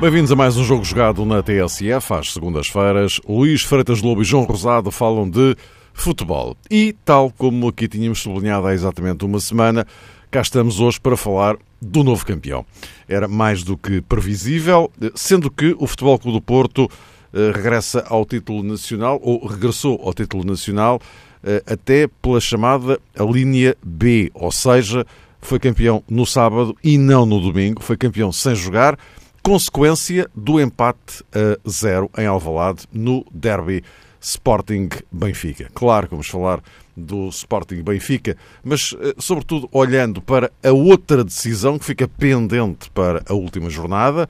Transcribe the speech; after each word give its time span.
Bem-vindos 0.00 0.32
a 0.32 0.36
mais 0.36 0.56
um 0.56 0.64
jogo 0.64 0.84
jogado 0.84 1.24
na 1.24 1.42
TSF 1.42 2.12
às 2.12 2.32
segundas-feiras. 2.32 3.20
Luís 3.26 3.62
Freitas 3.62 4.02
Lobo 4.02 4.20
e 4.20 4.24
João 4.24 4.42
Rosado 4.44 4.90
falam 4.90 5.30
de 5.30 5.56
futebol. 5.94 6.56
E, 6.70 6.94
tal 7.04 7.30
como 7.30 7.68
aqui 7.68 7.86
tínhamos 7.86 8.20
sublinhado 8.20 8.66
há 8.66 8.74
exatamente 8.74 9.24
uma 9.24 9.38
semana, 9.38 9.86
cá 10.30 10.40
estamos 10.40 10.80
hoje 10.80 11.00
para 11.00 11.16
falar 11.16 11.56
do 11.82 12.04
novo 12.04 12.24
campeão. 12.24 12.64
Era 13.08 13.26
mais 13.26 13.64
do 13.64 13.76
que 13.76 14.00
previsível, 14.00 14.90
sendo 15.14 15.50
que 15.50 15.74
o 15.78 15.86
Futebol 15.86 16.18
Clube 16.18 16.38
do 16.38 16.42
Porto 16.42 16.88
eh, 17.34 17.50
regressa 17.52 18.04
ao 18.08 18.24
título 18.24 18.62
nacional, 18.62 19.18
ou 19.20 19.44
regressou 19.44 20.00
ao 20.04 20.14
título 20.14 20.44
nacional, 20.44 21.00
eh, 21.42 21.62
até 21.66 22.06
pela 22.06 22.40
chamada 22.40 23.00
a 23.18 23.24
linha 23.24 23.74
B, 23.82 24.30
ou 24.32 24.52
seja, 24.52 25.04
foi 25.40 25.58
campeão 25.58 26.04
no 26.08 26.24
sábado 26.24 26.76
e 26.84 26.96
não 26.96 27.26
no 27.26 27.40
domingo, 27.40 27.82
foi 27.82 27.96
campeão 27.96 28.30
sem 28.30 28.54
jogar 28.54 28.96
consequência 29.42 30.30
do 30.36 30.60
empate 30.60 31.24
a 31.34 31.68
zero 31.68 32.08
em 32.16 32.26
Alvalade 32.26 32.84
no 32.92 33.26
derby 33.32 33.82
Sporting 34.20 34.88
Benfica. 35.10 35.68
Claro 35.74 36.06
que 36.06 36.12
vamos 36.12 36.28
falar 36.28 36.62
do 36.96 37.28
Sporting 37.28 37.82
Benfica, 37.82 38.36
mas 38.62 38.94
eh, 39.00 39.14
sobretudo 39.18 39.68
olhando 39.72 40.20
para 40.20 40.50
a 40.62 40.72
outra 40.72 41.24
decisão 41.24 41.78
que 41.78 41.84
fica 41.84 42.06
pendente 42.06 42.90
para 42.90 43.22
a 43.28 43.34
última 43.34 43.70
jornada, 43.70 44.28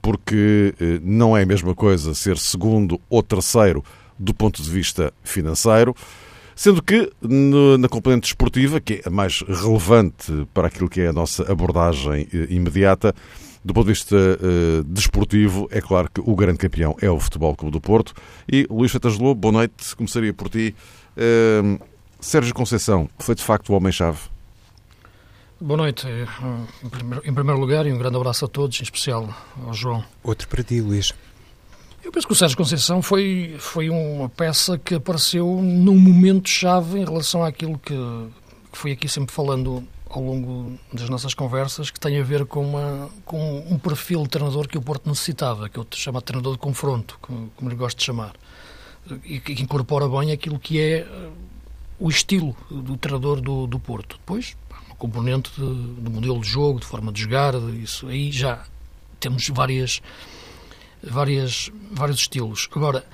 porque 0.00 0.74
eh, 0.80 1.00
não 1.02 1.36
é 1.36 1.42
a 1.42 1.46
mesma 1.46 1.74
coisa 1.74 2.14
ser 2.14 2.36
segundo 2.38 3.00
ou 3.08 3.22
terceiro 3.22 3.84
do 4.18 4.34
ponto 4.34 4.62
de 4.62 4.70
vista 4.70 5.12
financeiro. 5.22 5.94
Sendo 6.54 6.82
que 6.82 7.10
na 7.78 7.88
componente 7.88 8.24
desportiva, 8.24 8.78
que 8.78 8.94
é 9.04 9.08
a 9.08 9.10
mais 9.10 9.40
relevante 9.40 10.46
para 10.52 10.68
aquilo 10.68 10.88
que 10.88 11.00
é 11.00 11.08
a 11.08 11.12
nossa 11.12 11.50
abordagem 11.50 12.28
eh, 12.32 12.46
imediata, 12.50 13.14
do 13.64 13.72
ponto 13.72 13.86
de 13.86 13.92
vista 13.92 14.16
uh, 14.16 14.82
desportivo, 14.84 15.68
é 15.70 15.80
claro 15.80 16.10
que 16.12 16.20
o 16.20 16.34
grande 16.34 16.58
campeão 16.58 16.96
é 17.00 17.08
o 17.08 17.18
Futebol 17.20 17.54
Clube 17.54 17.72
do 17.72 17.80
Porto. 17.80 18.12
E 18.50 18.66
Luís 18.68 18.90
Fetas 18.90 19.16
Lobo, 19.16 19.36
boa 19.36 19.52
noite. 19.52 19.94
Começaria 19.94 20.34
por 20.34 20.48
ti. 20.48 20.74
Uh, 21.16 21.78
Sérgio 22.22 22.54
Conceição 22.54 23.10
foi 23.18 23.34
de 23.34 23.42
facto 23.42 23.70
o 23.70 23.76
homem-chave? 23.76 24.20
Boa 25.60 25.76
noite. 25.76 26.06
Eh, 26.06 26.26
em 27.24 27.34
primeiro 27.34 27.58
lugar, 27.60 27.84
e 27.84 27.92
um 27.92 27.98
grande 27.98 28.16
abraço 28.16 28.44
a 28.44 28.48
todos, 28.48 28.78
em 28.78 28.84
especial 28.84 29.28
ao 29.66 29.74
João. 29.74 30.04
Outro 30.22 30.46
para 30.46 30.62
ti, 30.62 30.80
Luís. 30.80 31.12
Eu 32.02 32.12
penso 32.12 32.26
que 32.28 32.32
o 32.32 32.36
Sérgio 32.36 32.56
Conceição 32.56 33.02
foi, 33.02 33.56
foi 33.58 33.90
uma 33.90 34.28
peça 34.28 34.78
que 34.78 34.94
apareceu 34.94 35.46
num 35.46 35.98
momento-chave 35.98 37.00
em 37.00 37.04
relação 37.04 37.42
àquilo 37.42 37.76
que, 37.76 37.94
que 38.70 38.78
fui 38.78 38.92
aqui 38.92 39.08
sempre 39.08 39.34
falando 39.34 39.82
ao 40.08 40.22
longo 40.22 40.78
das 40.92 41.08
nossas 41.08 41.34
conversas 41.34 41.90
que 41.90 41.98
tem 41.98 42.20
a 42.20 42.22
ver 42.22 42.46
com, 42.46 42.64
uma, 42.64 43.10
com 43.24 43.66
um 43.68 43.78
perfil 43.78 44.22
de 44.22 44.28
treinador 44.28 44.68
que 44.68 44.78
o 44.78 44.82
Porto 44.82 45.08
necessitava, 45.08 45.68
que 45.68 45.76
eu 45.76 45.86
chamo 45.90 46.18
de 46.18 46.24
treinador 46.24 46.52
de 46.52 46.58
confronto, 46.60 47.18
como, 47.20 47.50
como 47.56 47.68
lhe 47.68 47.76
gosto 47.76 47.98
de 47.98 48.04
chamar, 48.04 48.34
e 49.24 49.40
que 49.40 49.60
incorpora 49.60 50.08
bem 50.08 50.30
aquilo 50.30 50.58
que 50.58 50.80
é 50.80 50.98
eh, 50.98 51.30
o 51.98 52.08
estilo 52.08 52.56
do 52.70 52.96
treinador 52.96 53.40
do, 53.40 53.66
do 53.66 53.78
Porto. 53.78 54.16
Depois, 54.18 54.56
uma 54.86 54.96
componente 54.96 55.50
de 55.58 56.10
modelo 56.10 56.40
de 56.40 56.48
jogo, 56.48 56.80
de 56.80 56.86
forma 56.86 57.12
de 57.12 57.22
jogar, 57.22 57.54
isso 57.80 58.08
aí 58.08 58.30
já 58.30 58.64
temos 59.20 59.48
várias, 59.48 60.00
várias, 61.02 61.70
vários 61.92 62.18
estilos. 62.18 62.68
Agora, 62.74 63.04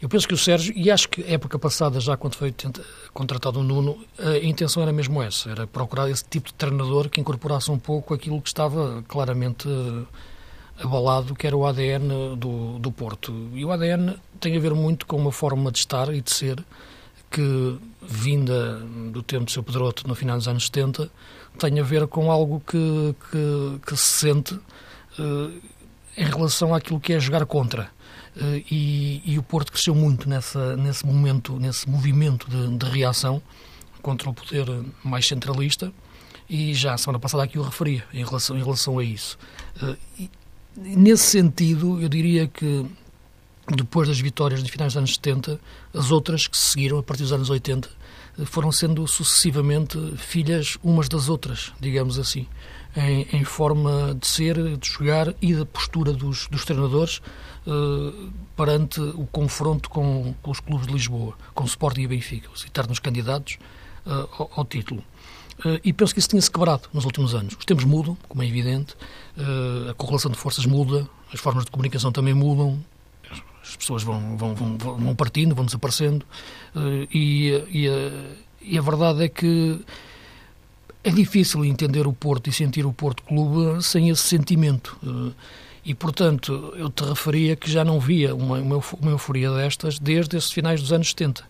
eu 0.00 0.08
penso 0.08 0.28
que 0.28 0.34
o 0.34 0.38
Sérgio, 0.38 0.72
e 0.76 0.90
acho 0.90 1.08
que 1.08 1.22
época 1.22 1.58
passada, 1.58 1.98
já 1.98 2.16
quando 2.16 2.36
foi 2.36 2.54
contratado 3.12 3.58
o 3.58 3.64
Nuno, 3.64 3.98
a 4.16 4.38
intenção 4.38 4.80
era 4.82 4.92
mesmo 4.92 5.20
essa, 5.20 5.50
era 5.50 5.66
procurar 5.66 6.08
esse 6.08 6.24
tipo 6.24 6.48
de 6.48 6.54
treinador 6.54 7.08
que 7.08 7.20
incorporasse 7.20 7.68
um 7.70 7.78
pouco 7.78 8.14
aquilo 8.14 8.40
que 8.40 8.48
estava 8.48 9.02
claramente 9.08 9.68
eh, 9.68 10.84
abalado, 10.84 11.34
que 11.34 11.48
era 11.48 11.56
o 11.56 11.66
ADN 11.66 12.36
do, 12.36 12.78
do 12.78 12.92
Porto. 12.92 13.50
E 13.54 13.64
o 13.64 13.72
ADN 13.72 14.16
tem 14.38 14.56
a 14.56 14.60
ver 14.60 14.72
muito 14.72 15.04
com 15.04 15.16
uma 15.16 15.32
forma 15.32 15.72
de 15.72 15.78
estar 15.78 16.14
e 16.14 16.20
de 16.20 16.30
ser 16.30 16.64
que, 17.28 17.78
vinda 18.08 18.80
do 19.12 19.22
tempo 19.22 19.44
de 19.44 19.52
seu 19.52 19.62
Pedroto, 19.62 20.08
no 20.08 20.14
final 20.14 20.38
dos 20.38 20.48
anos 20.48 20.64
70, 20.66 21.10
tem 21.58 21.78
a 21.78 21.82
ver 21.82 22.06
com 22.06 22.30
algo 22.30 22.62
que, 22.66 23.14
que, 23.30 23.80
que 23.86 23.96
se 23.96 24.26
sente 24.26 24.54
uh, 24.54 25.60
em 26.16 26.24
relação 26.24 26.74
àquilo 26.74 26.98
que 26.98 27.12
é 27.12 27.20
jogar 27.20 27.44
contra 27.44 27.90
eh, 28.36 28.62
e, 28.70 29.22
e, 29.24 29.38
o 29.38 29.42
Porto 29.42 29.72
cresceu 29.72 29.94
muito 29.94 30.28
nessa, 30.28 30.76
nesse 30.76 31.04
momento, 31.06 31.58
nesse 31.58 31.88
movimento 31.88 32.48
de, 32.48 32.76
de, 32.76 32.86
reação 32.86 33.42
contra 34.02 34.30
o 34.30 34.34
poder 34.34 34.66
mais 35.04 35.26
centralista 35.26 35.92
e 36.48 36.72
já 36.74 36.94
a 36.94 36.98
semana 36.98 37.18
passada 37.18 37.42
aqui 37.42 37.58
o 37.58 37.62
referia 37.62 38.04
em 38.12 38.24
relação, 38.24 38.56
em 38.56 38.62
relação 38.62 38.98
a 38.98 39.04
isso. 39.04 39.38
Eh, 39.82 39.96
e, 40.20 40.30
nesse 40.76 41.24
sentido, 41.24 42.00
eu 42.00 42.08
diria 42.08 42.46
que 42.46 42.86
depois 43.74 44.08
das 44.08 44.18
vitórias 44.18 44.62
de 44.62 44.70
finais 44.70 44.92
dos 44.92 44.98
anos 44.98 45.14
70, 45.14 45.60
as 45.94 46.10
outras 46.10 46.46
que 46.46 46.56
se 46.56 46.72
seguiram 46.72 46.98
a 46.98 47.02
partir 47.02 47.22
dos 47.22 47.32
anos 47.32 47.50
80 47.50 47.88
eh, 48.38 48.44
foram 48.44 48.72
sendo 48.72 49.06
sucessivamente 49.06 49.98
filhas 50.16 50.78
umas 50.82 51.08
das 51.08 51.28
outras, 51.28 51.72
digamos 51.80 52.18
assim 52.18 52.46
em, 52.96 53.26
em, 53.32 53.44
forma 53.44 54.16
de 54.20 54.26
ser, 54.26 54.76
de 54.76 54.88
jogar 54.88 55.34
e 55.40 55.54
da 55.54 55.66
postura 55.66 56.12
dos, 56.12 56.48
dos 56.48 56.64
treinadores 56.64 57.20
uh, 57.66 58.30
perante 58.56 59.00
o 59.00 59.26
confronto 59.30 59.88
com, 59.88 60.34
com, 60.42 60.50
os 60.50 60.60
clubes 60.60 60.86
de 60.86 60.92
Lisboa, 60.92 61.34
com 61.54 61.64
o 61.64 61.66
Sporting 61.66 62.02
e 62.02 62.06
Benfica, 62.06 62.48
os 62.52 62.64
eternos 62.64 62.98
candidatos 62.98 63.58
uh, 64.06 64.28
ao, 64.38 64.50
ao, 64.56 64.64
título. 64.64 65.02
Uh, 65.60 65.78
e 65.84 65.92
penso 65.92 66.12
que 66.12 66.20
isso 66.20 66.28
tinha-se 66.28 66.50
quebrado 66.50 66.88
nos 66.92 67.04
últimos 67.04 67.34
anos. 67.34 67.54
Os 67.58 67.64
tempos 67.64 67.84
mudam, 67.84 68.16
como 68.28 68.42
é 68.42 68.46
evidente, 68.46 68.94
a 69.88 69.94
correlação 69.94 70.30
de 70.30 70.38
forças 70.38 70.66
muda, 70.66 71.08
as 71.32 71.40
formas 71.40 71.64
de 71.64 71.70
comunicação 71.70 72.10
também 72.10 72.34
mudam, 72.34 72.82
as 73.68 73.76
pessoas 73.76 74.02
vão, 74.02 74.36
vão, 74.36 74.54
vão, 74.54 74.78
vão 74.78 75.14
partindo, 75.14 75.54
vão 75.54 75.64
desaparecendo, 75.64 76.24
e, 77.12 77.64
e, 77.70 77.88
a, 77.88 78.10
e 78.62 78.78
a 78.78 78.82
verdade 78.82 79.24
é 79.24 79.28
que 79.28 79.80
é 81.08 81.10
difícil 81.10 81.64
entender 81.64 82.06
o 82.06 82.12
Porto 82.12 82.50
e 82.50 82.52
sentir 82.52 82.84
o 82.84 82.92
Porto 82.92 83.22
Clube 83.22 83.82
sem 83.82 84.10
esse 84.10 84.22
sentimento. 84.22 84.98
Eh, 85.02 85.32
e, 85.86 85.94
portanto, 85.94 86.74
eu 86.76 86.90
te 86.90 87.02
referia 87.04 87.56
que 87.56 87.70
já 87.70 87.84
não 87.84 87.98
via 87.98 88.34
uma, 88.34 88.58
uma 88.58 89.10
euforia 89.10 89.50
destas 89.50 89.98
desde 89.98 90.36
esses 90.36 90.52
finais 90.52 90.82
dos 90.82 90.92
anos 90.92 91.08
70 91.10 91.42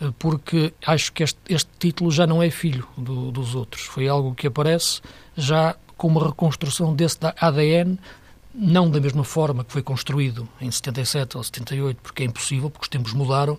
eh, 0.00 0.12
porque 0.18 0.72
acho 0.86 1.12
que 1.12 1.22
este, 1.22 1.38
este 1.48 1.70
título 1.78 2.10
já 2.10 2.26
não 2.26 2.42
é 2.42 2.48
filho 2.48 2.86
do, 2.96 3.30
dos 3.30 3.54
outros. 3.54 3.82
Foi 3.84 4.08
algo 4.08 4.34
que 4.34 4.46
aparece 4.46 5.02
já 5.36 5.76
com 5.96 6.08
uma 6.08 6.26
reconstrução 6.28 6.94
desse 6.94 7.18
ADN, 7.38 7.98
não 8.54 8.90
da 8.90 9.00
mesma 9.00 9.24
forma 9.24 9.64
que 9.64 9.72
foi 9.72 9.82
construído 9.82 10.48
em 10.60 10.70
77 10.70 11.36
ou 11.36 11.42
78, 11.42 11.98
porque 12.02 12.22
é 12.22 12.26
impossível, 12.26 12.70
porque 12.70 12.84
os 12.84 12.88
tempos 12.88 13.12
mudaram, 13.12 13.58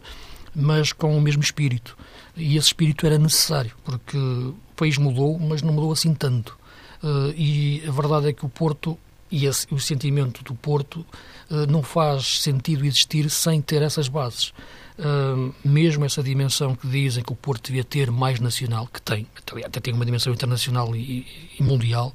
mas 0.56 0.94
com 0.94 1.18
o 1.18 1.22
mesmo 1.22 1.42
espírito. 1.42 1.98
E 2.36 2.58
esse 2.58 2.68
espírito 2.68 3.06
era 3.06 3.18
necessário, 3.18 3.72
porque 3.84 4.18
o 4.18 4.56
país 4.76 4.98
mudou, 4.98 5.38
mas 5.40 5.62
não 5.62 5.74
mudou 5.74 5.92
assim 5.92 6.14
tanto. 6.14 6.58
Uh, 7.04 7.34
e 7.36 7.84
a 7.88 7.92
verdade 7.92 8.30
é 8.30 8.34
que 8.34 8.46
o 8.46 8.50
Porto 8.50 8.98
e 9.32 9.48
o 9.48 9.80
sentimento 9.80 10.44
do 10.44 10.54
Porto 10.54 11.04
uh, 11.50 11.66
não 11.68 11.82
faz 11.82 12.42
sentido 12.42 12.86
existir 12.86 13.30
sem 13.32 13.62
ter 13.62 13.82
essas 13.82 14.08
bases. 14.08 14.54
Uh, 15.00 15.52
mesmo 15.66 16.06
essa 16.06 16.22
dimensão 16.22 16.76
que 16.76 16.88
dizem 16.88 17.24
que 17.24 17.34
o 17.34 17.36
Porto 17.36 17.66
devia 17.66 17.84
ter 17.84 18.12
mais 18.12 18.40
nacional, 18.40 18.88
que 18.88 19.02
tem, 19.02 19.26
até 19.66 19.80
tem 19.80 19.92
uma 19.92 20.06
dimensão 20.06 20.32
internacional 20.32 20.96
e, 20.96 21.26
e 21.60 21.64
mundial, 21.64 22.14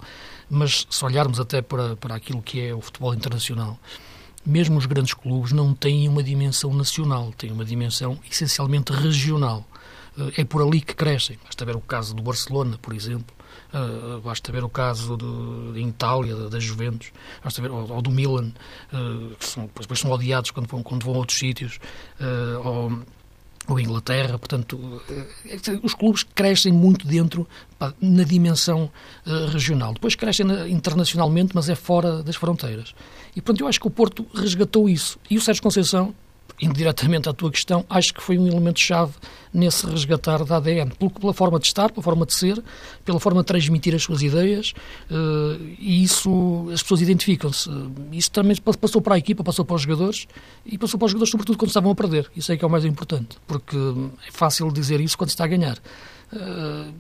mas 0.51 0.87
se 0.89 1.05
olharmos 1.05 1.39
até 1.39 1.61
para, 1.61 1.97
para 1.97 2.15
aquilo 2.15 2.43
que 2.43 2.61
é 2.61 2.75
o 2.75 2.81
futebol 2.81 3.15
internacional, 3.15 3.79
mesmo 4.45 4.79
os 4.79 4.87
grandes 4.87 5.15
clubes 5.15 5.53
não 5.53 5.75
têm 5.75 6.09
uma 6.09 6.23
dimensão 6.23 6.73
nacional, 6.73 7.33
têm 7.37 7.53
uma 7.53 7.65
dimensão 7.65 8.19
essencialmente 8.31 8.93
regional. 8.93 9.67
Eh, 10.19 10.41
é 10.43 10.45
por 10.45 10.63
ali 10.63 10.81
que 10.81 10.95
crescem. 10.95 11.39
Basta 11.45 11.65
ver 11.65 11.77
o 11.77 11.81
caso 11.81 12.15
do 12.15 12.23
Barcelona, 12.23 12.79
por 12.81 12.95
exemplo. 12.95 13.37
Uh, 13.73 14.21
basta 14.21 14.51
ver 14.51 14.65
o 14.65 14.69
caso 14.69 15.19
de 15.75 15.81
Itália, 15.81 16.35
da, 16.35 16.49
da 16.49 16.59
Juventus, 16.59 17.13
basta 17.45 17.61
ver, 17.61 17.71
ou, 17.71 17.91
ou 17.91 18.01
do 18.01 18.11
Milan, 18.11 18.51
que 19.39 19.45
são, 19.45 19.69
depois 19.79 20.01
são 20.01 20.11
odiados 20.11 20.51
quando 20.51 20.69
quando 20.83 21.05
vão 21.05 21.15
a 21.15 21.19
outros 21.19 21.39
sítios, 21.39 21.79
ou, 22.65 23.03
ou 23.69 23.79
Inglaterra. 23.79 24.39
Portanto, 24.39 25.03
os 25.83 25.95
clubes 25.95 26.23
crescem 26.23 26.73
muito 26.73 27.07
dentro, 27.07 27.47
na 28.01 28.25
dimensão 28.25 28.91
regional. 29.53 29.93
Depois 29.93 30.15
crescem 30.15 30.47
internacionalmente, 30.71 31.55
mas 31.55 31.69
é 31.69 31.75
fora 31.75 32.23
das 32.23 32.37
fronteiras. 32.37 32.95
E, 33.37 33.41
portanto, 33.43 33.61
eu 33.61 33.69
acho 33.69 33.79
que 33.79 33.87
o 33.87 33.91
Porto 33.91 34.27
resgatou 34.35 34.89
isso. 34.89 35.19
E 35.31 35.37
o 35.37 35.41
Sérgio 35.41 35.63
Conceição 35.63 36.15
indiretamente 36.61 37.29
à 37.29 37.33
tua 37.33 37.51
questão, 37.51 37.85
acho 37.89 38.13
que 38.13 38.23
foi 38.23 38.39
um 38.39 38.47
elemento-chave 38.47 39.15
nesse 39.53 39.87
resgatar 39.87 40.45
da 40.45 40.57
ADN, 40.57 40.91
pela 41.21 41.33
forma 41.33 41.59
de 41.59 41.67
estar, 41.67 41.91
pela 41.91 42.03
forma 42.03 42.27
de 42.27 42.35
ser, 42.35 42.63
pela 43.05 43.21
forma 43.21 43.41
de 43.43 43.47
transmitir 43.47 43.95
as 43.95 44.03
suas 44.03 44.23
ideias, 44.23 44.75
uh, 45.11 45.63
e 45.79 46.03
isso 46.03 46.69
as 46.73 46.83
pessoas 46.83 47.01
identificam-se. 47.01 47.71
Isso 48.13 48.31
também 48.31 48.57
passou 48.57 49.01
para 49.01 49.15
a 49.15 49.19
equipa, 49.19 49.43
passou 49.45 49.65
para 49.65 49.77
os 49.77 49.83
jogadores, 49.83 50.27
e 50.67 50.77
passou 50.77 50.99
para 50.99 51.07
os 51.07 51.13
jogadores 51.13 51.31
sobretudo 51.31 51.59
quando 51.59 51.69
estavam 51.69 51.91
a 51.91 51.95
perder. 51.95 52.31
Isso 52.37 52.53
é 52.53 52.57
que 52.57 52.65
é 52.65 52.69
o 52.69 52.71
mais 52.71 52.85
importante, 52.85 53.37
porque 53.47 53.77
é 54.27 54.31
fácil 54.31 54.71
dizer 54.73 55.01
isso 55.01 55.17
quando 55.17 55.31
se 55.31 55.35
está 55.35 55.45
a 55.45 55.49
ganhar. 55.49 55.79
Uh, 56.33 56.93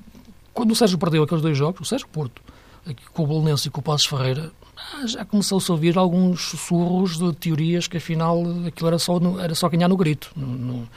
quando 0.55 0.72
o 0.72 0.75
Sérgio 0.75 0.99
perdeu 0.99 1.22
aqueles 1.22 1.43
dois 1.43 1.56
jogos, 1.56 1.81
o 1.81 1.84
Sérgio 1.84 2.08
Porto, 2.08 2.43
com 3.12 3.25
o 3.25 3.26
Belenense 3.26 3.69
e 3.69 3.70
com 3.70 3.81
o 3.81 3.82
Passos 3.82 4.06
Ferreira, 4.06 4.50
já 5.06 5.25
começou-se 5.25 5.70
a 5.70 5.75
ouvir 5.75 5.96
alguns 5.96 6.42
sussurros 6.42 7.19
de 7.19 7.32
teorias 7.34 7.86
que 7.86 7.96
afinal 7.96 8.42
aquilo 8.66 8.88
era 8.88 8.98
só, 8.98 9.19
era 9.40 9.54
só 9.54 9.69
ganhar 9.69 9.88
no 9.88 9.96
grito. 9.96 10.30
No, 10.36 10.46
no, 10.46 10.88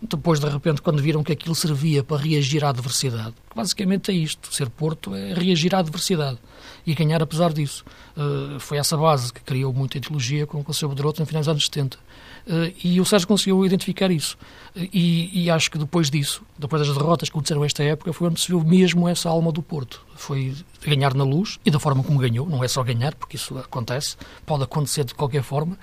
depois, 0.00 0.38
de 0.38 0.48
repente, 0.48 0.82
quando 0.82 1.00
viram 1.00 1.24
que 1.24 1.32
aquilo 1.32 1.54
servia 1.54 2.04
para 2.04 2.18
reagir 2.18 2.64
à 2.64 2.68
adversidade, 2.68 3.34
basicamente 3.54 4.10
é 4.10 4.14
isto: 4.14 4.54
ser 4.54 4.68
Porto 4.68 5.14
é 5.14 5.32
reagir 5.32 5.74
à 5.74 5.78
adversidade 5.78 6.38
e 6.86 6.94
ganhar 6.94 7.22
apesar 7.22 7.52
disso. 7.52 7.84
Uh, 8.16 8.60
foi 8.60 8.78
essa 8.78 8.96
base 8.96 9.32
que 9.32 9.40
criou 9.40 9.72
muita 9.72 9.96
ideologia 9.96 10.46
com 10.46 10.60
o 10.60 10.64
Conselho 10.64 10.90
Bedroto 10.90 11.20
no 11.20 11.26
final 11.26 11.40
dos 11.40 11.48
anos 11.48 11.64
70. 11.64 11.98
Uh, 12.46 12.72
e 12.84 13.00
o 13.00 13.04
Sérgio 13.04 13.26
conseguiu 13.26 13.66
identificar 13.66 14.08
isso. 14.08 14.38
Uh, 14.76 14.88
e, 14.92 15.44
e, 15.44 15.50
acho 15.50 15.68
que 15.68 15.76
depois 15.76 16.08
disso, 16.08 16.42
depois 16.56 16.86
das 16.86 16.96
derrotas 16.96 17.28
que 17.28 17.32
aconteceram 17.32 17.64
esta 17.64 17.82
época, 17.82 18.12
foi 18.12 18.28
onde 18.28 18.40
se 18.40 18.46
viu 18.46 18.62
mesmo 18.62 19.08
essa 19.08 19.28
alma 19.28 19.50
do 19.50 19.60
Porto. 19.60 20.00
Foi 20.14 20.54
ganhar 20.84 21.12
na 21.12 21.24
luz 21.24 21.58
e 21.66 21.70
da 21.72 21.80
forma 21.80 22.04
como 22.04 22.20
ganhou, 22.20 22.48
não 22.48 22.62
é 22.62 22.68
só 22.68 22.84
ganhar, 22.84 23.16
porque 23.16 23.34
isso 23.34 23.58
acontece, 23.58 24.16
pode 24.44 24.62
acontecer 24.62 25.04
de 25.04 25.14
qualquer 25.14 25.42
forma, 25.42 25.76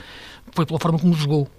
foi 0.53 0.65
pela 0.65 0.79
forma 0.79 0.97
como 0.97 1.13
jogou. 1.13 1.49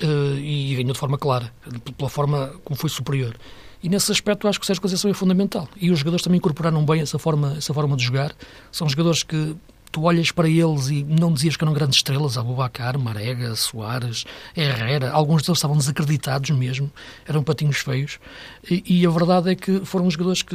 Uh, 0.00 0.36
e 0.38 0.74
ganhou 0.76 0.92
de 0.92 0.98
forma 0.98 1.18
clara, 1.18 1.50
pela 1.96 2.10
forma 2.10 2.52
como 2.62 2.78
foi 2.78 2.90
superior. 2.90 3.36
E 3.82 3.88
nesse 3.88 4.12
aspecto 4.12 4.46
acho 4.46 4.58
que 4.60 4.64
o 4.64 4.66
Sérgio 4.66 4.82
Conceição 4.82 5.10
é 5.10 5.14
fundamental. 5.14 5.68
E 5.76 5.90
os 5.90 5.98
jogadores 5.98 6.22
também 6.22 6.38
incorporaram 6.38 6.84
bem 6.84 7.00
essa 7.00 7.18
forma, 7.18 7.54
essa 7.56 7.72
forma 7.74 7.96
de 7.96 8.04
jogar. 8.04 8.34
São 8.70 8.88
jogadores 8.88 9.22
que 9.22 9.56
tu 9.96 10.02
olhas 10.02 10.30
para 10.30 10.46
eles 10.46 10.88
e 10.88 11.02
não 11.02 11.32
dizias 11.32 11.56
que 11.56 11.64
eram 11.64 11.72
grandes 11.72 11.96
estrelas, 11.96 12.36
Abubacar, 12.36 12.98
Marega, 12.98 13.56
Soares, 13.56 14.26
Herrera, 14.54 15.10
alguns 15.10 15.40
deles 15.40 15.56
estavam 15.56 15.74
desacreditados 15.74 16.50
mesmo, 16.50 16.92
eram 17.26 17.42
patinhos 17.42 17.78
feios, 17.78 18.18
e, 18.70 18.84
e 18.86 19.06
a 19.06 19.08
verdade 19.08 19.52
é 19.52 19.54
que 19.54 19.86
foram 19.86 20.10
jogadores 20.10 20.42
que 20.42 20.54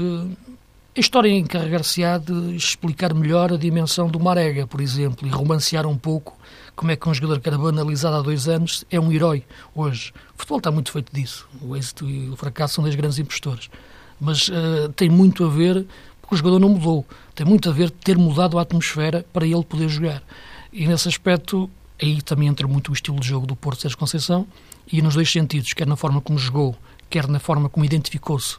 a 0.96 1.00
história 1.00 1.28
encarregar-se-á 1.30 2.20
de 2.20 2.56
explicar 2.56 3.16
melhor 3.16 3.52
a 3.52 3.58
dimensão 3.58 4.08
do 4.08 4.20
Marega, 4.20 4.68
por 4.68 4.80
exemplo, 4.80 5.28
e 5.28 5.32
romancear 5.32 5.88
um 5.88 5.98
pouco 5.98 6.38
como 6.76 6.92
é 6.92 6.96
que 6.96 7.10
um 7.10 7.14
jogador 7.14 7.40
que 7.40 7.50
era 7.50 7.58
banalizado 7.58 8.18
há 8.18 8.22
dois 8.22 8.48
anos 8.48 8.86
é 8.92 9.00
um 9.00 9.12
herói 9.12 9.44
hoje. 9.74 10.14
O 10.36 10.38
futebol 10.38 10.60
está 10.60 10.70
muito 10.70 10.92
feito 10.92 11.12
disso. 11.12 11.50
O 11.64 11.76
êxito 11.76 12.08
e 12.08 12.30
o 12.30 12.36
fracasso 12.36 12.76
são 12.76 12.84
das 12.84 12.94
grandes 12.94 13.18
impostores. 13.18 13.72
Mas 14.20 14.50
uh, 14.50 14.90
tem 14.96 15.10
muito 15.10 15.44
a 15.44 15.50
ver 15.50 15.88
porque 16.32 16.36
o 16.36 16.38
jogador 16.38 16.60
não 16.60 16.70
mudou. 16.70 17.06
Tem 17.36 17.46
muito 17.46 17.70
a 17.70 17.74
ver 17.74 17.90
ter 17.90 18.18
mudado 18.18 18.58
a 18.58 18.62
atmosfera 18.62 19.26
para 19.34 19.46
ele 19.46 19.64
poder 19.66 19.90
jogar. 19.90 20.24
E 20.72 20.88
nesse 20.88 21.10
aspecto, 21.10 21.70
aí 22.02 22.22
também 22.22 22.48
entra 22.48 22.66
muito 22.66 22.90
o 22.90 22.94
estilo 22.94 23.20
de 23.20 23.28
jogo 23.28 23.46
do 23.46 23.54
Porto 23.54 23.82
Sérgio 23.82 23.98
Conceição 23.98 24.48
e 24.92 25.02
nos 25.02 25.16
dois 25.16 25.30
sentidos, 25.30 25.74
quer 25.74 25.86
na 25.86 25.98
forma 25.98 26.22
como 26.22 26.40
jogou, 26.40 26.76
quer 27.10 27.28
na 27.28 27.40
forma 27.40 27.68
como 27.68 27.86
identificou-se 27.86 28.58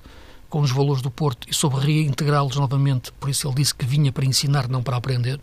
com 0.50 0.60
os 0.60 0.70
valores 0.70 1.00
do 1.00 1.10
Porto 1.10 1.48
e 1.48 1.54
soube 1.54 1.78
reintegrá-los 1.78 2.56
novamente, 2.56 3.10
por 3.12 3.30
isso 3.30 3.48
ele 3.48 3.54
disse 3.54 3.74
que 3.74 3.86
vinha 3.86 4.12
para 4.12 4.26
ensinar, 4.26 4.69
não 4.69 4.82
para 4.82 4.98
aprender, 4.98 5.40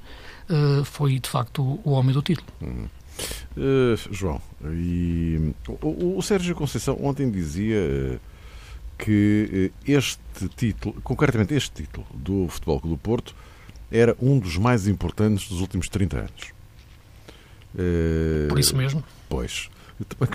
uh, 0.49 0.85
foi 0.85 1.19
de 1.19 1.27
facto 1.27 1.79
o, 1.83 1.91
homem 1.91 2.13
do 2.13 2.21
título. 2.21 2.47
Uh, 3.57 3.97
João, 4.11 4.39
e 4.65 5.51
o, 5.81 6.17
o, 6.17 6.21
Sérgio 6.21 6.55
Conceição 6.55 6.95
ontem 7.01 7.29
dizia 7.31 7.75
eh, 7.75 8.19
que 8.99 9.71
este 9.87 10.49
título, 10.55 10.95
concretamente 11.01 11.55
este 11.55 11.83
título 11.83 12.05
do 12.13 12.47
Futebol 12.49 12.79
Clube 12.81 12.95
do 12.95 13.01
Porto, 13.01 13.35
era 13.89 14.15
um 14.21 14.37
dos 14.37 14.57
mais 14.57 14.87
importantes 14.87 15.47
dos 15.47 15.61
últimos 15.61 15.87
30 15.89 16.17
anos. 16.17 16.53
Por 18.49 18.59
isso 18.59 18.75
mesmo? 18.75 19.03
Pois. 19.27 19.69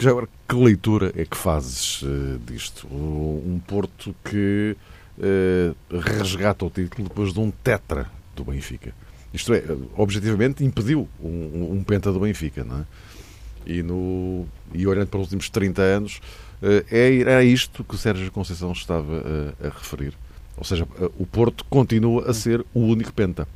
Já 0.00 0.10
agora, 0.10 0.28
que 0.48 0.54
leitura 0.54 1.12
é 1.16 1.24
que 1.24 1.36
fazes 1.36 2.02
uh, 2.02 2.38
disto? 2.46 2.86
Um 2.86 3.60
Porto 3.66 4.14
que 4.24 4.76
uh, 5.18 5.98
resgata 6.00 6.64
o 6.64 6.70
título 6.70 7.08
depois 7.08 7.32
de 7.32 7.40
um 7.40 7.50
tetra 7.50 8.10
do 8.36 8.44
Benfica. 8.44 8.94
Isto 9.32 9.54
é, 9.54 9.64
objetivamente 9.96 10.64
impediu 10.64 11.08
um, 11.20 11.72
um 11.72 11.82
penta 11.82 12.12
do 12.12 12.20
Benfica, 12.20 12.62
não 12.62 12.80
é? 12.80 12.84
E, 13.66 13.82
no, 13.82 14.46
e 14.72 14.86
olhando 14.86 15.08
para 15.08 15.18
os 15.18 15.24
últimos 15.24 15.48
30 15.48 15.82
anos, 15.82 16.20
é, 16.90 17.20
era 17.20 17.44
isto 17.44 17.84
que 17.84 17.96
Sérgio 17.96 18.30
Conceição 18.30 18.72
estava 18.72 19.54
a 19.62 19.68
referir. 19.68 20.14
Ou 20.56 20.64
seja, 20.64 20.86
o 21.18 21.26
Porto 21.26 21.64
continua 21.64 22.30
a 22.30 22.34
ser 22.34 22.64
o 22.72 22.80
único 22.80 23.12
penta. 23.12 23.46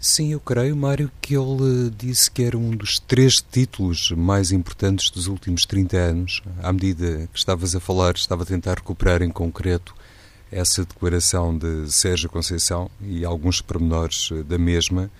Sim, 0.00 0.32
eu 0.32 0.38
creio, 0.38 0.76
Mário, 0.76 1.10
que 1.20 1.36
ele 1.36 1.90
disse 1.90 2.30
que 2.30 2.44
era 2.44 2.56
um 2.56 2.70
dos 2.70 3.00
três 3.00 3.36
títulos 3.36 4.12
mais 4.12 4.52
importantes 4.52 5.10
dos 5.10 5.26
últimos 5.26 5.64
30 5.66 5.96
anos. 5.96 6.42
À 6.62 6.72
medida 6.72 7.28
que 7.32 7.38
estavas 7.38 7.74
a 7.74 7.80
falar, 7.80 8.14
estava 8.14 8.44
a 8.44 8.46
tentar 8.46 8.74
recuperar 8.74 9.22
em 9.22 9.30
concreto 9.30 9.94
essa 10.52 10.84
declaração 10.84 11.56
de 11.56 11.90
Sérgio 11.90 12.30
Conceição 12.30 12.88
e 13.02 13.24
alguns 13.24 13.60
pormenores 13.60 14.30
da 14.46 14.56
mesma. 14.56 15.10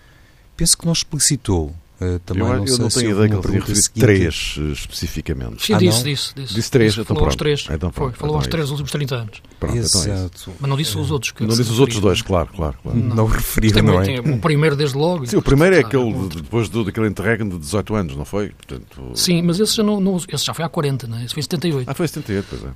Penso 0.56 0.78
que 0.78 0.86
não 0.86 0.92
explicitou 0.92 1.74
Uh, 2.00 2.20
também 2.20 2.44
eu 2.44 2.48
não, 2.48 2.64
eu 2.64 2.78
não 2.78 2.88
tenho 2.88 3.10
ideia 3.10 3.28
que 3.28 3.34
ele 3.34 3.58
referido 3.58 3.90
três 3.98 4.56
uh, 4.56 4.70
especificamente. 4.70 5.66
Sim, 5.66 5.74
ah, 5.74 5.78
disse, 5.78 6.04
disse, 6.04 6.32
disse. 6.32 6.54
Disse 6.54 6.70
três, 6.70 6.92
então 6.92 7.04
falou 7.06 7.22
pronto. 7.22 7.30
aos 7.30 7.36
três. 7.36 7.66
Então, 7.68 7.90
Foi, 7.90 8.12
falou 8.12 8.36
aos 8.36 8.46
então 8.46 8.50
é 8.50 8.52
três 8.52 8.70
nos 8.70 8.70
últimos 8.70 8.92
30 8.92 9.14
anos. 9.16 9.42
Pronto, 9.58 9.76
Exato. 9.76 10.06
Então 10.06 10.52
é 10.52 10.56
Mas 10.60 10.70
não 10.70 10.76
disse 10.76 10.96
os 10.96 11.10
outros. 11.10 11.32
Que 11.32 11.42
não 11.42 11.56
disse 11.56 11.72
os 11.72 11.80
outros 11.80 11.98
dois, 11.98 12.22
claro, 12.22 12.50
claro. 12.54 12.76
claro. 12.80 12.96
Não, 12.96 13.16
não 13.16 13.26
referiu, 13.26 13.82
não 13.82 14.00
é? 14.00 14.20
o 14.20 14.38
primeiro 14.38 14.76
desde 14.76 14.96
logo. 14.96 15.26
Sim, 15.26 15.38
o 15.38 15.42
primeiro 15.42 15.74
é 15.74 15.80
aquele 15.80 16.12
depois 16.28 16.68
do, 16.68 16.84
daquele 16.84 17.08
interregno 17.08 17.50
de 17.50 17.58
18 17.58 17.94
anos, 17.96 18.16
não 18.16 18.24
foi? 18.24 18.50
Portanto, 18.50 19.10
Sim, 19.14 19.42
mas 19.42 19.58
esse 19.58 19.74
já, 19.74 19.82
não, 19.82 19.98
não, 19.98 20.16
esse 20.16 20.44
já 20.44 20.54
foi 20.54 20.64
há 20.64 20.68
40, 20.68 21.08
não 21.08 21.18
é? 21.18 21.24
Esse 21.24 21.34
foi 21.34 21.40
em 21.40 21.42
78. 21.42 21.90
Ah, 21.90 21.94
foi 21.94 22.04
em 22.04 22.08
78, 22.08 22.46
pois 22.48 22.62
é 22.62 22.68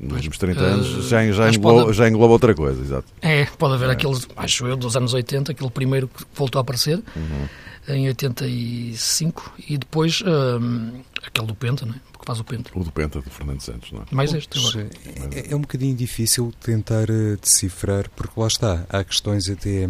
nos 0.00 0.12
últimos 0.12 0.38
30 0.38 0.60
anos 0.60 1.08
já, 1.08 1.28
já, 1.32 1.50
engloba, 1.50 1.84
pode... 1.86 1.96
já 1.96 2.08
engloba 2.08 2.32
outra 2.32 2.54
coisa, 2.54 2.80
exato. 2.80 3.08
É, 3.20 3.46
pode 3.58 3.74
haver 3.74 3.88
é. 3.88 3.92
aqueles, 3.94 4.28
acho 4.36 4.64
eu, 4.68 4.76
dos 4.76 4.96
anos 4.96 5.12
80, 5.12 5.50
aquele 5.50 5.70
primeiro 5.70 6.06
que 6.06 6.22
voltou 6.36 6.60
a 6.60 6.62
aparecer. 6.62 7.02
Uhum 7.16 7.48
em 7.88 8.06
85 8.08 9.54
e 9.68 9.78
depois 9.78 10.22
um, 10.22 11.00
aquele 11.22 11.46
do 11.46 11.54
Penta, 11.54 11.86
não 11.86 11.94
é? 11.94 12.00
Porque 12.12 12.26
faz 12.26 12.38
o 12.38 12.44
Penta. 12.44 12.70
O 12.74 12.84
do 12.84 12.92
Penta, 12.92 13.20
do 13.20 13.30
Fernando 13.30 13.60
Santos, 13.60 13.90
não 13.92 14.02
é? 14.02 14.04
Mais 14.10 14.32
este 14.34 14.58
agora. 14.58 14.90
É, 15.32 15.52
é 15.52 15.56
um 15.56 15.60
bocadinho 15.60 15.96
difícil 15.96 16.52
tentar 16.60 17.10
uh, 17.10 17.36
decifrar, 17.40 18.08
porque 18.10 18.38
lá 18.38 18.46
está, 18.46 18.86
há 18.88 19.02
questões 19.02 19.48
até 19.48 19.88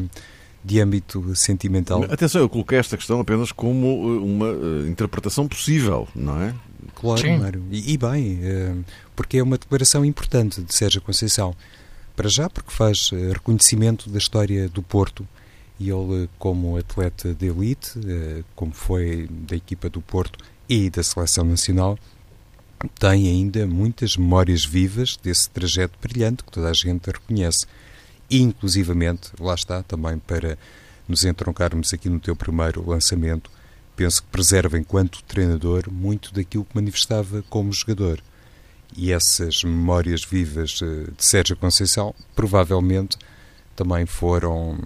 de 0.65 0.81
âmbito 0.81 1.35
sentimental. 1.35 2.05
Atenção, 2.05 2.41
eu 2.41 2.49
coloquei 2.49 2.79
esta 2.79 2.97
questão 2.97 3.21
apenas 3.21 3.51
como 3.53 3.87
uh, 3.87 4.25
uma 4.25 4.51
uh, 4.51 4.87
interpretação 4.87 5.49
possível, 5.49 6.07
não 6.15 6.41
é? 6.41 6.55
Claro, 6.95 7.21
Sim. 7.21 7.39
Mário. 7.39 7.65
E, 7.71 7.93
e 7.93 7.99
bem, 7.99 8.41
porque 9.15 9.39
é 9.39 9.43
uma 9.43 9.59
declaração 9.59 10.05
importante 10.05 10.63
de 10.63 10.75
Sérgio 10.75 11.01
Conceição. 11.01 11.55
Para 12.17 12.29
já, 12.29 12.51
porque 12.51 12.71
faz 12.73 13.11
reconhecimento 13.33 14.11
da 14.11 14.19
história 14.19 14.69
do 14.69 14.83
Porto, 14.83 15.27
e 15.79 15.91
ele, 15.91 16.29
como 16.39 16.77
atleta 16.77 17.33
de 17.33 17.47
elite, 17.47 17.93
eh, 18.07 18.43
como 18.57 18.73
foi 18.73 19.29
da 19.31 19.55
equipa 19.55 19.89
do 19.89 20.01
Porto 20.01 20.39
e 20.69 20.91
da 20.91 21.03
seleção 21.03 21.45
nacional, 21.45 21.99
tem 22.99 23.29
ainda 23.29 23.67
muitas 23.67 24.17
memórias 24.17 24.65
vivas 24.65 25.17
desse 25.17 25.49
trajeto 25.51 25.99
brilhante 26.01 26.45
que 26.45 26.51
toda 26.51 26.69
a 26.69 26.73
gente 26.73 27.07
reconhece. 27.07 27.67
E, 28.31 28.41
inclusivamente, 28.41 29.31
lá 29.41 29.55
está, 29.55 29.83
também 29.83 30.19
para 30.19 30.59
nos 31.09 31.25
entroncarmos 31.25 31.93
aqui 31.95 32.09
no 32.09 32.21
teu 32.21 32.37
primeiro 32.37 32.89
lançamento, 32.89 33.51
penso 33.97 34.23
que 34.23 34.29
preserva, 34.29 34.79
enquanto 34.79 35.23
treinador, 35.25 35.91
muito 35.91 36.33
daquilo 36.33 36.65
que 36.65 36.77
manifestava 36.77 37.43
como 37.49 37.73
jogador. 37.73 38.21
E 38.97 39.13
essas 39.13 39.65
memórias 39.65 40.25
vivas 40.25 40.81
eh, 40.83 41.11
de 41.17 41.25
Sérgio 41.25 41.57
Conceição, 41.57 42.15
provavelmente, 42.35 43.17
também 43.79 44.07
foram 44.07 44.77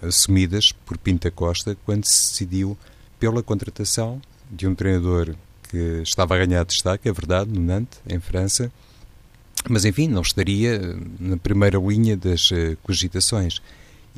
assumidas 0.00 0.72
por 0.72 0.96
Pinta 0.96 1.30
Costa 1.30 1.76
quando 1.84 2.06
se 2.06 2.30
decidiu 2.30 2.78
pela 3.20 3.42
contratação 3.42 4.22
de 4.50 4.66
um 4.66 4.74
treinador 4.74 5.34
que 5.64 6.00
estava 6.02 6.34
a 6.34 6.46
ganhar 6.46 6.64
destaque, 6.64 7.10
é 7.10 7.12
verdade, 7.12 7.50
no 7.50 7.60
Nantes, 7.60 8.00
em 8.08 8.18
França, 8.18 8.72
mas 9.68 9.84
enfim, 9.84 10.08
não 10.08 10.22
estaria 10.22 10.80
na 11.20 11.36
primeira 11.36 11.76
linha 11.78 12.16
das 12.16 12.50
uh, 12.50 12.74
cogitações. 12.82 13.60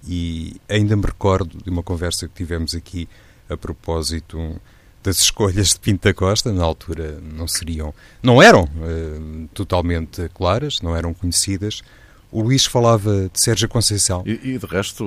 E 0.07 0.55
ainda 0.69 0.95
me 0.95 1.03
recordo 1.03 1.59
de 1.61 1.69
uma 1.69 1.83
conversa 1.83 2.29
que 2.29 2.35
tivemos 2.35 2.73
aqui 2.77 3.09
a 3.49 3.57
propósito 3.57 4.61
das 5.03 5.19
escolhas 5.19 5.71
de 5.71 5.81
Pinta 5.81 6.15
Costa, 6.15 6.53
na 6.53 6.63
altura 6.63 7.21
não 7.21 7.49
seriam, 7.49 7.93
não 8.23 8.41
eram 8.41 8.63
uh, 8.63 9.49
totalmente 9.53 10.29
claras, 10.29 10.81
não 10.83 10.95
eram 10.95 11.13
conhecidas, 11.13 11.83
o 12.33 12.43
Luís 12.43 12.65
falava 12.65 13.31
de 13.33 13.43
Sérgio 13.43 13.69
Conceição. 13.69 14.23
E, 14.25 14.33
e 14.51 14.59
de 14.59 14.67
resto, 14.67 15.05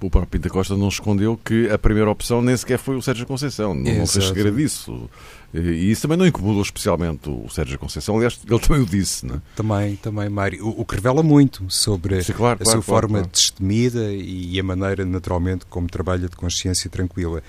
o 0.00 0.10
próprio 0.10 0.26
Pinta 0.26 0.48
Costa 0.48 0.76
não 0.76 0.88
escondeu 0.88 1.38
que 1.42 1.70
a 1.70 1.78
primeira 1.78 2.10
opção 2.10 2.40
nem 2.40 2.56
sequer 2.56 2.78
foi 2.78 2.96
o 2.96 3.02
Sérgio 3.02 3.26
Conceição. 3.26 3.74
Não, 3.74 3.82
não 3.82 4.06
fez 4.06 4.26
segredo 4.26 4.56
disso. 4.56 5.08
E 5.56 5.90
isso 5.90 6.02
também 6.02 6.18
não 6.18 6.26
incomodou 6.26 6.60
especialmente 6.62 7.28
o 7.30 7.48
Sérgio 7.48 7.78
Conceição. 7.78 8.16
Aliás, 8.16 8.38
ele 8.48 8.58
também 8.60 8.82
o 8.82 8.86
disse, 8.86 9.24
não 9.24 9.36
é? 9.36 9.40
Também, 9.54 9.96
também, 9.96 10.28
Mário. 10.28 10.66
O, 10.66 10.82
o 10.82 10.84
que 10.84 10.96
revela 10.96 11.22
muito 11.22 11.64
sobre 11.68 12.22
Sim, 12.22 12.32
claro, 12.34 12.58
a 12.60 12.64
claro, 12.64 12.82
sua 12.82 12.84
claro, 12.84 13.02
forma 13.08 13.18
claro. 13.20 13.30
destemida 13.32 14.12
e 14.12 14.58
a 14.60 14.62
maneira, 14.62 15.04
naturalmente, 15.04 15.64
como 15.66 15.88
trabalha 15.88 16.28
de 16.28 16.36
consciência 16.36 16.90
tranquila. 16.90 17.42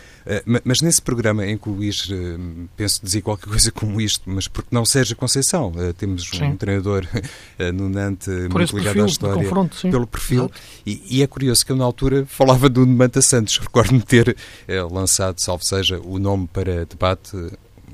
Ma- 0.46 0.62
Mas 0.64 0.82
nesse 0.82 1.02
programa 1.02 1.46
em 1.46 1.58
que 1.58 1.70
o 1.70 1.74
Luís, 1.74 2.08
eh, 2.12 2.38
penso 2.76 3.02
dizer 3.04 3.22
qualquer 3.22 3.48
coisa 3.50 3.72
como 3.72 4.00
isto, 4.00 4.24
mas 4.30 4.48
porque 4.48 4.70
não 4.72 4.86
Sérgio 4.86 5.16
Conceição? 5.16 5.74
Eh, 5.78 5.94
Temos 5.94 6.32
um 6.34 6.38
Sim. 6.38 6.56
treinador 6.56 7.06
eh, 7.60 7.72
no 7.72 7.90
Nantes 7.90 8.28
Por 8.28 8.50
muito 8.60 8.78
ligado 8.78 8.84
perfil 8.94 9.04
à 9.04 9.08
história. 9.08 9.44
confronto, 9.44 9.76
sim. 9.76 9.92
Pelo 9.92 10.08
perfil. 10.08 10.52
E, 10.86 11.02
e 11.18 11.22
é 11.22 11.28
curioso 11.28 11.66
que 11.66 11.72
eu, 11.72 11.76
na 11.76 11.84
altura, 11.84 12.26
falava 12.26 12.70
do 12.70 12.86
Manta 12.88 13.22
Santos. 13.22 13.58
Recordo-me 13.62 14.02
ter 14.02 14.36
lançado, 14.92 15.40
salvo 15.40 15.64
seja, 15.66 16.00
o 16.04 16.18
nome 16.20 16.48
para 16.48 16.86
debate. 16.86 17.32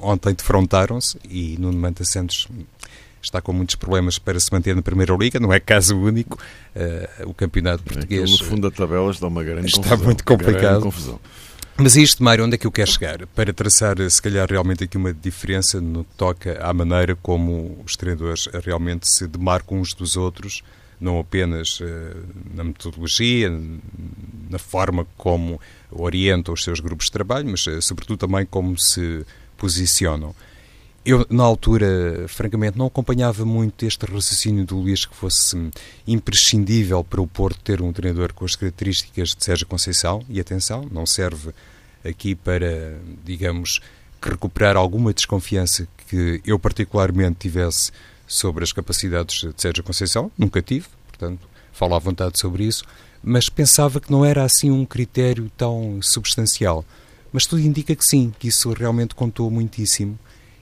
Ontem 0.03 0.33
defrontaram-se 0.33 1.17
e 1.29 1.55
Nuno 1.59 1.77
Manta 1.79 2.03
Santos 2.03 2.47
está 3.21 3.41
com 3.41 3.53
muitos 3.53 3.75
problemas 3.75 4.19
para 4.19 4.37
se 4.39 4.51
manter 4.51 4.75
na 4.75 4.81
Primeira 4.81 5.15
Liga, 5.15 5.39
não 5.39 5.53
é 5.53 5.59
caso 5.59 5.97
único. 5.97 6.37
Eh, 6.75 7.09
o 7.25 7.33
campeonato 7.33 7.81
Aquilo 7.83 7.95
português. 7.95 8.31
no 8.31 8.45
fundo 8.45 8.69
da 8.69 8.75
tabela 8.75 9.09
está 9.11 9.27
uma 9.27 9.43
grande 9.43 9.67
Está 9.67 9.81
confusão. 9.81 10.05
muito 10.05 10.23
complicado. 10.25 10.93
Mas 11.77 11.95
isto, 11.95 12.21
Mário, 12.21 12.43
onde 12.45 12.55
é 12.55 12.57
que 12.57 12.67
eu 12.67 12.71
quero 12.71 12.91
chegar? 12.91 13.25
Para 13.27 13.51
traçar, 13.53 13.95
se 14.09 14.21
calhar, 14.21 14.47
realmente 14.47 14.83
aqui 14.83 14.97
uma 14.97 15.13
diferença 15.13 15.79
no 15.81 16.03
que 16.03 16.13
toca 16.17 16.59
à 16.61 16.71
maneira 16.73 17.15
como 17.15 17.81
os 17.85 17.95
treinadores 17.95 18.47
realmente 18.63 19.09
se 19.09 19.25
demarcam 19.25 19.79
uns 19.79 19.93
dos 19.93 20.15
outros, 20.17 20.61
não 20.99 21.17
apenas 21.19 21.79
eh, 21.81 22.13
na 22.53 22.63
metodologia, 22.63 23.49
na 24.49 24.59
forma 24.59 25.07
como 25.17 25.59
orientam 25.89 26.53
os 26.53 26.63
seus 26.63 26.79
grupos 26.79 27.05
de 27.07 27.11
trabalho, 27.13 27.47
mas, 27.49 27.65
eh, 27.67 27.81
sobretudo, 27.81 28.17
também 28.19 28.45
como 28.45 28.77
se 28.77 29.25
posicionam. 29.57 30.35
Eu, 31.05 31.25
na 31.29 31.43
altura, 31.43 32.25
francamente, 32.29 32.77
não 32.77 32.85
acompanhava 32.85 33.43
muito 33.43 33.85
este 33.85 34.05
raciocínio 34.05 34.65
do 34.65 34.77
Luís 34.77 35.05
que 35.05 35.13
fosse 35.13 35.69
imprescindível 36.07 37.03
para 37.03 37.21
o 37.21 37.27
Porto 37.27 37.59
ter 37.59 37.81
um 37.81 37.91
treinador 37.91 38.33
com 38.33 38.45
as 38.45 38.55
características 38.55 39.35
de 39.35 39.43
Sérgio 39.43 39.67
Conceição. 39.67 40.23
E 40.29 40.39
atenção, 40.39 40.87
não 40.89 41.05
serve 41.05 41.51
aqui 42.05 42.35
para, 42.35 42.97
digamos, 43.25 43.81
recuperar 44.21 44.77
alguma 44.77 45.13
desconfiança 45.13 45.85
que 46.07 46.41
eu 46.45 46.57
particularmente 46.57 47.35
tivesse 47.39 47.91
sobre 48.25 48.63
as 48.63 48.71
capacidades 48.71 49.41
de 49.41 49.61
Sérgio 49.61 49.83
Conceição. 49.83 50.31
Nunca 50.37 50.61
tive, 50.61 50.87
portanto, 51.07 51.41
falo 51.73 51.95
à 51.95 51.99
vontade 51.99 52.39
sobre 52.39 52.63
isso. 52.63 52.85
Mas 53.21 53.49
pensava 53.49 53.99
que 53.99 54.11
não 54.11 54.23
era 54.23 54.43
assim 54.43 54.71
um 54.71 54.85
critério 54.85 55.51
tão 55.57 55.99
substancial. 56.01 56.85
Mas 57.33 57.47
tudo 57.47 57.61
indica 57.61 57.95
que 57.95 58.05
sim, 58.05 58.31
que 58.37 58.47
isso 58.47 58.71
realmente 58.71 59.15
contou 59.15 59.49
muitíssimo. 59.49 60.17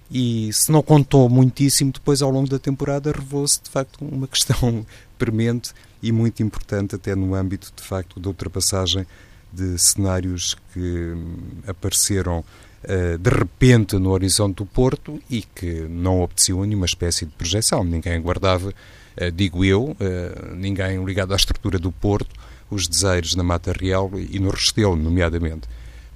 E 0.09 0.51
se 0.53 0.71
não 0.71 0.81
contou 0.81 1.29
muitíssimo, 1.29 1.91
depois 1.91 2.21
ao 2.21 2.31
longo 2.31 2.49
da 2.49 2.57
temporada 2.57 3.11
revelou-se 3.11 3.61
de 3.61 3.69
facto 3.69 4.03
uma 4.03 4.27
questão 4.27 4.85
premente 5.19 5.73
e 6.01 6.11
muito 6.11 6.41
importante, 6.41 6.95
até 6.95 7.13
no 7.13 7.35
âmbito 7.35 7.71
de 7.75 7.83
facto 7.83 8.19
da 8.19 8.29
ultrapassagem 8.29 9.05
de 9.53 9.77
cenários 9.77 10.55
que 10.73 10.79
hum, 10.79 11.35
apareceram 11.67 12.43
eh, 12.83 13.17
de 13.17 13.29
repente 13.29 13.97
no 13.97 14.09
horizonte 14.09 14.57
do 14.57 14.65
Porto 14.65 15.21
e 15.29 15.43
que 15.43 15.81
não 15.87 16.21
obteciam 16.21 16.63
nenhuma 16.63 16.85
espécie 16.85 17.25
de 17.25 17.31
projeção. 17.33 17.83
Ninguém 17.83 18.19
guardava, 18.19 18.73
eh, 19.17 19.29
digo 19.29 19.63
eu, 19.63 19.95
eh, 19.99 20.53
ninguém 20.55 21.03
ligado 21.03 21.33
à 21.33 21.35
estrutura 21.35 21.77
do 21.77 21.91
Porto, 21.91 22.33
os 22.71 22.87
desejos 22.87 23.35
na 23.35 23.43
Mata 23.43 23.71
Real 23.71 24.09
e 24.15 24.39
no 24.39 24.49
Restelo, 24.49 24.95
nomeadamente 24.95 25.67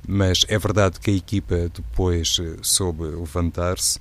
mas 0.08 0.46
é 0.48 0.58
verdade 0.58 1.00
que 1.00 1.12
a 1.12 1.14
equipa 1.14 1.70
depois 1.74 2.38
eh, 2.40 2.58
soube 2.62 3.04
levantar-se 3.04 4.00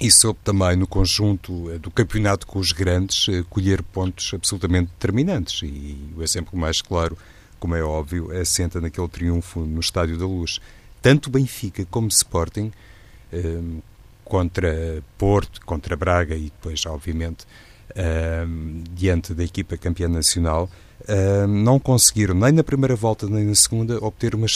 e 0.00 0.10
soube 0.10 0.38
também 0.44 0.76
no 0.76 0.86
conjunto 0.86 1.70
eh, 1.70 1.78
do 1.78 1.90
campeonato 1.90 2.46
com 2.46 2.58
os 2.58 2.72
grandes 2.72 3.28
eh, 3.28 3.44
colher 3.50 3.82
pontos 3.82 4.32
absolutamente 4.34 4.90
determinantes 4.92 5.62
e 5.62 5.98
o 6.16 6.22
exemplo 6.22 6.58
mais 6.58 6.80
claro, 6.80 7.16
como 7.58 7.74
é 7.74 7.82
óbvio, 7.82 8.30
assenta 8.38 8.80
naquele 8.80 9.08
triunfo 9.08 9.60
no 9.60 9.80
Estádio 9.80 10.16
da 10.16 10.26
Luz. 10.26 10.60
Tanto 11.02 11.30
Benfica 11.30 11.84
como 11.90 12.08
Sporting 12.08 12.72
eh, 13.32 13.60
contra 14.24 15.02
Porto, 15.16 15.60
contra 15.64 15.96
Braga 15.96 16.36
e 16.36 16.44
depois, 16.44 16.84
obviamente, 16.86 17.46
eh, 17.94 18.46
diante 18.92 19.34
da 19.34 19.42
equipa 19.42 19.76
campeã 19.76 20.06
nacional, 20.06 20.70
eh, 21.06 21.46
não 21.46 21.78
conseguiram, 21.78 22.34
nem 22.34 22.52
na 22.52 22.62
primeira 22.62 22.94
volta 22.94 23.26
nem 23.26 23.44
na 23.44 23.54
segunda, 23.54 24.02
obter 24.04 24.34
uma 24.34 24.46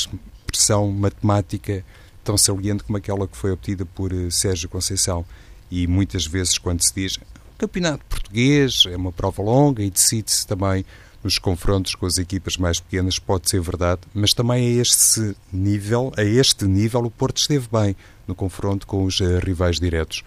expressão 0.52 0.90
matemática 0.90 1.84
tão 2.22 2.36
saliente 2.36 2.84
como 2.84 2.98
aquela 2.98 3.26
que 3.26 3.36
foi 3.36 3.50
obtida 3.50 3.84
por 3.84 4.12
eh, 4.12 4.30
Sérgio 4.30 4.68
Conceição. 4.68 5.24
E 5.70 5.86
muitas 5.86 6.26
vezes, 6.26 6.58
quando 6.58 6.82
se 6.82 6.94
diz 6.94 7.16
o 7.16 7.58
campeonato 7.58 8.04
português 8.04 8.84
é 8.86 8.96
uma 8.96 9.10
prova 9.10 9.42
longa 9.42 9.82
e 9.82 9.90
decide-se 9.90 10.46
também 10.46 10.84
nos 11.24 11.38
confrontos 11.38 11.94
com 11.94 12.04
as 12.04 12.18
equipas 12.18 12.56
mais 12.56 12.80
pequenas, 12.80 13.18
pode 13.18 13.48
ser 13.48 13.60
verdade, 13.60 14.00
mas 14.12 14.32
também 14.32 14.66
a 14.66 14.80
este 14.82 15.36
nível, 15.52 16.12
a 16.16 16.24
este 16.24 16.64
nível, 16.66 17.00
o 17.04 17.10
Porto 17.10 17.38
esteve 17.38 17.68
bem 17.72 17.96
no 18.26 18.34
confronto 18.34 18.86
com 18.86 19.04
os 19.04 19.20
eh, 19.20 19.38
rivais 19.38 19.78
diretos. 19.78 20.22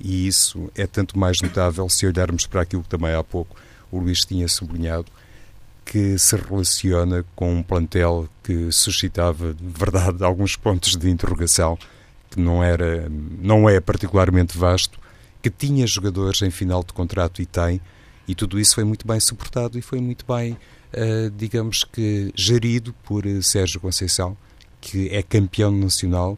E 0.00 0.26
isso 0.26 0.70
é 0.74 0.86
tanto 0.86 1.18
mais 1.18 1.38
notável 1.42 1.88
se 1.88 2.06
olharmos 2.06 2.46
para 2.46 2.62
aquilo 2.62 2.82
que 2.82 2.88
também 2.88 3.14
há 3.14 3.22
pouco 3.22 3.56
o 3.90 3.98
Luís 3.98 4.20
tinha 4.20 4.46
sublinhado, 4.48 5.06
que 5.88 6.18
se 6.18 6.36
relaciona 6.36 7.24
com 7.34 7.50
um 7.54 7.62
plantel 7.62 8.28
que 8.42 8.70
suscitava, 8.70 9.54
de 9.54 9.64
verdade, 9.66 10.22
alguns 10.22 10.54
pontos 10.54 10.94
de 10.94 11.08
interrogação, 11.08 11.78
que 12.30 12.38
não, 12.38 12.62
era, 12.62 13.08
não 13.40 13.66
é 13.66 13.80
particularmente 13.80 14.56
vasto, 14.56 15.00
que 15.42 15.48
tinha 15.48 15.86
jogadores 15.86 16.42
em 16.42 16.50
final 16.50 16.84
de 16.84 16.92
contrato 16.92 17.40
e 17.40 17.46
tem, 17.46 17.80
e 18.26 18.34
tudo 18.34 18.60
isso 18.60 18.74
foi 18.74 18.84
muito 18.84 19.06
bem 19.06 19.18
suportado 19.18 19.78
e 19.78 19.82
foi 19.82 19.98
muito 19.98 20.26
bem, 20.26 20.52
uh, 20.52 21.30
digamos 21.34 21.84
que, 21.84 22.30
gerido 22.34 22.94
por 23.04 23.24
uh, 23.24 23.42
Sérgio 23.42 23.80
Conceição, 23.80 24.36
que 24.82 25.08
é 25.08 25.22
campeão 25.22 25.70
nacional, 25.70 26.36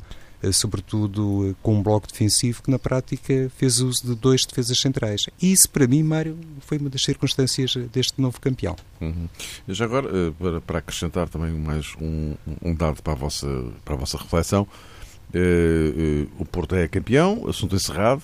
sobretudo 0.52 1.54
com 1.62 1.76
um 1.76 1.82
bloco 1.82 2.06
defensivo 2.06 2.62
que 2.62 2.70
na 2.70 2.78
prática 2.78 3.50
fez 3.56 3.80
uso 3.80 4.06
de 4.06 4.14
dois 4.14 4.44
defesas 4.44 4.78
centrais. 4.78 5.26
E 5.40 5.52
isso, 5.52 5.68
para 5.68 5.86
mim, 5.86 6.02
Mário, 6.02 6.38
foi 6.60 6.78
uma 6.78 6.88
das 6.88 7.02
circunstâncias 7.02 7.74
deste 7.92 8.20
novo 8.20 8.40
campeão. 8.40 8.76
Uhum. 9.00 9.28
Já 9.68 9.84
agora, 9.84 10.08
eh, 10.08 10.32
para, 10.38 10.60
para, 10.60 10.78
acrescentar 10.78 11.28
também 11.28 11.52
mais 11.52 11.94
um, 12.00 12.34
um, 12.62 12.74
dado 12.74 13.02
para 13.02 13.12
a 13.12 13.16
vossa, 13.16 13.46
para 13.84 13.94
a 13.94 13.98
vossa 13.98 14.16
reflexão, 14.16 14.66
eh, 15.34 16.26
o 16.38 16.44
Porto 16.44 16.74
é 16.74 16.88
campeão, 16.88 17.46
assunto 17.48 17.76
encerrado, 17.76 18.22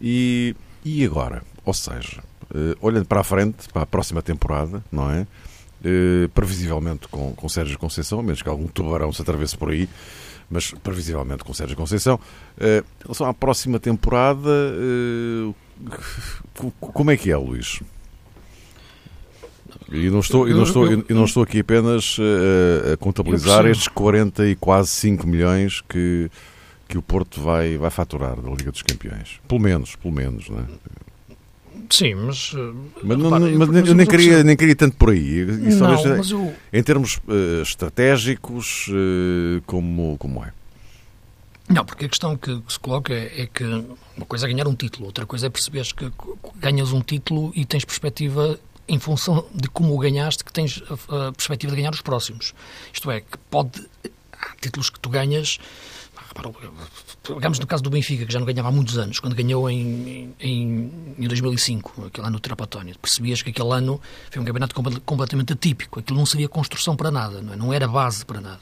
e, 0.00 0.54
e 0.84 1.04
agora? 1.04 1.42
Ou 1.64 1.72
seja, 1.74 2.22
eh, 2.54 2.76
olhando 2.80 3.06
para 3.06 3.20
a 3.20 3.24
frente, 3.24 3.68
para 3.72 3.82
a 3.82 3.86
próxima 3.86 4.22
temporada, 4.22 4.84
não 4.90 5.10
é? 5.10 5.26
previsivelmente 6.34 7.06
com, 7.06 7.32
com 7.32 7.48
Sérgio 7.48 7.78
Conceição, 7.78 8.18
a 8.18 8.22
menos 8.22 8.42
que 8.42 8.48
algum 8.48 8.66
tubarão 8.66 9.12
se 9.12 9.22
atravesse 9.22 9.56
por 9.56 9.70
aí, 9.70 9.88
mas 10.50 10.70
previsivelmente 10.82 11.44
com 11.44 11.52
Sérgio 11.52 11.76
Conceição. 11.76 12.16
Uh, 12.56 12.84
em 13.00 13.02
relação 13.02 13.26
à 13.26 13.34
próxima 13.34 13.78
temporada, 13.78 14.50
uh, 14.50 15.54
como 16.80 17.10
é 17.10 17.16
que 17.16 17.30
é, 17.30 17.36
Luís? 17.36 17.80
E 19.90 20.10
não 20.10 20.20
estou, 20.20 20.48
eu 20.48 20.56
não 20.56 20.64
estou, 20.64 20.90
eu 20.90 21.04
não 21.10 21.24
estou 21.24 21.42
aqui 21.42 21.60
apenas 21.60 22.18
uh, 22.18 22.92
a 22.94 22.96
contabilizar 22.96 23.66
estes 23.66 23.88
40 23.88 24.48
e 24.48 24.56
quase 24.56 24.90
5 24.90 25.26
milhões 25.26 25.80
que, 25.80 26.28
que 26.88 26.98
o 26.98 27.02
Porto 27.02 27.40
vai, 27.40 27.76
vai 27.76 27.90
faturar 27.90 28.40
da 28.40 28.50
Liga 28.50 28.72
dos 28.72 28.82
Campeões. 28.82 29.40
Pelo 29.46 29.60
menos, 29.60 29.94
pelo 29.94 30.12
menos, 30.12 30.48
não 30.48 30.58
é? 30.58 30.64
Sim, 31.90 32.14
mas. 32.14 32.52
Mas, 33.02 33.18
não, 33.18 33.30
repara, 33.30 33.58
mas 33.58 33.68
eu, 33.68 33.86
eu 33.86 33.94
nem, 33.94 34.06
queria, 34.06 34.42
nem 34.42 34.56
queria 34.56 34.76
tanto 34.76 34.96
por 34.96 35.10
aí. 35.10 35.40
Isso 35.68 35.78
não, 35.78 35.94
talvez, 35.94 36.16
mas 36.18 36.30
eu... 36.30 36.54
Em 36.72 36.82
termos 36.82 37.16
uh, 37.28 37.62
estratégicos, 37.62 38.88
uh, 38.88 39.62
como, 39.66 40.16
como 40.18 40.44
é? 40.44 40.52
Não, 41.68 41.84
porque 41.84 42.04
a 42.04 42.08
questão 42.08 42.36
que, 42.36 42.62
se 42.68 42.78
coloca 42.78 43.12
é, 43.12 43.42
é, 43.42 43.46
que 43.46 43.64
uma 44.16 44.26
coisa 44.26 44.46
é 44.46 44.52
ganhar 44.52 44.68
um 44.68 44.74
título, 44.74 45.06
outra 45.06 45.26
coisa 45.26 45.46
é 45.46 45.50
perceberes 45.50 45.92
que 45.92 46.12
ganhas 46.56 46.92
um 46.92 47.00
título 47.00 47.50
e 47.56 47.64
tens 47.64 47.84
perspectiva 47.84 48.58
em 48.88 49.00
função 49.00 49.44
de 49.52 49.68
como 49.68 49.92
o 49.94 49.98
ganhaste, 49.98 50.44
que 50.44 50.52
tens 50.52 50.82
a, 50.88 51.28
a 51.28 51.32
perspectiva 51.32 51.72
de 51.72 51.76
ganhar 51.76 51.92
os 51.92 52.02
próximos. 52.02 52.54
Isto 52.92 53.10
é, 53.10 53.20
que 53.20 53.36
pode. 53.50 53.84
Há 54.32 54.54
títulos 54.60 54.90
que 54.90 55.00
tu 55.00 55.08
ganhas. 55.08 55.58
Pegamos 57.34 57.58
no 57.58 57.66
caso 57.66 57.82
do 57.82 57.90
Benfica, 57.90 58.24
que 58.24 58.32
já 58.32 58.38
não 58.38 58.46
ganhava 58.46 58.68
há 58.68 58.72
muitos 58.72 58.98
anos, 58.98 59.18
quando 59.20 59.34
ganhou 59.34 59.68
em, 59.68 60.34
em, 60.40 60.92
em 61.18 61.28
2005, 61.28 62.06
aquele 62.06 62.26
ano 62.26 62.36
do 62.36 62.40
Trapatónio. 62.40 62.96
Percebias 62.98 63.42
que 63.42 63.50
aquele 63.50 63.72
ano 63.72 64.00
foi 64.30 64.42
um 64.42 64.44
campeonato 64.44 64.74
completamente 65.00 65.52
atípico. 65.52 66.00
Aquilo 66.00 66.18
não 66.18 66.26
seria 66.26 66.48
construção 66.48 66.96
para 66.96 67.10
nada, 67.10 67.40
não, 67.40 67.52
é? 67.52 67.56
não 67.56 67.72
era 67.72 67.88
base 67.88 68.24
para 68.24 68.40
nada 68.40 68.60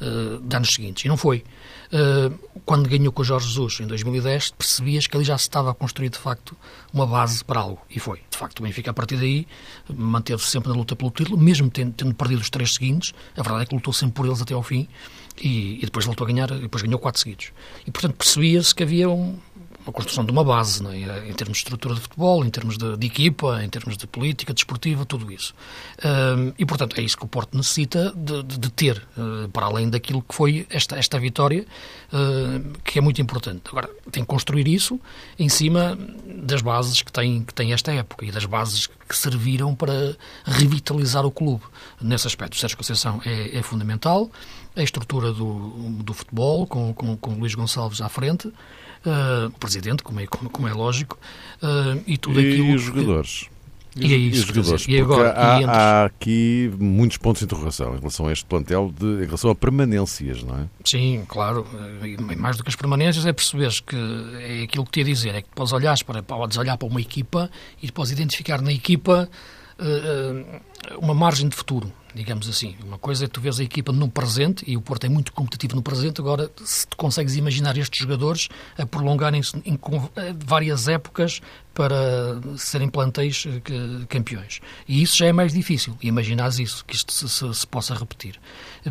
uh, 0.00 0.40
de 0.40 0.56
anos 0.56 0.72
seguintes. 0.72 1.04
E 1.04 1.08
não 1.08 1.16
foi. 1.16 1.44
Uh, 1.92 2.32
quando 2.64 2.88
ganhou 2.88 3.12
com 3.12 3.22
o 3.22 3.24
Jorge 3.24 3.46
Jesus 3.46 3.80
em 3.80 3.86
2010, 3.86 4.50
percebias 4.50 5.06
que 5.06 5.16
ali 5.16 5.24
já 5.24 5.36
se 5.36 5.44
estava 5.44 5.70
a 5.70 5.74
construir 5.74 6.08
de 6.08 6.18
facto 6.18 6.56
uma 6.92 7.06
base 7.06 7.44
para 7.44 7.60
algo. 7.60 7.80
E 7.88 8.00
foi. 8.00 8.20
De 8.30 8.36
facto, 8.36 8.60
o 8.60 8.62
Benfica, 8.62 8.90
a 8.90 8.94
partir 8.94 9.16
daí, 9.16 9.46
manteve-se 9.88 10.48
sempre 10.48 10.70
na 10.70 10.74
luta 10.74 10.96
pelo 10.96 11.10
título, 11.10 11.38
mesmo 11.38 11.70
tendo, 11.70 11.92
tendo, 11.92 12.14
perdido 12.14 12.40
os 12.40 12.50
três 12.50 12.74
seguintes. 12.74 13.12
A 13.36 13.42
verdade 13.42 13.64
é 13.64 13.66
que 13.66 13.74
lutou 13.74 13.92
sempre 13.92 14.14
por 14.14 14.26
eles 14.26 14.40
até 14.40 14.54
ao 14.54 14.62
fim. 14.62 14.88
E, 15.40 15.76
e, 15.76 15.80
depois 15.82 16.04
voltou 16.04 16.24
a 16.24 16.28
ganhar, 16.28 16.48
depois 16.48 16.82
ganhou 16.82 16.98
quatro 16.98 17.20
seguidos. 17.20 17.52
E, 17.86 17.90
portanto, 17.90 18.16
percebia-se 18.16 18.74
que 18.74 18.82
havia 18.82 19.08
um, 19.08 19.38
uma 19.84 19.92
construção 19.92 20.24
de 20.24 20.30
uma 20.30 20.44
base, 20.44 20.84
é? 20.86 21.28
em 21.28 21.32
termos 21.32 21.58
de 21.58 21.64
estrutura 21.64 21.94
de 21.94 22.00
futebol, 22.00 22.44
em 22.44 22.50
termos 22.50 22.78
de, 22.78 22.96
de, 22.96 23.06
equipa, 23.06 23.62
em 23.62 23.68
termos 23.68 23.96
de 23.96 24.06
política 24.06 24.54
desportiva, 24.54 25.04
tudo 25.04 25.30
isso. 25.30 25.54
E, 26.56 26.64
portanto, 26.64 26.98
é 26.98 27.02
isso 27.02 27.16
que 27.16 27.24
o 27.24 27.28
Porto 27.28 27.56
necessita 27.56 28.12
de, 28.16 28.42
de, 28.42 28.58
de 28.58 28.70
ter, 28.70 29.02
uh, 29.16 29.48
para 29.48 29.66
além 29.66 29.88
daquilo 29.90 30.22
que 30.22 30.34
foi 30.34 30.66
esta, 30.70 30.96
esta 30.96 31.18
vitória, 31.18 31.66
uh, 32.12 32.78
que 32.84 32.98
é 32.98 33.02
muito 33.02 33.20
importante. 33.20 33.62
Agora, 33.70 33.90
tem 34.10 34.22
que 34.22 34.28
construir 34.28 34.68
isso 34.68 35.00
em 35.38 35.48
cima 35.48 35.98
das 36.26 36.62
bases 36.62 37.02
que 37.02 37.12
tem, 37.12 37.42
que 37.42 37.54
tem 37.54 37.72
esta 37.72 37.92
época 37.92 38.24
e 38.24 38.30
das 38.30 38.44
bases 38.44 38.86
que 38.86 39.16
serviram 39.16 39.74
para 39.74 40.16
revitalizar 40.44 41.24
o 41.26 41.30
clube. 41.30 41.62
Nesse 42.00 42.26
aspecto, 42.26 42.54
o 42.54 42.56
Sérgio 42.58 42.76
Conceição 42.76 43.20
é, 43.24 43.58
é 43.58 43.62
fundamental, 43.62 44.30
a 44.74 44.82
estrutura 44.82 45.32
do, 45.32 45.90
do 46.02 46.14
futebol, 46.14 46.66
com, 46.66 46.94
com, 46.94 47.16
com 47.16 47.34
Luís 47.34 47.54
Gonçalves 47.54 48.00
à 48.00 48.08
frente, 48.08 48.52
uh, 49.06 49.50
presidente, 49.58 50.02
como 50.02 50.20
é, 50.20 50.26
como, 50.26 50.50
como 50.50 50.68
é 50.68 50.72
lógico, 50.72 51.18
uh, 51.62 52.02
e 52.06 52.16
tudo 52.16 52.38
aquilo. 52.38 52.66
E 52.66 52.74
os 52.74 52.82
jogadores? 52.82 53.48
E, 53.94 54.06
e 54.06 54.14
é 54.14 54.16
isso, 54.16 54.44
e 54.44 54.46
jogadores, 54.46 54.80
dizer, 54.82 54.98
e 54.98 55.00
agora, 55.02 55.34
há, 55.36 55.60
e 55.60 55.64
há, 55.64 56.04
aqui 56.06 56.72
muitos 56.78 57.18
pontos 57.18 57.40
de 57.40 57.44
interrogação 57.44 57.94
em 57.94 57.98
relação 57.98 58.26
a 58.26 58.32
este 58.32 58.44
plantel, 58.46 58.92
de, 58.98 59.04
em 59.04 59.26
relação 59.26 59.50
a 59.50 59.54
permanências, 59.54 60.42
não 60.42 60.60
é? 60.60 60.66
Sim, 60.82 61.24
claro. 61.28 61.66
E 62.02 62.16
mais 62.34 62.56
do 62.56 62.62
que 62.62 62.70
as 62.70 62.76
permanências 62.76 63.26
é 63.26 63.32
perceberes 63.34 63.80
que 63.80 63.96
é 64.40 64.62
aquilo 64.62 64.84
que 64.86 64.92
te 64.92 65.00
ia 65.00 65.04
dizer, 65.04 65.34
é 65.34 65.42
que 65.42 65.48
podes 65.54 65.74
olhar 65.74 65.94
para, 66.04 66.22
podes 66.22 66.56
olhar 66.56 66.78
para 66.78 66.88
uma 66.88 67.02
equipa 67.02 67.50
e 67.82 67.92
podes 67.92 68.12
identificar 68.12 68.62
na 68.62 68.72
equipa 68.72 69.28
uh, 69.78 70.96
uma 70.98 71.14
margem 71.14 71.46
de 71.46 71.54
futuro 71.54 71.92
digamos 72.14 72.48
assim. 72.48 72.76
Uma 72.84 72.98
coisa 72.98 73.24
é 73.24 73.28
tu 73.28 73.40
vês 73.40 73.58
a 73.60 73.62
equipa 73.62 73.92
no 73.92 74.08
presente, 74.08 74.64
e 74.66 74.76
o 74.76 74.80
Porto 74.80 75.04
é 75.04 75.08
muito 75.08 75.32
competitivo 75.32 75.76
no 75.76 75.82
presente, 75.82 76.20
agora 76.20 76.50
se 76.64 76.86
tu 76.86 76.96
consegues 76.96 77.36
imaginar 77.36 77.76
estes 77.76 78.00
jogadores 78.00 78.48
a 78.78 78.86
prolongarem-se 78.86 79.56
em 79.64 79.78
várias 80.44 80.88
épocas 80.88 81.40
para 81.74 81.96
serem 82.56 82.88
plantéis 82.88 83.46
eh, 83.46 84.06
campeões. 84.08 84.60
E 84.86 85.02
isso 85.02 85.16
já 85.16 85.26
é 85.26 85.32
mais 85.32 85.52
difícil, 85.52 85.96
imaginar 86.02 86.48
isso, 86.50 86.84
que 86.84 86.94
isto 86.94 87.12
se, 87.12 87.28
se, 87.28 87.54
se, 87.54 87.66
possa 87.66 87.94
repetir. 87.94 88.38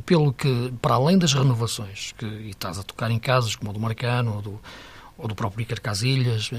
Pelo 0.05 0.33
que, 0.33 0.73
para 0.81 0.95
além 0.95 1.17
das 1.17 1.33
renovações, 1.33 2.13
que, 2.17 2.25
e 2.25 2.49
estás 2.49 2.79
a 2.79 2.83
tocar 2.83 3.11
em 3.11 3.19
casos 3.19 3.55
como 3.55 3.69
o 3.69 3.73
do 3.73 3.79
Marcano 3.79 4.35
ou 4.35 4.41
do, 4.41 4.61
ou 5.17 5.27
do 5.27 5.35
próprio 5.35 5.61
Iker 5.61 5.79
Casilhas, 5.79 6.49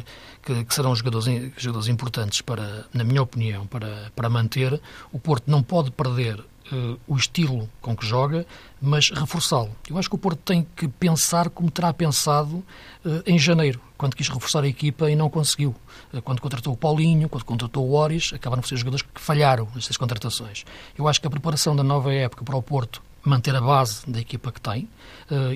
que, 0.42 0.64
que, 0.64 0.74
serão 0.74 0.94
jogadores, 0.94 1.26
jogadores 1.56 1.88
importantes 1.88 2.40
para, 2.40 2.86
na 2.94 3.02
minha 3.02 3.22
opinião, 3.22 3.66
para, 3.66 4.12
para 4.14 4.28
manter. 4.28 4.80
O 5.12 5.18
Porto 5.18 5.50
não 5.50 5.62
pode 5.62 5.90
perder 5.90 6.42
uh, 6.72 6.98
o 7.06 7.16
estilo 7.16 7.68
com 7.80 7.96
que 7.96 8.06
joga, 8.06 8.46
mas 8.80 9.10
reforçá-lo. 9.10 9.70
Eu 9.88 9.98
acho 9.98 10.08
que 10.08 10.14
o 10.14 10.18
Porto 10.18 10.40
tem 10.44 10.66
que 10.74 10.88
pensar 10.88 11.50
como 11.50 11.70
terá 11.70 11.92
pensado 11.92 12.56
uh, 13.04 13.22
em 13.26 13.38
janeiro, 13.38 13.80
quando 13.96 14.16
quis 14.16 14.28
reforçar 14.28 14.64
a 14.64 14.68
equipa 14.68 15.10
e 15.10 15.14
não 15.14 15.28
conseguiu. 15.28 15.74
Uh, 16.12 16.22
quando 16.22 16.40
contratou 16.40 16.72
o 16.72 16.76
Paulinho, 16.76 17.28
quando 17.28 17.44
contratou 17.44 17.86
o 17.86 17.94
Oris, 17.94 18.32
acabaram 18.32 18.62
por 18.62 18.68
ser 18.68 18.76
jogadores 18.76 19.02
que 19.02 19.20
falharam 19.20 19.68
nestas 19.74 19.96
contratações. 19.96 20.64
Eu 20.98 21.06
acho 21.06 21.20
que 21.20 21.26
a 21.26 21.30
preparação 21.30 21.76
da 21.76 21.82
nova 21.82 22.12
época 22.12 22.44
para 22.44 22.56
o 22.56 22.62
Porto 22.62 23.02
manter 23.24 23.54
a 23.54 23.60
base 23.60 24.02
da 24.10 24.18
equipa 24.18 24.50
que 24.50 24.60
tem, 24.60 24.88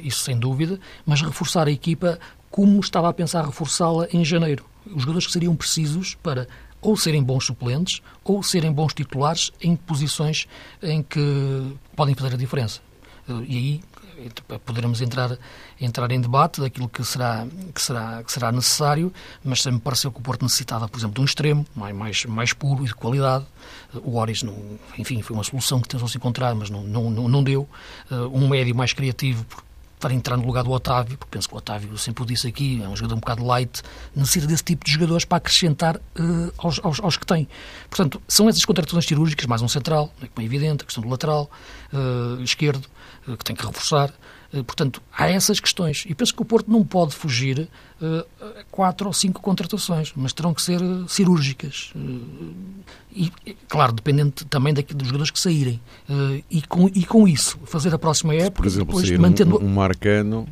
isso 0.05 0.23
sem 0.23 0.39
dúvida, 0.39 0.79
mas 1.05 1.21
reforçar 1.21 1.67
a 1.67 1.71
equipa 1.73 2.17
como 2.49 2.79
estava 2.79 3.09
a 3.09 3.13
pensar 3.13 3.45
reforçá-la 3.45 4.07
em 4.13 4.25
janeiro. 4.25 4.65
Os 4.87 5.03
jogadores 5.03 5.27
que 5.27 5.33
seriam 5.33 5.57
precisos 5.57 6.15
para 6.15 6.47
ou 6.87 6.97
serem 6.97 7.21
bons 7.21 7.45
suplentes 7.45 8.01
ou 8.23 8.45
serem 8.45 8.73
bons 8.73 8.95
titulares 8.95 9.51
em 9.61 9.75
posições 9.75 10.47
em 10.81 11.03
que 11.03 11.77
podem 11.97 12.15
fazer 12.15 12.35
a 12.35 12.37
diferença. 12.39 12.81
Eh, 13.29 13.33
e 13.49 13.57
aí 13.57 13.81
eh, 14.51 14.59
poderemos 14.65 15.03
entrar, 15.03 15.37
entrar 15.81 16.09
em 16.13 16.21
debate 16.21 16.61
daquilo 16.61 16.89
que 16.89 17.03
será, 17.05 17.45
que, 17.75 17.83
será, 17.83 18.23
que 18.23 18.31
será 18.31 18.53
necessário, 18.53 19.13
mas 19.43 19.63
sempre 19.63 19.79
me 19.79 19.81
pareceu 19.81 20.13
que 20.13 20.21
o 20.21 20.23
Porto 20.23 20.43
necessitava, 20.43 20.87
por 20.87 20.97
exemplo, 20.97 21.17
de 21.17 21.21
um 21.23 21.25
extremo 21.25 21.67
mais, 21.75 22.25
mais, 22.25 22.53
puro 22.53 22.85
e 22.85 22.87
de 22.87 22.95
qualidade. 22.95 23.45
Eh, 23.93 23.99
o 24.05 24.17
Oris, 24.17 24.45
enfim, 24.97 25.21
foi 25.23 25.35
uma 25.35 25.43
solução 25.43 25.81
que 25.81 25.89
tentou-se 25.89 26.17
encontrar, 26.17 26.55
mas 26.55 26.71
não, 26.71 26.85
não, 26.85 27.11
não 27.11 27.43
deu. 27.43 27.69
Um 28.33 28.47
médio 28.47 28.77
mais 28.77 28.93
criativo, 28.93 29.45
para 29.99 30.13
entrar 30.13 30.37
no 30.37 30.47
lugar 30.47 30.63
do 30.63 30.71
Otávio, 30.71 31.17
porque 31.17 31.31
penso 31.31 31.49
que 31.49 31.55
o 31.55 31.59
Otávio, 31.59 31.91
eu 31.91 31.99
sempre 31.99 32.23
o 32.23 32.27
disse 32.27 32.47
aqui, 32.47 32.83
é 32.83 32.89
um 32.89 32.95
jogador 32.95 33.15
um 33.15 33.21
bocado 33.21 33.45
light, 33.45 33.83
necessita 34.15 34.47
desse 34.47 34.63
tipo 34.63 34.85
de 34.85 34.93
jogadores 34.93 35.25
para 35.25 35.39
acrescentar 35.39 35.97
uh, 35.97 36.53
aos, 36.59 36.79
aos, 36.85 37.01
aos, 37.01 37.17
que 37.17 37.25
tem. 37.25 37.49
Portanto, 37.89 38.21
são 38.29 38.49
essas 38.49 38.65
contratações 38.65 39.07
cirúrgicas, 39.07 39.47
mais 39.47 39.63
um 39.63 39.69
central, 39.69 40.13
é 40.23 40.27
como 40.27 40.43
é 40.43 40.45
evidente, 40.45 40.83
a 40.83 40.87
questão 40.87 41.03
do 41.03 41.09
lateral 41.09 41.51
uh, 41.93 42.43
esquerdo, 42.43 42.87
que 43.39 43.45
tem 43.45 43.57
que 43.57 43.67
reforçar. 43.67 44.13
Portanto, 44.65 45.03
há 45.13 45.29
essas 45.29 45.61
questões. 45.61 46.05
E 46.09 46.15
penso 46.15 46.35
que 46.35 46.41
o 46.41 46.45
Porto 46.45 46.71
não 46.71 46.85
pode 46.85 47.15
fugir 47.15 47.69
uh, 48.01 48.27
quatro 48.71 49.09
ou 49.09 49.13
cinco 49.13 49.43
contratações, 49.43 50.13
mas 50.17 50.33
terão 50.33 50.55
que 50.55 50.63
ser 50.63 50.81
cirúrgicas. 51.09 51.93
E, 53.13 53.31
claro, 53.69 53.93
dependente 53.93 54.45
também 54.47 54.73
daqui, 54.73 54.95
dos 54.95 55.09
jogadores 55.09 55.31
que 55.31 55.41
saírem. 55.41 55.81
E, 56.51 56.63
com, 56.63 56.89
e 56.89 57.05
com 57.05 57.27
isso, 57.27 57.59
fazer 57.67 57.93
a 57.93 57.99
próxima 57.99 58.35
época. 58.35 58.53
Por 58.63 58.67
exemplo, 58.67 58.95
depois, 59.01 59.19
mantendo... 59.19 59.61
um, 59.61 59.67
um 59.67 59.75
Marcano, 59.75 60.49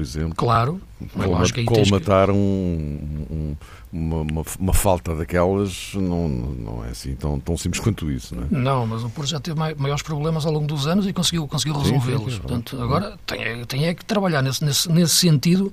por 0.00 0.02
exemplo. 0.02 0.34
Claro. 0.34 0.80
Colmatar, 1.12 1.64
colmatar 1.64 2.26
que... 2.28 2.32
um, 2.32 3.26
um 3.30 3.56
uma, 3.92 4.20
uma, 4.20 4.44
uma, 4.60 4.72
falta 4.72 5.16
daquelas 5.16 5.94
não, 5.94 6.28
não 6.28 6.84
é 6.84 6.90
assim 6.90 7.16
tão, 7.16 7.40
tão 7.40 7.56
simples 7.56 7.82
quanto 7.82 8.08
isso, 8.08 8.36
não 8.36 8.44
é? 8.44 8.46
Não, 8.50 8.86
mas 8.86 9.02
o 9.02 9.10
Porto 9.10 9.28
já 9.28 9.40
teve 9.40 9.58
maiores 9.58 10.02
problemas 10.02 10.46
ao 10.46 10.52
longo 10.52 10.66
dos 10.66 10.86
anos 10.86 11.08
e 11.08 11.12
conseguiu, 11.12 11.48
conseguiu 11.48 11.76
resolvê-los. 11.76 12.38
Portanto, 12.38 12.80
agora 12.80 13.18
tem, 13.26 13.64
tem 13.64 13.86
é 13.86 13.94
que 13.94 14.04
trabalhar 14.04 14.42
nesse, 14.42 14.64
nesse, 14.64 14.88
nesse 14.90 15.16
sentido 15.16 15.72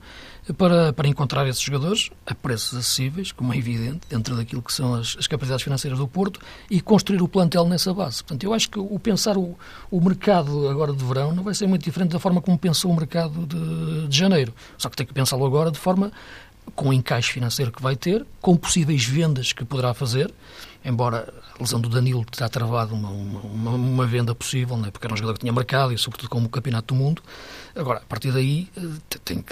para, 0.53 0.93
para 0.93 1.07
encontrar 1.07 1.47
esses 1.47 1.61
jogadores 1.61 2.09
a 2.25 2.33
preços 2.33 2.77
acessíveis, 2.77 3.31
como 3.31 3.53
é 3.53 3.57
evidente, 3.57 4.01
dentro 4.09 4.35
daquilo 4.35 4.61
que 4.61 4.73
são 4.73 4.93
as, 4.93 5.15
as 5.17 5.27
capacidades 5.27 5.63
financeiras 5.63 5.99
do 5.99 6.07
Porto 6.07 6.39
e 6.69 6.79
construir 6.81 7.21
o 7.21 7.27
plantel 7.27 7.65
nessa 7.65 7.93
base. 7.93 8.23
Portanto, 8.23 8.43
eu 8.43 8.53
acho 8.53 8.69
que 8.69 8.79
o 8.79 8.99
pensar 8.99 9.37
o, 9.37 9.57
o 9.91 10.01
mercado 10.01 10.67
agora 10.69 10.93
de 10.93 11.03
verão 11.03 11.33
não 11.33 11.43
vai 11.43 11.53
ser 11.53 11.67
muito 11.67 11.83
diferente 11.83 12.11
da 12.11 12.19
forma 12.19 12.41
como 12.41 12.57
pensou 12.57 12.91
o 12.91 12.95
mercado 12.95 13.45
de, 13.45 14.07
de 14.07 14.17
janeiro. 14.17 14.53
Só 14.77 14.89
que 14.89 14.95
tem 14.95 15.05
que 15.05 15.13
pensá-lo 15.13 15.45
agora 15.45 15.71
de 15.71 15.79
forma 15.79 16.11
com 16.75 16.89
o 16.89 16.93
encaixe 16.93 17.31
financeiro 17.31 17.71
que 17.71 17.81
vai 17.81 17.95
ter, 17.95 18.25
com 18.41 18.55
possíveis 18.55 19.05
vendas 19.05 19.53
que 19.53 19.65
poderá 19.65 19.93
fazer, 19.93 20.33
embora 20.83 21.33
a 21.57 21.61
lesão 21.61 21.81
do 21.81 21.89
Danilo 21.89 22.23
terá 22.25 22.47
travado 22.47 22.93
uma, 22.93 23.09
uma, 23.09 23.71
uma 23.71 24.05
venda 24.05 24.33
possível, 24.35 24.77
né, 24.77 24.91
porque 24.91 25.05
era 25.05 25.13
um 25.13 25.17
jogador 25.17 25.33
que 25.33 25.41
tinha 25.41 25.51
marcado 25.51 25.91
e 25.91 25.97
sobretudo 25.97 26.29
como 26.29 26.45
o 26.45 26.49
Campeonato 26.49 26.93
do 26.93 26.97
Mundo. 26.99 27.21
Agora, 27.75 27.99
a 27.99 28.05
partir 28.05 28.31
daí, 28.31 28.67
eh, 28.77 29.17
tem, 29.23 29.43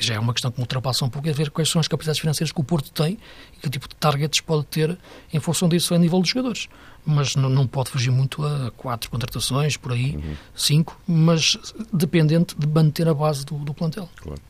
já 0.00 0.14
é 0.14 0.18
uma 0.18 0.32
questão 0.32 0.50
que 0.50 0.58
me 0.58 0.62
ultrapassa 0.62 1.04
um 1.04 1.08
pouco, 1.08 1.28
é 1.28 1.32
ver 1.32 1.50
quais 1.50 1.68
são 1.68 1.80
as 1.80 1.88
capacidades 1.88 2.20
financeiras 2.20 2.52
que 2.52 2.60
o 2.60 2.64
Porto 2.64 2.90
tem 2.90 3.18
e 3.56 3.60
que 3.60 3.70
tipo 3.70 3.88
de 3.88 3.94
targets 3.96 4.40
pode 4.40 4.64
ter 4.66 4.96
em 5.32 5.40
função 5.40 5.68
disso 5.68 5.94
a 5.94 5.98
nível 5.98 6.20
dos 6.20 6.28
jogadores. 6.28 6.68
Mas 7.04 7.36
não, 7.36 7.48
não 7.48 7.66
pode 7.66 7.90
fugir 7.90 8.10
muito 8.10 8.44
a 8.44 8.70
quatro 8.76 9.10
contratações, 9.10 9.76
por 9.76 9.92
aí, 9.92 10.16
uhum. 10.16 10.36
cinco, 10.54 11.00
mas 11.06 11.56
dependente 11.92 12.56
de 12.58 12.66
manter 12.66 13.08
a 13.08 13.14
base 13.14 13.44
do, 13.44 13.56
do 13.58 13.72
plantel. 13.72 14.08
Claro. 14.16 14.40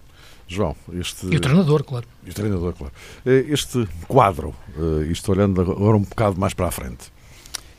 João, 0.48 0.76
este... 0.92 1.26
E 1.26 1.36
o 1.36 1.40
treinador, 1.40 1.82
claro. 1.82 2.06
E 2.24 2.30
o 2.30 2.34
treinador, 2.34 2.72
claro. 2.74 2.92
Eh, 3.24 3.46
este 3.48 3.86
quadro, 4.06 4.54
eh, 4.76 5.06
isto 5.10 5.32
olhando 5.32 5.60
agora 5.60 5.96
um 5.96 6.02
bocado 6.02 6.38
mais 6.38 6.54
para 6.54 6.68
a 6.68 6.70
frente. 6.70 7.12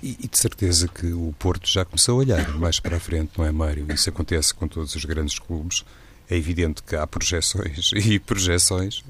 E, 0.03 0.17
e, 0.21 0.27
de 0.27 0.37
certeza 0.37 0.87
que 0.87 1.07
o 1.07 1.33
Porto 1.39 1.67
já 1.67 1.83
começou 1.85 2.15
a 2.15 2.17
olhar 2.19 2.57
mais 2.57 2.79
para 2.79 2.97
a 2.97 2.99
frente, 2.99 3.31
não 3.37 3.45
é, 3.45 3.51
Mário? 3.51 3.85
Isso 3.91 4.09
acontece 4.09 4.53
com 4.53 4.67
todos 4.67 4.93
os 4.95 5.05
grandes 5.05 5.39
clubes. 5.39 5.83
É 6.29 6.35
evidente 6.35 6.83
que 6.83 6.95
há 6.95 7.07
projeções 7.07 7.91
e 7.95 8.19
projeções, 8.19 9.03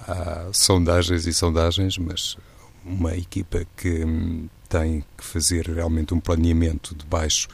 há 0.00 0.48
sondagens 0.52 1.26
e 1.26 1.32
sondagens, 1.32 1.96
mas 1.98 2.36
uma 2.84 3.16
equipa 3.16 3.64
que 3.76 4.04
hum, 4.04 4.48
tem 4.68 5.04
que 5.16 5.24
fazer 5.24 5.66
realmente 5.66 6.12
um 6.12 6.20
planeamento 6.20 6.94
de 6.94 7.06
baixo 7.06 7.48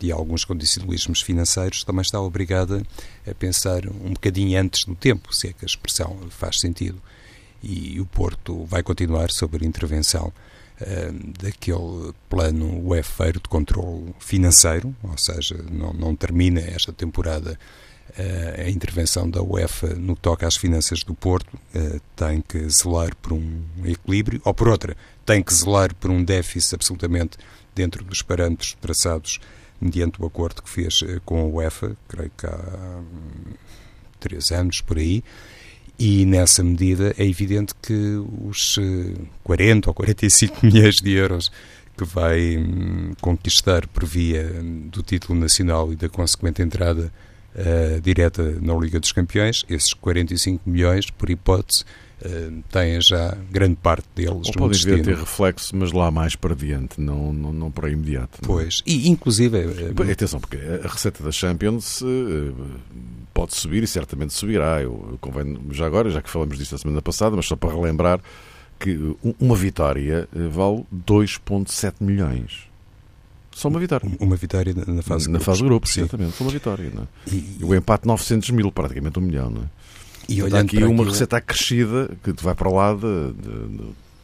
de 0.00 0.10
alguns 0.10 0.44
condicionalismos 0.44 1.20
financeiros, 1.20 1.84
também 1.84 2.00
está 2.00 2.20
obrigada 2.20 2.82
a 3.30 3.34
pensar 3.34 3.86
um 3.86 4.14
bocadinho 4.14 4.58
antes 4.58 4.84
do 4.84 4.94
tempo, 4.94 5.34
se 5.34 5.48
é 5.48 5.52
que 5.52 5.64
a 5.64 5.66
expressão 5.66 6.18
faz 6.30 6.58
sentido. 6.58 7.00
E 7.62 8.00
o 8.00 8.06
Porto 8.06 8.64
vai 8.64 8.82
continuar 8.82 9.30
sobre 9.30 9.64
a 9.64 9.68
intervenção 9.68 10.32
uh, 10.80 11.42
daquele 11.42 12.14
plano 12.30 12.82
UEFeiro 12.88 13.40
de 13.40 13.48
controle 13.48 14.14
financeiro, 14.18 14.96
ou 15.02 15.18
seja, 15.18 15.62
não, 15.70 15.92
não 15.92 16.16
termina 16.16 16.60
esta 16.60 16.90
temporada 16.90 17.58
uh, 18.18 18.66
a 18.66 18.70
intervenção 18.70 19.28
da 19.28 19.42
UEFA 19.42 19.88
no 19.88 20.16
que 20.16 20.22
toca 20.22 20.46
às 20.46 20.56
finanças 20.56 21.02
do 21.04 21.14
Porto, 21.14 21.54
uh, 21.74 22.00
tem 22.16 22.40
que 22.40 22.66
zelar 22.70 23.14
por 23.16 23.34
um 23.34 23.62
equilíbrio, 23.84 24.40
ou 24.42 24.54
por 24.54 24.68
outra, 24.68 24.96
tem 25.26 25.42
que 25.42 25.52
zelar 25.52 25.94
por 25.94 26.10
um 26.10 26.24
déficit 26.24 26.76
absolutamente 26.76 27.36
dentro 27.74 28.02
dos 28.02 28.22
parâmetros 28.22 28.74
traçados 28.80 29.38
mediante 29.80 30.20
o 30.20 30.26
acordo 30.26 30.62
que 30.62 30.68
fez 30.68 31.00
eh, 31.02 31.20
com 31.24 31.40
a 31.40 31.44
UEFA, 31.44 31.96
creio 32.08 32.30
que 32.36 32.46
há 32.46 33.00
hum, 33.00 33.54
três 34.18 34.50
anos 34.50 34.80
por 34.80 34.98
aí, 34.98 35.24
e 35.98 36.24
nessa 36.24 36.62
medida 36.64 37.14
é 37.18 37.26
evidente 37.26 37.74
que 37.80 38.16
os 38.42 38.78
40 39.44 39.86
eh, 39.86 39.90
ou 39.90 39.94
45 39.94 40.58
milhões 40.66 40.96
de 40.96 41.12
euros 41.12 41.52
que 41.96 42.04
vai 42.04 42.56
hum, 42.56 43.12
conquistar 43.20 43.86
por 43.86 44.04
via 44.04 44.44
do 44.90 45.02
título 45.02 45.38
nacional 45.38 45.92
e 45.92 45.96
da 45.96 46.08
consequente 46.08 46.62
entrada 46.62 47.12
uh, 47.54 48.00
direta 48.00 48.42
na 48.60 48.74
Liga 48.74 49.00
dos 49.00 49.12
Campeões, 49.12 49.64
esses 49.68 49.92
45 49.94 50.68
milhões, 50.68 51.10
por 51.10 51.30
hipótese, 51.30 51.84
uh, 52.24 52.62
têm 52.70 53.00
já 53.00 53.36
grande 53.50 53.76
parte 53.76 54.06
deles 54.14 54.48
Ou 54.48 54.52
podem 54.52 54.78
vir 54.78 55.02
ter 55.02 55.16
reflexo, 55.16 55.74
mas 55.76 55.92
lá 55.92 56.10
mais 56.10 56.36
para 56.36 56.54
diante, 56.54 57.00
não, 57.00 57.32
não, 57.32 57.52
não 57.52 57.70
para 57.70 57.90
imediato. 57.90 58.38
Não? 58.42 58.58
É? 58.58 58.62
Pois, 58.62 58.82
e 58.86 59.08
inclusive... 59.08 59.58
Uh, 59.58 60.10
Atenção, 60.10 60.40
porque 60.40 60.56
a 60.56 60.88
receita 60.88 61.22
da 61.22 61.32
Champions 61.32 62.02
pode 63.32 63.54
subir 63.54 63.82
e 63.82 63.86
certamente 63.86 64.32
subirá. 64.32 64.82
Eu, 64.82 65.18
convém, 65.20 65.58
já 65.70 65.86
agora, 65.86 66.10
já 66.10 66.20
que 66.20 66.28
falamos 66.28 66.58
disso 66.58 66.74
a 66.74 66.78
semana 66.78 67.00
passada, 67.00 67.36
mas 67.36 67.46
só 67.46 67.56
para 67.56 67.72
relembrar 67.72 68.20
que 68.78 68.98
uma 69.38 69.54
vitória 69.54 70.28
vale 70.32 70.84
2,7 71.06 71.94
milhões. 72.00 72.69
Só 73.60 73.68
uma 73.68 73.78
vitória. 73.78 74.10
Uma 74.18 74.36
vitória 74.36 74.74
na 74.86 75.02
fase 75.02 75.28
Na 75.28 75.38
fase 75.38 75.58
de 75.58 75.64
grupos, 75.66 75.94
exatamente. 75.98 76.34
Só 76.34 76.44
uma 76.44 76.50
vitória. 76.50 76.84
É? 76.86 77.30
e, 77.30 77.56
e, 77.60 77.64
o 77.64 77.74
empate 77.74 78.06
900 78.06 78.48
mil, 78.52 78.72
praticamente 78.72 79.18
um 79.18 79.22
milhão. 79.22 79.50
Não 79.50 79.60
é? 79.60 79.66
E 80.26 80.42
olhando 80.42 80.64
aqui 80.64 80.78
uma 80.78 80.86
aquilo... 80.86 81.10
receita 81.10 81.36
acrescida 81.36 82.10
que 82.24 82.32
vai 82.42 82.54
para 82.54 82.70
lá 82.70 82.94
de, 82.94 83.34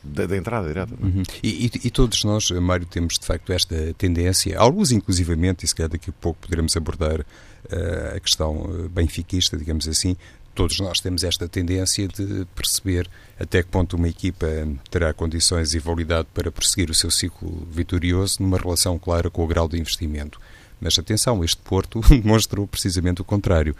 de, 0.04 0.26
da 0.26 0.36
entrada 0.38 0.66
direta. 0.66 0.94
Uhum. 0.98 1.22
E, 1.42 1.66
e, 1.66 1.70
e, 1.84 1.90
todos 1.90 2.24
nós, 2.24 2.50
Mário, 2.50 2.86
temos 2.86 3.18
de 3.18 3.26
facto 3.26 3.52
esta 3.52 3.94
tendência, 3.98 4.58
alguns 4.58 4.90
inclusivamente, 4.90 5.66
e 5.66 5.68
se 5.68 5.74
calhar 5.74 5.90
daqui 5.90 6.08
a 6.08 6.14
pouco 6.14 6.40
poderemos 6.40 6.74
abordar 6.74 7.20
uh, 7.20 8.16
a 8.16 8.20
questão 8.20 8.70
eh, 8.70 8.88
benfiquista, 8.88 9.54
digamos 9.58 9.86
assim, 9.86 10.16
todos 10.56 10.80
nós 10.80 10.98
temos 11.00 11.22
esta 11.22 11.46
tendência 11.46 12.08
de 12.08 12.46
perceber 12.54 13.08
até 13.38 13.62
que 13.62 13.68
ponto 13.68 13.94
uma 13.94 14.08
equipa 14.08 14.46
terá 14.90 15.12
condições 15.12 15.74
e 15.74 15.78
validade 15.78 16.26
para 16.32 16.50
prosseguir 16.50 16.90
o 16.90 16.94
seu 16.94 17.10
ciclo 17.10 17.68
vitorioso 17.70 18.38
numa 18.40 18.56
relação 18.56 18.98
clara 18.98 19.28
com 19.28 19.44
o 19.44 19.46
grau 19.46 19.68
de 19.68 19.78
investimento. 19.78 20.40
Mas 20.80 20.98
atenção, 20.98 21.44
este 21.44 21.58
Porto 21.58 22.00
demonstrou 22.08 22.66
precisamente 22.66 23.20
o 23.20 23.24
contrário. 23.24 23.76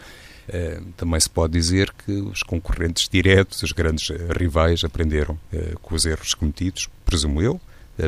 Uh, 0.49 0.85
também 0.99 1.19
se 1.19 1.31
pode 1.31 1.55
dizer 1.55 1.93
que 2.05 2.13
os 2.13 2.43
concorrentes 2.43 3.09
diretos, 3.09 3.63
os 3.63 3.73
grandes 3.73 4.11
rivais, 4.39 4.85
aprenderam 4.85 5.37
uh, 5.53 5.79
com 5.81 5.95
os 5.95 6.05
erros 6.05 6.35
cometidos, 6.35 6.91
presumo 7.07 7.41
eu, 7.41 7.59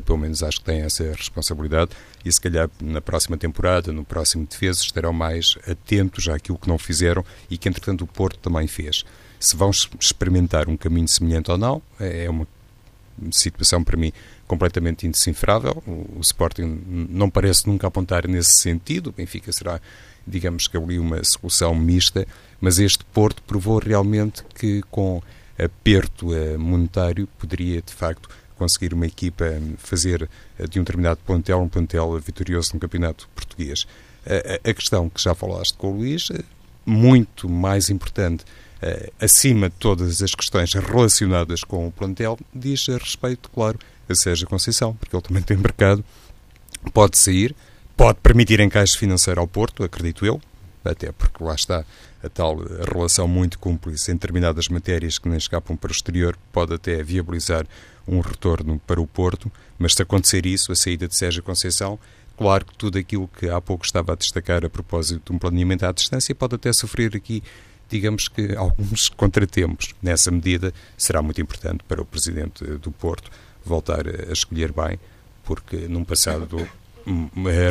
pelo 0.05 0.19
menos 0.19 0.43
acho 0.43 0.59
que 0.59 0.65
têm 0.65 0.83
essa 0.83 1.05
responsabilidade, 1.13 1.93
e 2.25 2.33
se 2.33 2.41
calhar 2.41 2.69
na 2.81 3.01
próxima 3.01 3.37
temporada, 3.37 3.93
no 3.93 4.05
próximo 4.05 4.47
defesa, 4.47 4.81
estarão 4.81 5.13
mais 5.13 5.57
atentos 5.69 6.29
àquilo 6.29 6.59
que 6.59 6.69
não 6.69 6.79
fizeram 6.79 7.25
e 7.51 7.57
que 7.57 7.69
entretanto 7.69 8.03
o 8.03 8.07
Porto 8.07 8.39
também 8.39 8.67
fez. 8.67 9.05
Se 9.41 9.57
vão 9.57 9.71
experimentar 9.71 10.69
um 10.69 10.77
caminho 10.77 11.09
semelhante 11.09 11.51
ou 11.51 11.57
não, 11.57 11.83
é, 11.99 12.25
é 12.25 12.31
uma 12.31 12.47
situação 13.31 13.83
para 13.83 13.97
mim 13.97 14.13
completamente 14.47 15.07
indecifrável. 15.07 15.83
O, 15.87 16.21
Sporting 16.21 16.83
não 17.11 17.29
parece 17.29 17.67
nunca 17.67 17.87
apontar 17.87 18.27
nesse 18.27 18.61
sentido. 18.61 19.09
O 19.11 19.13
Benfica 19.13 19.53
será, 19.53 19.81
digamos 20.27 20.67
que 20.67 20.77
ali 20.77 20.99
uma 20.99 21.23
solução 21.25 21.75
mista, 21.75 22.27
mas 22.61 22.79
este 22.79 23.05
Porto 23.07 23.43
provou 23.43 23.79
realmente 23.79 24.43
que 24.55 24.83
com 24.91 25.23
aperto 25.59 26.35
eh, 26.35 26.57
monetário 26.57 27.29
poderia 27.39 27.83
de 27.83 27.93
facto 27.93 28.29
conseguir 28.59 28.93
uma 28.93 29.07
equipa 29.07 29.45
fazer 29.79 30.29
eh, 30.59 30.67
de 30.67 30.79
um 30.79 30.83
determinado 30.83 31.21
plantel 31.25 31.61
um 31.61 31.69
plantel 31.69 32.19
vitorioso 32.19 32.75
no 32.75 32.81
campeonato 32.81 33.29
português. 33.35 33.87
A, 34.27 34.71
a 34.71 34.75
questão 34.75 35.09
que 35.09 35.23
já 35.23 35.35
falaste 35.35 35.75
com 35.77 35.93
o 35.93 35.97
Luís, 35.97 36.29
eh, 36.31 36.43
muito 36.85 37.49
mais 37.49 37.89
importante 37.91 38.45
acima 39.21 39.69
de 39.69 39.75
todas 39.75 40.23
as 40.23 40.33
questões 40.37 40.73
relacionadas 40.73 41.65
com 41.65 41.89
o 41.89 41.91
plantel, 41.91 42.39
diz 42.55 42.87
respeito, 42.87 43.51
claro, 43.51 43.77
a 44.09 44.15
Sérgio 44.15 44.47
Conceição, 44.47 44.95
porque 44.95 45.15
ele 45.15 45.23
também 45.23 45.43
tem 45.43 45.57
mercado, 45.57 46.05
pode 46.95 47.19
sair, 47.19 47.57
pode 47.97 48.21
permitir 48.21 48.61
encaixe 48.61 48.97
financeiro 48.97 49.41
ao 49.41 49.49
Porto, 49.49 49.83
acredito 49.83 50.25
eu, 50.25 50.41
até 50.85 51.13
porque 51.13 51.43
lá 51.43 51.55
está 51.55 51.85
a 52.23 52.29
tal 52.29 52.57
relação 52.93 53.29
muito 53.29 53.59
cúmplice 53.59 54.11
em 54.11 54.15
determinadas 54.15 54.69
matérias 54.69 55.19
que 55.19 55.29
nem 55.29 55.39
escapam 55.39 55.77
para 55.77 55.91
o 55.91 55.93
exterior, 55.93 56.37
pode 56.53 56.75
até 56.75 57.03
viabilizar 57.03 57.67
um 58.07 58.21
retorno 58.21 58.81
para 58.87 59.01
o 59.01 59.07
Porto, 59.07 59.51
mas 59.79 59.95
se 59.95 60.03
acontecer 60.03 60.47
isso, 60.47 60.73
a 60.73 60.77
saída 60.77 61.07
de 61.07 61.17
Sérgio 61.17 61.43
Conceição, 61.43 61.99
claro 62.37 62.65
que 62.65 62.75
tudo 62.77 62.99
aquilo 62.99 63.29
que 63.29 63.49
há 63.49 63.61
pouco 63.61 63.85
estava 63.85 64.13
a 64.13 64.17
destacar 64.17 64.65
a 64.65 64.71
propósito 64.71 65.31
de 65.31 65.37
um 65.37 65.39
planeamento 65.39 65.85
à 65.85 65.93
distância 65.93 66.35
pode 66.35 66.55
até 66.55 66.73
sofrer 66.73 67.15
aqui 67.15 67.43
digamos 67.89 68.29
que 68.29 68.55
alguns 68.57 69.09
contratempos. 69.09 69.95
Nessa 70.03 70.31
medida, 70.31 70.73
será 70.97 71.23
muito 71.23 71.41
importante 71.41 71.83
para 71.85 72.03
o 72.03 72.05
Presidente 72.05 72.65
do 72.65 72.93
Porto 72.93 73.31
voltar 73.65 74.07
a 74.07 74.33
escolher 74.33 74.73
bem, 74.73 74.99
porque 75.45 75.77
num 75.89 76.05
passado 76.05 76.69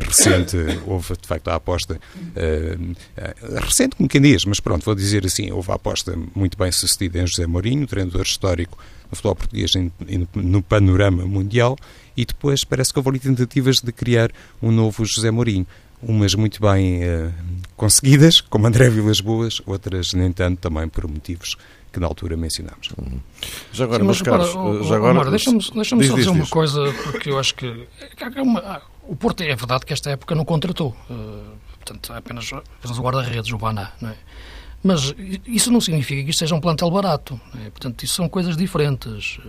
recente 0.05 0.57
houve 0.85 1.13
de 1.19 1.27
facto 1.27 1.47
a 1.49 1.55
aposta 1.55 1.95
uh, 1.95 3.59
recente 3.59 3.95
como 3.95 4.09
quem 4.09 4.21
diz, 4.21 4.45
mas 4.45 4.59
pronto, 4.59 4.83
vou 4.83 4.95
dizer 4.95 5.25
assim, 5.25 5.51
houve 5.51 5.71
a 5.71 5.75
aposta 5.75 6.17
muito 6.35 6.57
bem 6.57 6.71
sucedida 6.71 7.21
em 7.21 7.27
José 7.27 7.45
Mourinho, 7.45 7.87
treinador 7.87 8.23
histórico 8.23 8.77
no 9.09 9.15
futebol 9.15 9.35
português 9.35 9.71
no 10.35 10.61
panorama 10.61 11.25
mundial 11.25 11.77
e 12.15 12.25
depois 12.25 12.63
parece 12.63 12.91
que 12.91 12.99
houve 12.99 13.09
ali 13.09 13.19
tentativas 13.19 13.79
de 13.79 13.91
criar 13.91 14.31
um 14.61 14.71
novo 14.71 15.05
José 15.05 15.31
Mourinho 15.31 15.65
umas 16.01 16.35
muito 16.35 16.61
bem 16.61 17.03
uh, 17.03 17.33
conseguidas, 17.75 18.41
como 18.41 18.67
André 18.67 18.89
Vilas 18.89 19.19
Boas, 19.19 19.61
outras 19.65 20.13
nem 20.13 20.31
tanto, 20.31 20.59
também 20.59 20.87
por 20.87 21.07
motivos 21.07 21.57
que 21.91 21.99
na 21.99 22.07
altura 22.07 22.37
mencionámos. 22.37 22.89
Uhum. 22.97 23.19
Já 23.71 23.85
agora, 23.85 23.99
Sim, 23.99 24.05
meus 24.05 24.21
caros, 24.21 24.49
para, 24.51 24.83
já 24.83 24.95
agora... 24.95 25.31
deixa-me 25.31 25.57
deixa 25.57 25.95
só 25.95 26.15
dizer 26.15 26.29
uma 26.29 26.47
coisa, 26.47 26.93
porque 27.03 27.29
eu 27.29 27.39
acho 27.39 27.55
que 27.55 27.87
é 28.35 28.41
uma, 28.41 28.81
o 29.07 29.15
Porto, 29.15 29.41
é 29.41 29.55
verdade 29.55 29.85
que 29.85 29.93
esta 29.93 30.11
época 30.11 30.35
não 30.35 30.45
contratou, 30.45 30.95
uh, 31.09 31.57
portanto, 31.75 32.13
é 32.13 32.17
apenas, 32.17 32.51
apenas 32.51 32.97
o 32.97 33.01
guarda-redes, 33.01 33.51
o 33.51 33.57
Baná, 33.57 33.91
não 34.01 34.09
é? 34.09 34.15
Mas 34.83 35.13
isso 35.45 35.71
não 35.71 35.81
significa 35.81 36.23
que 36.23 36.29
isto 36.29 36.39
seja 36.39 36.55
um 36.55 36.61
plantel 36.61 36.89
barato. 36.91 37.39
É? 37.65 37.69
Portanto, 37.69 38.03
isso 38.03 38.13
são 38.13 38.29
coisas 38.29 38.55
diferentes. 38.55 39.39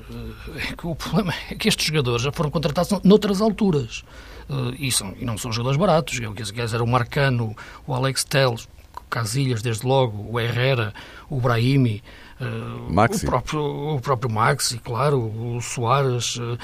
É 0.57 0.87
o 0.87 0.97
problema 0.97 1.35
é 1.51 1.55
que 1.55 1.69
estes 1.69 1.87
jogadores 1.87 2.23
já 2.23 2.33
foram 2.33 2.51
contratados 2.51 2.99
noutras 3.05 3.41
alturas. 3.41 4.03
Uh, 4.49 4.75
e, 4.79 4.91
são, 4.91 5.15
e 5.19 5.25
não 5.25 5.37
são 5.37 5.53
jogadores 5.53 5.79
baratos. 5.79 6.19
Eu, 6.19 6.33
quer 6.33 6.45
dizer, 6.45 6.81
o 6.81 6.87
Marcano, 6.87 7.55
o 7.87 7.95
Alex 7.95 8.25
Telles, 8.25 8.65
o 8.97 9.03
Casilhas, 9.11 9.61
desde 9.61 9.87
logo, 9.87 10.27
o 10.31 10.41
Herrera, 10.41 10.95
o 11.29 11.39
Brahimi, 11.39 12.03
uh, 12.41 12.89
o, 12.91 13.21
próprio, 13.21 13.95
o 13.97 14.01
próprio 14.01 14.31
Maxi, 14.31 14.79
claro, 14.79 15.19
o 15.19 15.61
Soares, 15.61 16.37
uh, 16.37 16.59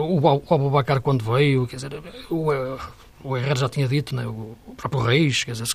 o, 0.00 0.20
o 0.20 0.54
Abubacar 0.54 1.00
quando 1.00 1.24
veio, 1.24 1.66
quer 1.66 1.76
dizer, 1.76 2.02
o, 2.30 2.50
o 3.22 3.36
Herrera 3.36 3.56
já 3.56 3.68
tinha 3.68 3.88
dito, 3.88 4.14
né, 4.14 4.26
o 4.26 4.56
próprio 4.76 5.02
Reis, 5.02 5.42
quer 5.44 5.52
dizer, 5.52 5.66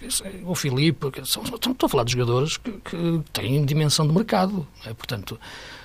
o 0.46 0.56
Filipe, 0.56 1.08
estou 1.22 1.74
a 1.84 1.90
falar 1.90 2.04
de 2.04 2.14
jogadores 2.14 2.58
que, 2.58 2.72
que 2.72 3.22
têm 3.34 3.66
dimensão 3.66 4.08
de 4.08 4.14
mercado. 4.14 4.66
Né, 4.86 4.94
portanto, 4.94 5.40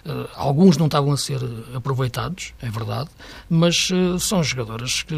uh, 0.06 0.28
alguns 0.34 0.76
não 0.76 0.86
estavam 0.86 1.12
a 1.12 1.16
ser 1.16 1.40
aproveitados, 1.74 2.54
é 2.62 2.70
verdade, 2.70 3.10
mas 3.50 3.90
uh, 3.90 4.18
são 4.18 4.42
jogadores 4.42 5.02
que, 5.02 5.14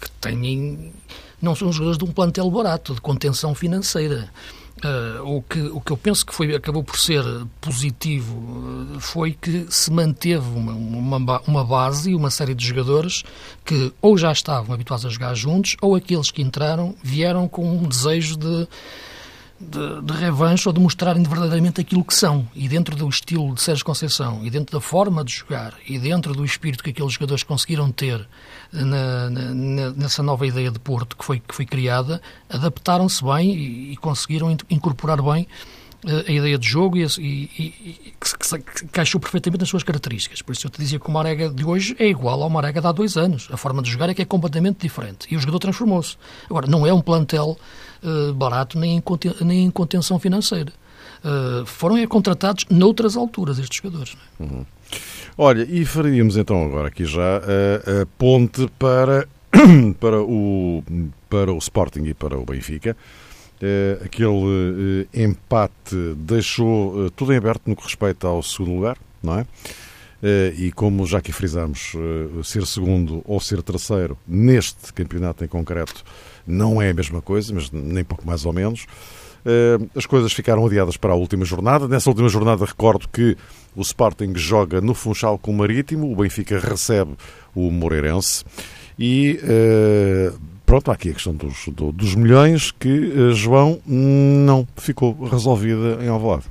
que 0.00 0.10
têm. 0.20 0.92
não 1.40 1.54
são 1.54 1.72
jogadores 1.72 1.98
de 1.98 2.04
um 2.04 2.12
plantel 2.12 2.50
barato, 2.50 2.94
de 2.94 3.00
contenção 3.00 3.54
financeira. 3.54 4.30
Uh, 4.82 5.36
o, 5.36 5.42
que, 5.42 5.60
o 5.60 5.78
que 5.78 5.90
eu 5.90 5.96
penso 5.96 6.24
que 6.24 6.34
foi, 6.34 6.54
acabou 6.54 6.82
por 6.82 6.98
ser 6.98 7.22
positivo 7.60 8.34
uh, 8.38 8.98
foi 8.98 9.32
que 9.32 9.66
se 9.68 9.92
manteve 9.92 10.48
uma, 10.56 10.72
uma, 10.72 11.40
uma, 11.46 11.64
base 11.64 12.12
e 12.12 12.14
uma 12.14 12.30
série 12.30 12.54
de 12.54 12.66
jogadores 12.66 13.22
que 13.62 13.92
ou 14.00 14.16
já 14.16 14.32
estavam 14.32 14.74
habituados 14.74 15.04
a 15.04 15.10
jogar 15.10 15.34
juntos 15.34 15.76
ou 15.82 15.94
aqueles 15.94 16.30
que 16.30 16.40
entraram 16.40 16.94
vieram 17.02 17.46
com 17.46 17.70
um 17.70 17.86
desejo 17.86 18.38
de, 18.38 18.66
de, 19.60 20.00
de 20.00 20.12
revanche 20.14 20.66
ou 20.66 20.72
de 20.72 20.80
mostrarem 20.80 21.22
verdadeiramente 21.22 21.80
aquilo 21.80 22.02
que 22.02 22.14
são. 22.14 22.48
E 22.54 22.66
dentro 22.66 22.96
do 22.96 23.06
estilo 23.08 23.54
de 23.54 23.60
Sérgio 23.60 23.84
Conceição, 23.84 24.40
e 24.42 24.50
dentro 24.50 24.72
da 24.72 24.80
forma 24.80 25.22
de 25.22 25.32
jogar, 25.32 25.74
e 25.86 25.98
dentro 25.98 26.34
do 26.34 26.44
espírito 26.44 26.82
que 26.82 26.90
aqueles 26.90 27.12
jogadores 27.12 27.42
conseguiram 27.42 27.92
ter 27.92 28.26
na, 28.72 29.28
na, 29.28 29.90
nessa 29.90 30.22
nova 30.22 30.46
ideia 30.46 30.70
de 30.70 30.78
Porto 30.78 31.16
que 31.16 31.24
foi, 31.24 31.40
que 31.40 31.54
foi 31.54 31.66
criada, 31.66 32.22
adaptaram-se 32.48 33.22
bem 33.22 33.54
e, 33.54 33.92
e, 33.92 33.96
conseguiram 33.96 34.56
incorporar 34.70 35.20
bem 35.20 35.46
uh, 36.06 36.24
a 36.26 36.32
ideia 36.32 36.56
de 36.56 36.66
jogo 36.66 36.96
e, 36.96 37.04
e, 37.18 37.50
e 37.58 38.14
que, 38.18 39.18
perfeitamente 39.18 39.60
nas 39.60 39.68
suas 39.68 39.82
características. 39.82 40.40
Por 40.40 40.52
isso 40.52 40.66
eu 40.66 40.70
te 40.70 40.78
dizia 40.78 40.98
que 40.98 41.06
o 41.06 41.10
Marega 41.10 41.50
de 41.50 41.64
hoje 41.64 41.94
é 41.98 42.06
igual 42.06 42.42
ao 42.42 42.48
Marega 42.48 42.80
de 42.80 42.86
há 42.86 42.92
dois 42.92 43.18
anos. 43.18 43.48
A 43.52 43.58
forma 43.58 43.82
de 43.82 43.90
jogar 43.90 44.08
é 44.08 44.14
que 44.14 44.22
é 44.22 44.24
completamente 44.24 44.78
diferente. 44.80 45.26
E 45.30 45.36
o 45.36 45.40
jogador 45.40 45.58
transformou-se. 45.58 46.16
Agora, 46.48 46.66
não 46.66 46.86
é 46.86 46.94
um 46.94 47.02
plantel 47.02 47.58
uh, 48.02 48.32
barato 48.34 48.78
nem 48.78 48.96
em, 48.96 49.02
nem 49.44 49.64
em 49.64 49.70
contenção 49.70 50.18
financeira. 50.18 50.72
Uh, 51.24 51.66
foram 51.66 51.96
é, 51.98 52.06
contratados 52.06 52.64
noutras 52.70 53.16
alturas 53.16 53.58
estes 53.58 53.78
jogadores. 53.82 54.16
É? 54.38 54.42
Uhum. 54.42 54.64
Olha, 55.36 55.66
e 55.68 55.84
faríamos 55.84 56.36
então 56.36 56.64
agora 56.64 56.88
aqui 56.88 57.04
já 57.04 57.38
a, 57.38 58.02
a 58.02 58.06
ponte 58.18 58.68
para, 58.78 59.28
para, 60.00 60.20
o, 60.20 60.82
para 61.28 61.52
o 61.52 61.58
Sporting 61.58 62.04
e 62.04 62.14
para 62.14 62.38
o 62.38 62.44
Benfica. 62.44 62.96
Uh, 63.62 64.04
aquele 64.04 64.28
uh, 64.28 65.08
empate 65.12 66.14
deixou 66.16 67.10
tudo 67.10 67.32
em 67.34 67.36
aberto 67.36 67.62
no 67.66 67.76
que 67.76 67.82
respeita 67.82 68.26
ao 68.26 68.42
segundo 68.42 68.76
lugar, 68.76 68.96
não 69.22 69.38
é? 69.38 69.46
E 70.56 70.70
como 70.72 71.06
já 71.06 71.18
aqui 71.18 71.32
frisamos, 71.32 71.92
ser 72.44 72.66
segundo 72.66 73.22
ou 73.24 73.40
ser 73.40 73.62
terceiro 73.62 74.18
neste 74.26 74.92
campeonato 74.92 75.44
em 75.44 75.48
concreto 75.48 76.04
não 76.46 76.80
é 76.80 76.90
a 76.90 76.94
mesma 76.94 77.22
coisa, 77.22 77.54
mas 77.54 77.70
nem 77.70 78.04
pouco 78.04 78.26
mais 78.26 78.44
ou 78.44 78.52
menos. 78.52 78.86
As 79.94 80.04
coisas 80.06 80.32
ficaram 80.32 80.66
adiadas 80.66 80.96
para 80.96 81.12
a 81.12 81.16
última 81.16 81.44
jornada. 81.44 81.88
Nessa 81.88 82.10
última 82.10 82.28
jornada, 82.28 82.64
recordo 82.64 83.08
que 83.08 83.36
o 83.74 83.80
Sporting 83.80 84.32
joga 84.34 84.80
no 84.80 84.94
Funchal 84.94 85.38
com 85.38 85.52
o 85.52 85.54
Marítimo, 85.54 86.12
o 86.12 86.16
Benfica 86.16 86.58
recebe 86.58 87.12
o 87.54 87.70
Moreirense. 87.70 88.44
E 88.98 89.40
pronto, 90.66 90.90
há 90.90 90.94
aqui 90.94 91.10
a 91.10 91.14
questão 91.14 91.34
dos, 91.34 91.68
dos 91.94 92.14
milhões 92.14 92.70
que, 92.72 93.32
João, 93.32 93.80
não 93.86 94.66
ficou 94.76 95.16
resolvida 95.24 95.98
em 96.02 96.08
Alvalade. 96.08 96.44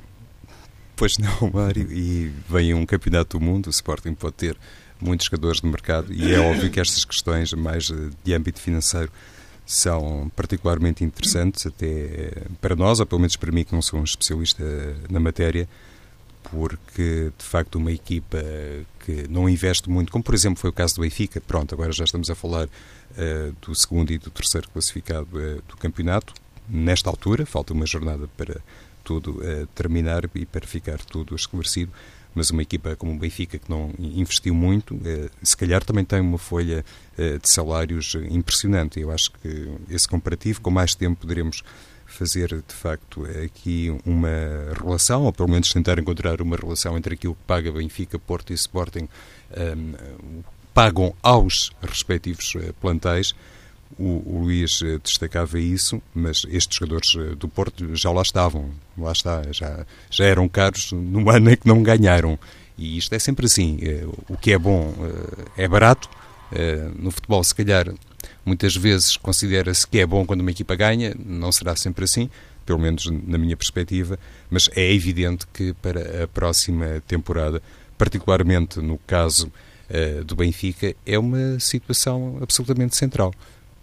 Pois 1.00 1.16
não, 1.16 1.32
Mário, 1.50 1.90
e 1.90 2.30
vem 2.46 2.74
um 2.74 2.84
campeonato 2.84 3.38
do 3.38 3.42
mundo, 3.42 3.68
o 3.68 3.70
Sporting 3.70 4.12
pode 4.12 4.34
ter 4.34 4.54
muitos 5.00 5.24
jogadores 5.24 5.62
de 5.62 5.66
mercado 5.66 6.12
e 6.12 6.34
é 6.34 6.38
óbvio 6.38 6.70
que 6.70 6.78
estas 6.78 7.06
questões 7.06 7.54
mais 7.54 7.90
de 8.22 8.34
âmbito 8.34 8.60
financeiro 8.60 9.10
são 9.64 10.30
particularmente 10.36 11.02
interessantes 11.02 11.64
até 11.64 12.42
para 12.60 12.76
nós, 12.76 13.00
ou 13.00 13.06
pelo 13.06 13.18
menos 13.18 13.34
para 13.34 13.50
mim 13.50 13.64
que 13.64 13.72
não 13.72 13.80
sou 13.80 13.98
um 13.98 14.04
especialista 14.04 14.62
na 15.08 15.18
matéria, 15.18 15.66
porque 16.50 17.32
de 17.38 17.44
facto 17.46 17.76
uma 17.76 17.92
equipa 17.92 18.44
que 19.06 19.26
não 19.26 19.48
investe 19.48 19.88
muito, 19.88 20.12
como 20.12 20.22
por 20.22 20.34
exemplo 20.34 20.60
foi 20.60 20.68
o 20.68 20.72
caso 20.74 20.96
do 20.96 21.00
Benfica, 21.00 21.40
pronto, 21.40 21.74
agora 21.74 21.92
já 21.92 22.04
estamos 22.04 22.28
a 22.28 22.34
falar 22.34 22.66
uh, 22.66 23.56
do 23.62 23.74
segundo 23.74 24.12
e 24.12 24.18
do 24.18 24.28
terceiro 24.28 24.68
classificado 24.68 25.28
uh, 25.32 25.62
do 25.66 25.78
campeonato, 25.78 26.34
nesta 26.68 27.08
altura, 27.08 27.46
falta 27.46 27.72
uma 27.72 27.86
jornada 27.86 28.28
para 28.36 28.60
tudo 29.10 29.40
uh, 29.40 29.66
terminar 29.74 30.30
e 30.36 30.46
para 30.46 30.64
ficar 30.64 30.98
tudo 30.98 31.34
esclarecido, 31.34 31.90
mas 32.32 32.50
uma 32.50 32.62
equipa 32.62 32.94
como 32.94 33.12
o 33.12 33.18
Benfica 33.18 33.58
que 33.58 33.68
não 33.68 33.92
investiu 33.98 34.54
muito, 34.54 34.96
se 35.42 35.56
calhar 35.56 35.82
também 35.82 36.04
tem 36.04 36.20
uma 36.20 36.38
folha 36.38 36.84
de 37.18 37.52
salários 37.52 38.14
impressionante. 38.30 39.00
Eu 39.00 39.10
acho 39.10 39.32
que 39.32 39.68
esse 39.90 40.06
comparativo, 40.06 40.60
com 40.60 40.70
mais 40.70 40.94
tempo, 40.94 41.22
poderemos 41.22 41.64
fazer 42.06 42.48
de 42.48 42.74
facto 42.74 43.24
aqui 43.44 43.92
uma 44.06 44.28
relação, 44.80 45.24
ou 45.24 45.32
pelo 45.32 45.48
menos 45.48 45.72
tentar 45.72 45.98
encontrar 45.98 46.40
uma 46.40 46.56
relação 46.56 46.96
entre 46.96 47.14
aquilo 47.14 47.34
que 47.34 47.42
paga 47.48 47.72
Benfica, 47.72 48.16
Porto 48.16 48.52
e 48.52 48.54
Sporting, 48.54 49.08
um, 49.76 50.42
pagam 50.74 51.14
aos 51.22 51.70
respectivos 51.82 52.54
eh, 52.56 52.72
plantéis. 52.80 53.34
O, 53.98 54.22
o, 54.24 54.42
Luís 54.42 54.80
eh, 54.82 54.98
destacava 55.02 55.58
isso, 55.58 56.00
mas 56.14 56.42
estes 56.48 56.78
jogadores 56.78 57.12
eh, 57.16 57.34
do 57.34 57.48
Porto 57.48 57.94
já 57.94 58.10
lá 58.10 58.22
estavam, 58.22 58.70
lá 58.96 59.12
está, 59.12 59.42
já, 59.50 59.84
já 60.10 60.24
eram 60.24 60.48
caros 60.48 60.92
no 60.92 61.28
ano 61.28 61.50
em 61.50 61.56
que 61.56 61.66
não 61.66 61.82
ganharam. 61.82 62.38
E 62.78 62.96
isto 62.96 63.14
é 63.14 63.18
sempre 63.18 63.46
assim. 63.46 63.78
O 64.26 64.38
que 64.38 64.52
é 64.52 64.58
bom 64.58 64.94
é 65.54 65.68
barato. 65.68 66.08
No 66.98 67.10
futebol, 67.10 67.44
se 67.44 67.54
calhar, 67.54 67.92
Muitas 68.44 68.74
vezes 68.74 69.16
considera-se 69.16 69.86
que 69.86 69.98
é 69.98 70.06
bom 70.06 70.24
quando 70.24 70.40
uma 70.40 70.50
equipa 70.50 70.74
ganha, 70.74 71.14
não 71.18 71.52
será 71.52 71.76
sempre 71.76 72.04
assim, 72.04 72.30
pelo 72.64 72.78
menos 72.78 73.06
na 73.06 73.38
minha 73.38 73.56
perspectiva, 73.56 74.18
mas 74.50 74.68
é 74.74 74.92
evidente 74.92 75.46
que 75.52 75.72
para 75.74 76.24
a 76.24 76.28
próxima 76.28 77.02
temporada, 77.06 77.62
particularmente 77.98 78.80
no 78.80 78.98
caso 78.98 79.52
do 80.24 80.36
Benfica, 80.36 80.94
é 81.04 81.18
uma 81.18 81.58
situação 81.58 82.38
absolutamente 82.40 82.96
central 82.96 83.34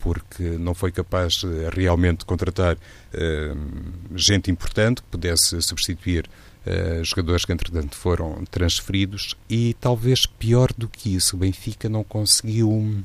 porque 0.07 0.43
não 0.57 0.73
foi 0.73 0.89
capaz 0.89 1.41
realmente 1.73 2.19
de 2.19 2.25
contratar 2.25 2.75
uh, 2.75 4.17
gente 4.17 4.49
importante 4.49 5.01
que 5.01 5.07
pudesse 5.09 5.61
substituir 5.61 6.29
uh, 6.65 7.03
jogadores 7.03 7.43
que, 7.43 7.51
entretanto, 7.51 7.97
foram 7.97 8.45
transferidos 8.49 9.35
e, 9.49 9.75
talvez 9.81 10.25
pior 10.25 10.71
do 10.77 10.87
que 10.87 11.13
isso, 11.13 11.35
o 11.35 11.39
Benfica 11.39 11.89
não 11.89 12.05
conseguiu 12.05 13.03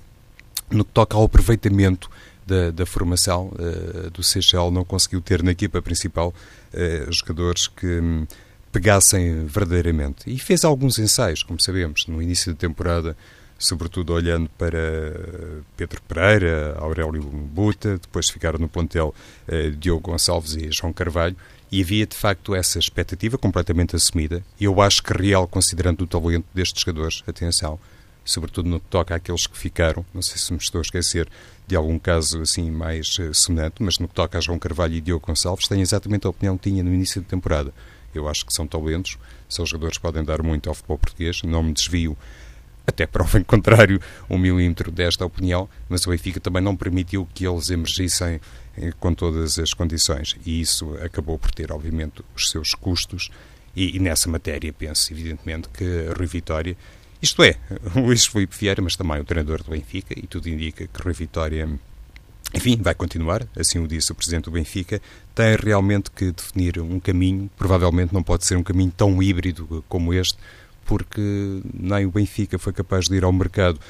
no 0.70 0.84
que 0.84 0.92
toca 0.92 1.16
ao 1.16 1.24
aproveitamento 1.24 2.08
da, 2.46 2.70
da 2.70 2.86
formação 2.86 3.50
uh, 3.54 4.08
do 4.10 4.22
Seychelles, 4.22 4.72
não 4.72 4.84
conseguiu 4.84 5.20
ter 5.20 5.42
na 5.42 5.50
equipa 5.50 5.82
principal 5.82 6.32
uh, 6.72 7.12
jogadores 7.12 7.66
que 7.66 8.00
pegassem 8.70 9.44
verdadeiramente. 9.44 10.22
E 10.32 10.38
fez 10.38 10.64
alguns 10.64 11.00
ensaios, 11.00 11.42
como 11.42 11.60
sabemos, 11.60 12.06
no 12.06 12.22
início 12.22 12.52
da 12.52 12.56
temporada, 12.56 13.16
sobretudo 13.62 14.12
olhando 14.12 14.50
para 14.58 14.76
Pedro 15.76 16.02
Pereira, 16.02 16.74
Aurélio 16.78 17.22
Buta, 17.22 17.96
depois 17.96 18.28
ficaram 18.28 18.58
no 18.58 18.68
plantel 18.68 19.14
uh, 19.48 19.70
Diogo 19.76 20.10
Gonçalves 20.10 20.56
e 20.56 20.70
João 20.72 20.92
Carvalho, 20.92 21.36
e 21.70 21.80
havia 21.80 22.04
de 22.04 22.16
facto 22.16 22.56
essa 22.56 22.78
expectativa 22.78 23.38
completamente 23.38 23.94
assumida. 23.94 24.42
E 24.58 24.64
eu 24.64 24.80
acho 24.82 25.00
que 25.00 25.12
real, 25.12 25.46
considerando 25.46 26.02
o 26.02 26.06
talento 26.08 26.44
destes 26.52 26.82
jogadores, 26.82 27.22
atenção, 27.24 27.78
sobretudo 28.24 28.68
no 28.68 28.80
que 28.80 28.86
toca 28.88 29.14
àqueles 29.14 29.46
que 29.46 29.56
ficaram. 29.56 30.04
Não 30.12 30.22
sei 30.22 30.38
se 30.38 30.52
me 30.52 30.58
estou 30.58 30.80
a 30.80 30.82
esquecer 30.82 31.28
de 31.66 31.76
algum 31.76 31.98
caso 32.00 32.42
assim 32.42 32.68
mais 32.68 33.16
uh, 33.20 33.32
sonante, 33.32 33.76
mas 33.78 33.98
no 34.00 34.08
que 34.08 34.14
toca 34.14 34.38
a 34.38 34.40
João 34.40 34.58
Carvalho 34.58 34.94
e 34.94 35.00
Diogo 35.00 35.24
Gonçalves, 35.24 35.68
tenho 35.68 35.82
exatamente 35.82 36.26
a 36.26 36.30
opinião 36.30 36.58
que 36.58 36.68
tinha 36.68 36.82
no 36.82 36.92
início 36.92 37.20
da 37.22 37.28
temporada. 37.28 37.72
Eu 38.12 38.28
acho 38.28 38.44
que 38.44 38.52
são 38.52 38.66
talentos, 38.66 39.16
são 39.48 39.64
jogadores 39.64 39.98
que 39.98 40.02
podem 40.02 40.24
dar 40.24 40.42
muito 40.42 40.68
ao 40.68 40.74
futebol 40.74 40.98
português, 40.98 41.42
não 41.44 41.62
me 41.62 41.72
desvio 41.72 42.18
até 42.86 43.06
prova 43.06 43.38
em 43.38 43.44
contrário, 43.44 44.00
um 44.28 44.38
milímetro 44.38 44.90
desta 44.90 45.24
opinião, 45.24 45.68
mas 45.88 46.06
o 46.06 46.10
Benfica 46.10 46.40
também 46.40 46.62
não 46.62 46.76
permitiu 46.76 47.28
que 47.32 47.46
eles 47.46 47.70
emergissem 47.70 48.40
eh, 48.76 48.92
com 48.98 49.14
todas 49.14 49.58
as 49.58 49.72
condições. 49.72 50.36
E 50.44 50.60
isso 50.60 50.96
acabou 51.02 51.38
por 51.38 51.50
ter, 51.50 51.72
obviamente, 51.72 52.22
os 52.34 52.50
seus 52.50 52.74
custos. 52.74 53.30
E, 53.74 53.96
e 53.96 53.98
nessa 53.98 54.28
matéria, 54.28 54.72
penso, 54.72 55.12
evidentemente, 55.12 55.68
que 55.68 56.08
Rui 56.16 56.26
Vitória 56.26 56.76
isto 57.22 57.40
é, 57.44 57.56
o 57.94 58.00
Luís 58.00 58.26
Filipe 58.26 58.56
Vieira, 58.58 58.82
mas 58.82 58.96
também 58.96 59.20
o 59.20 59.24
treinador 59.24 59.62
do 59.62 59.70
Benfica, 59.70 60.12
e 60.18 60.26
tudo 60.26 60.48
indica 60.48 60.88
que 60.88 61.02
Rui 61.02 61.12
Vitória, 61.14 61.68
enfim, 62.52 62.76
vai 62.82 62.96
continuar, 62.96 63.46
assim 63.56 63.78
o 63.78 63.86
disse 63.86 64.10
o 64.10 64.14
presidente 64.14 64.46
do 64.46 64.50
Benfica, 64.50 65.00
tem 65.32 65.54
realmente 65.54 66.10
que 66.10 66.32
definir 66.32 66.80
um 66.80 66.98
caminho, 66.98 67.48
provavelmente 67.56 68.12
não 68.12 68.24
pode 68.24 68.44
ser 68.44 68.56
um 68.56 68.62
caminho 68.64 68.92
tão 68.94 69.22
híbrido 69.22 69.84
como 69.88 70.12
este, 70.12 70.36
porque 70.92 71.62
nem 71.72 72.04
o 72.04 72.10
Benfica 72.10 72.58
foi 72.58 72.70
capaz 72.70 73.06
de 73.06 73.16
ir 73.16 73.24
ao 73.24 73.32
mercado 73.32 73.80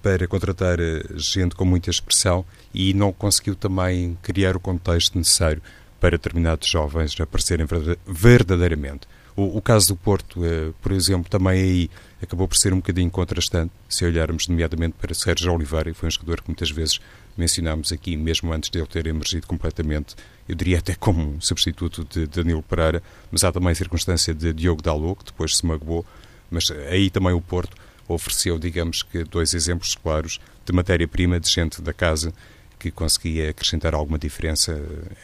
para 0.00 0.28
contratar 0.28 0.78
eh, 0.78 1.02
gente 1.16 1.56
com 1.56 1.64
muita 1.64 1.90
expressão 1.90 2.44
e 2.72 2.94
não 2.94 3.12
conseguiu 3.12 3.56
também 3.56 4.16
criar 4.22 4.54
o 4.54 4.60
contexto 4.60 5.18
necessário 5.18 5.60
para 5.98 6.12
determinados 6.12 6.68
jovens 6.68 7.20
aparecerem 7.20 7.66
verdadeiramente. 8.06 9.08
O, 9.34 9.58
o 9.58 9.60
caso 9.60 9.88
do 9.88 9.96
Porto, 9.96 10.44
eh, 10.44 10.70
por 10.80 10.92
exemplo, 10.92 11.28
também 11.28 11.60
aí 11.60 11.90
acabou 12.22 12.46
por 12.46 12.56
ser 12.56 12.72
um 12.72 12.76
bocadinho 12.76 13.10
contrastante, 13.10 13.72
se 13.88 14.04
olharmos 14.04 14.46
nomeadamente 14.46 14.94
para 15.00 15.12
Sérgio 15.12 15.52
Oliveira, 15.52 15.90
que 15.90 15.98
foi 15.98 16.06
um 16.06 16.12
jogador 16.12 16.40
que 16.40 16.50
muitas 16.50 16.70
vezes 16.70 17.00
mencionámos 17.36 17.90
aqui, 17.90 18.16
mesmo 18.16 18.52
antes 18.52 18.70
de 18.70 18.78
ele 18.78 18.86
ter 18.86 19.08
emergido 19.08 19.44
completamente, 19.48 20.14
eu 20.48 20.54
diria 20.54 20.78
até 20.78 20.94
como 20.94 21.20
um 21.20 21.40
substituto 21.40 22.04
de 22.04 22.28
Danilo 22.28 22.62
Pereira, 22.62 23.02
mas 23.32 23.42
há 23.42 23.50
também 23.50 23.72
a 23.72 23.74
circunstância 23.74 24.32
de 24.32 24.52
Diogo 24.52 24.80
Dalot, 24.80 25.18
que 25.18 25.32
depois 25.32 25.56
se 25.56 25.66
magoou, 25.66 26.06
mas 26.54 26.70
aí 26.70 27.10
também 27.10 27.32
o 27.32 27.40
Porto 27.40 27.76
ofereceu, 28.08 28.58
digamos 28.58 29.02
que, 29.02 29.24
dois 29.24 29.54
exemplos 29.54 29.94
claros 29.94 30.38
de 30.64 30.72
matéria-prima 30.72 31.40
de 31.40 31.50
gente 31.50 31.82
da 31.82 31.92
casa 31.92 32.32
que 32.78 32.90
conseguia 32.90 33.50
acrescentar 33.50 33.94
alguma 33.94 34.18
diferença 34.18 34.72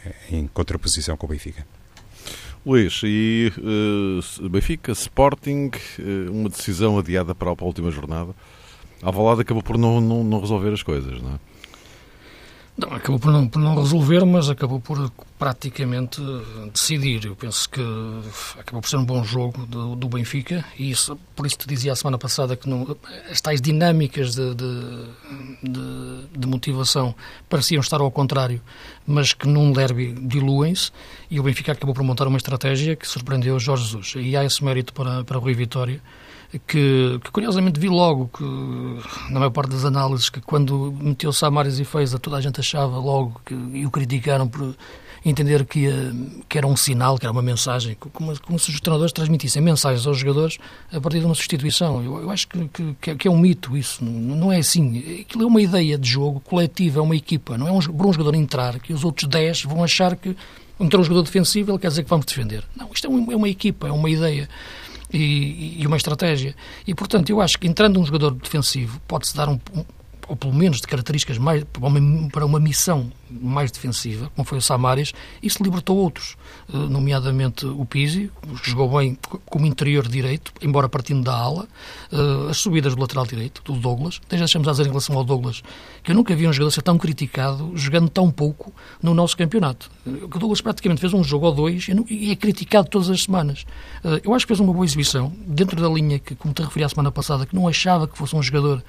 eh, 0.05 0.13
em 0.31 0.47
contraposição 0.47 1.15
com 1.15 1.27
o 1.27 1.29
Benfica. 1.29 1.65
Luís, 2.65 3.01
e 3.03 3.51
uh, 3.57 4.49
Benfica, 4.49 4.91
Sporting, 4.91 5.71
uh, 5.99 6.31
uma 6.31 6.49
decisão 6.49 6.97
adiada 6.97 7.33
para 7.33 7.49
a 7.49 7.63
última 7.63 7.89
jornada. 7.89 8.35
A 9.01 9.09
Valada 9.09 9.41
acabou 9.41 9.63
por 9.63 9.77
não, 9.77 9.99
não, 9.99 10.23
não 10.23 10.39
resolver 10.39 10.71
as 10.71 10.83
coisas, 10.83 11.21
não 11.21 11.35
é? 11.35 11.50
Não, 12.77 12.93
acabou 12.93 13.19
por 13.19 13.31
não, 13.31 13.47
por 13.47 13.59
não 13.59 13.75
resolver, 13.75 14.25
mas 14.25 14.49
acabou 14.49 14.79
por 14.79 15.11
praticamente 15.37 16.21
decidir. 16.73 17.25
Eu 17.25 17.35
penso 17.35 17.69
que 17.69 17.81
acabou 18.59 18.81
por 18.81 18.87
ser 18.87 18.97
um 18.97 19.05
bom 19.05 19.23
jogo 19.23 19.65
do, 19.65 19.95
do 19.95 20.07
Benfica 20.07 20.63
e 20.77 20.89
isso, 20.89 21.17
por 21.35 21.45
isso 21.45 21.57
te 21.57 21.67
dizia 21.67 21.91
a 21.91 21.95
semana 21.95 22.17
passada 22.17 22.55
que 22.55 22.69
não, 22.69 22.95
as 23.29 23.41
tais 23.41 23.61
dinâmicas 23.61 24.35
de, 24.35 24.55
de, 24.55 25.05
de, 25.63 26.27
de 26.37 26.47
motivação 26.47 27.13
pareciam 27.49 27.81
estar 27.81 27.99
ao 27.99 28.09
contrário, 28.09 28.61
mas 29.05 29.33
que 29.33 29.47
num 29.47 29.73
derby 29.73 30.13
diluem-se 30.13 30.91
e 31.29 31.39
o 31.39 31.43
Benfica 31.43 31.73
acabou 31.73 31.93
por 31.93 32.03
montar 32.03 32.27
uma 32.27 32.37
estratégia 32.37 32.95
que 32.95 33.07
surpreendeu 33.07 33.59
Jorge 33.59 33.83
Jesus. 33.83 34.13
E 34.15 34.35
há 34.37 34.45
esse 34.45 34.63
mérito 34.63 34.93
para, 34.93 35.23
para 35.23 35.37
Rui 35.37 35.53
Vitória 35.53 36.01
que, 36.59 37.19
que, 37.23 37.31
curiosamente 37.31 37.79
vi 37.79 37.87
logo 37.87 38.29
que, 38.35 38.43
na 39.31 39.39
maior 39.39 39.51
parte 39.51 39.71
das 39.71 39.85
análises, 39.85 40.29
que 40.29 40.41
quando 40.41 40.93
meteu 40.99 41.31
Samaris 41.31 41.79
e 41.79 41.85
Feza, 41.85 42.19
toda 42.19 42.37
a 42.37 42.41
gente 42.41 42.59
achava 42.59 42.97
logo 42.97 43.41
que, 43.45 43.53
e 43.53 43.85
o 43.85 43.91
criticaram 43.91 44.47
por 44.47 44.75
entender 45.23 45.65
que, 45.65 45.87
que 46.49 46.57
era 46.57 46.65
um 46.65 46.75
sinal, 46.75 47.17
que 47.17 47.25
era 47.25 47.31
uma 47.31 47.41
mensagem, 47.41 47.95
como, 47.95 48.37
como 48.41 48.59
se 48.59 48.71
os 48.71 48.79
treinadores 48.79 49.13
transmitissem 49.13 49.61
mensagens 49.61 50.05
aos 50.05 50.17
jogadores 50.17 50.57
a 50.91 50.99
partir 50.99 51.19
de 51.19 51.25
uma 51.25 51.35
substituição. 51.35 52.03
Eu, 52.03 52.23
eu 52.23 52.31
acho 52.31 52.47
que, 52.47 52.95
que, 52.99 53.15
que, 53.15 53.27
é 53.27 53.31
um 53.31 53.37
mito 53.37 53.77
isso, 53.77 54.03
não, 54.03 54.51
é 54.51 54.57
assim. 54.57 55.21
Aquilo 55.21 55.43
é 55.43 55.47
uma 55.47 55.61
ideia 55.61 55.97
de 55.97 56.09
jogo 56.09 56.39
coletiva, 56.39 56.99
é 56.99 57.01
uma 57.01 57.15
equipa, 57.15 57.57
não 57.57 57.67
é 57.67 57.71
um, 57.71 57.79
por 57.79 58.07
um 58.07 58.13
jogador 58.13 58.35
entrar 58.35 58.79
que 58.79 58.91
os 58.93 59.03
outros 59.03 59.29
10 59.29 59.63
vão 59.63 59.83
achar 59.83 60.15
que 60.15 60.35
entrou 60.79 61.01
um 61.01 61.05
jogador 61.05 61.23
defensivo, 61.23 61.71
ele 61.71 61.79
quer 61.79 61.89
dizer 61.89 62.03
que 62.03 62.09
vamos 62.09 62.25
defender. 62.25 62.63
Não, 62.75 62.89
isto 62.93 63.05
é, 63.05 63.09
um, 63.09 63.31
é 63.31 63.35
uma 63.35 63.49
equipa, 63.49 63.87
é 63.87 63.91
uma 63.91 64.09
ideia. 64.09 64.49
E, 65.13 65.81
e, 65.81 65.87
uma 65.87 65.97
estratégia. 65.97 66.55
E, 66.85 66.93
portanto, 66.95 67.29
eu 67.29 67.41
acho 67.41 67.59
que 67.59 67.67
entrando 67.67 67.99
um 67.99 68.05
jogador 68.05 68.31
defensivo 68.31 68.99
pode-se 69.07 69.35
dar 69.35 69.49
um, 69.49 69.59
um 69.75 69.83
ou 70.31 70.37
pelo 70.37 70.53
menos 70.53 70.79
de 70.79 70.87
características 70.87 71.37
mais 71.37 71.65
para 71.65 71.85
uma, 71.85 72.29
para 72.29 72.45
uma 72.45 72.57
missão 72.57 73.11
mais 73.29 73.69
defensiva, 73.69 74.31
como 74.33 74.47
foi 74.47 74.59
o 74.59 74.61
Samaris, 74.61 75.13
isso 75.43 75.61
libertou 75.61 75.97
outros, 75.97 76.37
eh, 76.73 76.77
nomeadamente 76.77 77.65
o 77.65 77.83
Pizzi, 77.85 78.31
que 78.63 78.69
jogou 78.69 78.97
bem 78.97 79.17
como 79.45 79.65
interior 79.65 80.07
direito, 80.07 80.53
embora 80.61 80.87
partindo 80.87 81.21
da 81.21 81.33
ala, 81.33 81.67
eh, 82.13 82.49
as 82.49 82.57
subidas 82.57 82.95
do 82.95 83.01
lateral 83.01 83.25
direito, 83.25 83.61
do 83.65 83.73
Douglas. 83.73 84.21
Desde 84.29 84.43
deixamos 84.45 84.69
a 84.69 84.71
dizer 84.71 84.83
em 84.83 84.89
relação 84.89 85.17
ao 85.17 85.23
Douglas, 85.25 85.61
que 86.01 86.11
eu 86.11 86.15
nunca 86.15 86.33
vi 86.33 86.47
um 86.47 86.53
jogador 86.53 86.71
ser 86.71 86.81
tão 86.81 86.97
criticado 86.97 87.71
jogando 87.75 88.07
tão 88.07 88.31
pouco 88.31 88.73
no 89.03 89.13
nosso 89.13 89.35
campeonato. 89.35 89.91
O 90.05 90.39
Douglas 90.39 90.61
praticamente 90.61 91.01
fez 91.01 91.13
um 91.13 91.25
jogo 91.25 91.47
ou 91.47 91.51
dois 91.51 91.89
e 92.09 92.31
é 92.31 92.35
criticado 92.37 92.87
todas 92.87 93.09
as 93.09 93.23
semanas. 93.23 93.65
Eh, 94.05 94.21
eu 94.23 94.33
acho 94.33 94.45
que 94.45 94.49
fez 94.49 94.61
uma 94.61 94.71
boa 94.71 94.85
exibição, 94.85 95.33
dentro 95.45 95.81
da 95.81 95.89
linha 95.89 96.19
que, 96.19 96.35
como 96.35 96.53
te 96.53 96.61
referi 96.61 96.85
a 96.85 96.89
semana 96.89 97.11
passada, 97.11 97.45
que 97.45 97.53
não 97.53 97.67
achava 97.67 98.07
que 98.07 98.17
fosse 98.17 98.33
um 98.33 98.41
jogador 98.41 98.81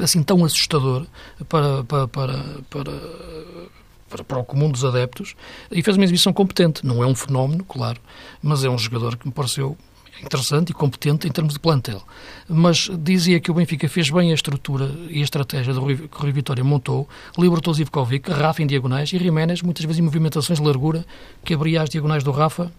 assim 0.00 0.22
tão 0.22 0.44
assustador 0.44 1.06
para, 1.48 1.84
para, 1.84 2.08
para, 2.08 2.44
para, 2.70 4.24
para, 4.24 4.38
o 4.38 4.44
comum 4.44 4.70
dos 4.70 4.84
adeptos 4.84 5.34
e 5.70 5.82
fez 5.82 5.96
uma 5.96 6.04
exibição 6.04 6.32
competente. 6.32 6.84
Não 6.84 7.02
é 7.02 7.06
um 7.06 7.14
fenómeno, 7.14 7.64
claro, 7.64 8.00
mas 8.42 8.64
é 8.64 8.70
um 8.70 8.78
jogador 8.78 9.16
que 9.16 9.26
me 9.26 9.32
pareceu 9.32 9.76
interessante 10.22 10.70
e 10.70 10.72
competente 10.72 11.26
em 11.28 11.30
termos 11.30 11.54
de 11.54 11.60
plantel. 11.60 12.02
Mas 12.48 12.90
dizia 12.98 13.38
que 13.40 13.50
o 13.50 13.54
Benfica 13.54 13.88
fez 13.88 14.10
bem 14.10 14.30
a 14.30 14.34
estrutura 14.34 14.90
e 15.10 15.20
a 15.20 15.24
estratégia 15.24 15.74
do 15.74 15.80
Rui, 15.80 15.96
que 15.96 16.16
o 16.16 16.20
Rui 16.20 16.32
Vitória 16.32 16.64
montou, 16.64 17.08
libertou 17.38 17.74
Zivkovic, 17.74 18.30
Rafa 18.30 18.62
em 18.62 18.66
diagonais 18.66 19.12
e 19.12 19.18
Jiménez, 19.18 19.62
muitas 19.62 19.84
vezes 19.84 19.98
em 19.98 20.02
movimentações 20.02 20.58
de 20.58 20.64
largura, 20.64 21.04
que 21.44 21.54
abria 21.54 21.82
as 21.82 21.90
diagonais 21.90 22.24
do 22.24 22.30
Rafa 22.30 22.72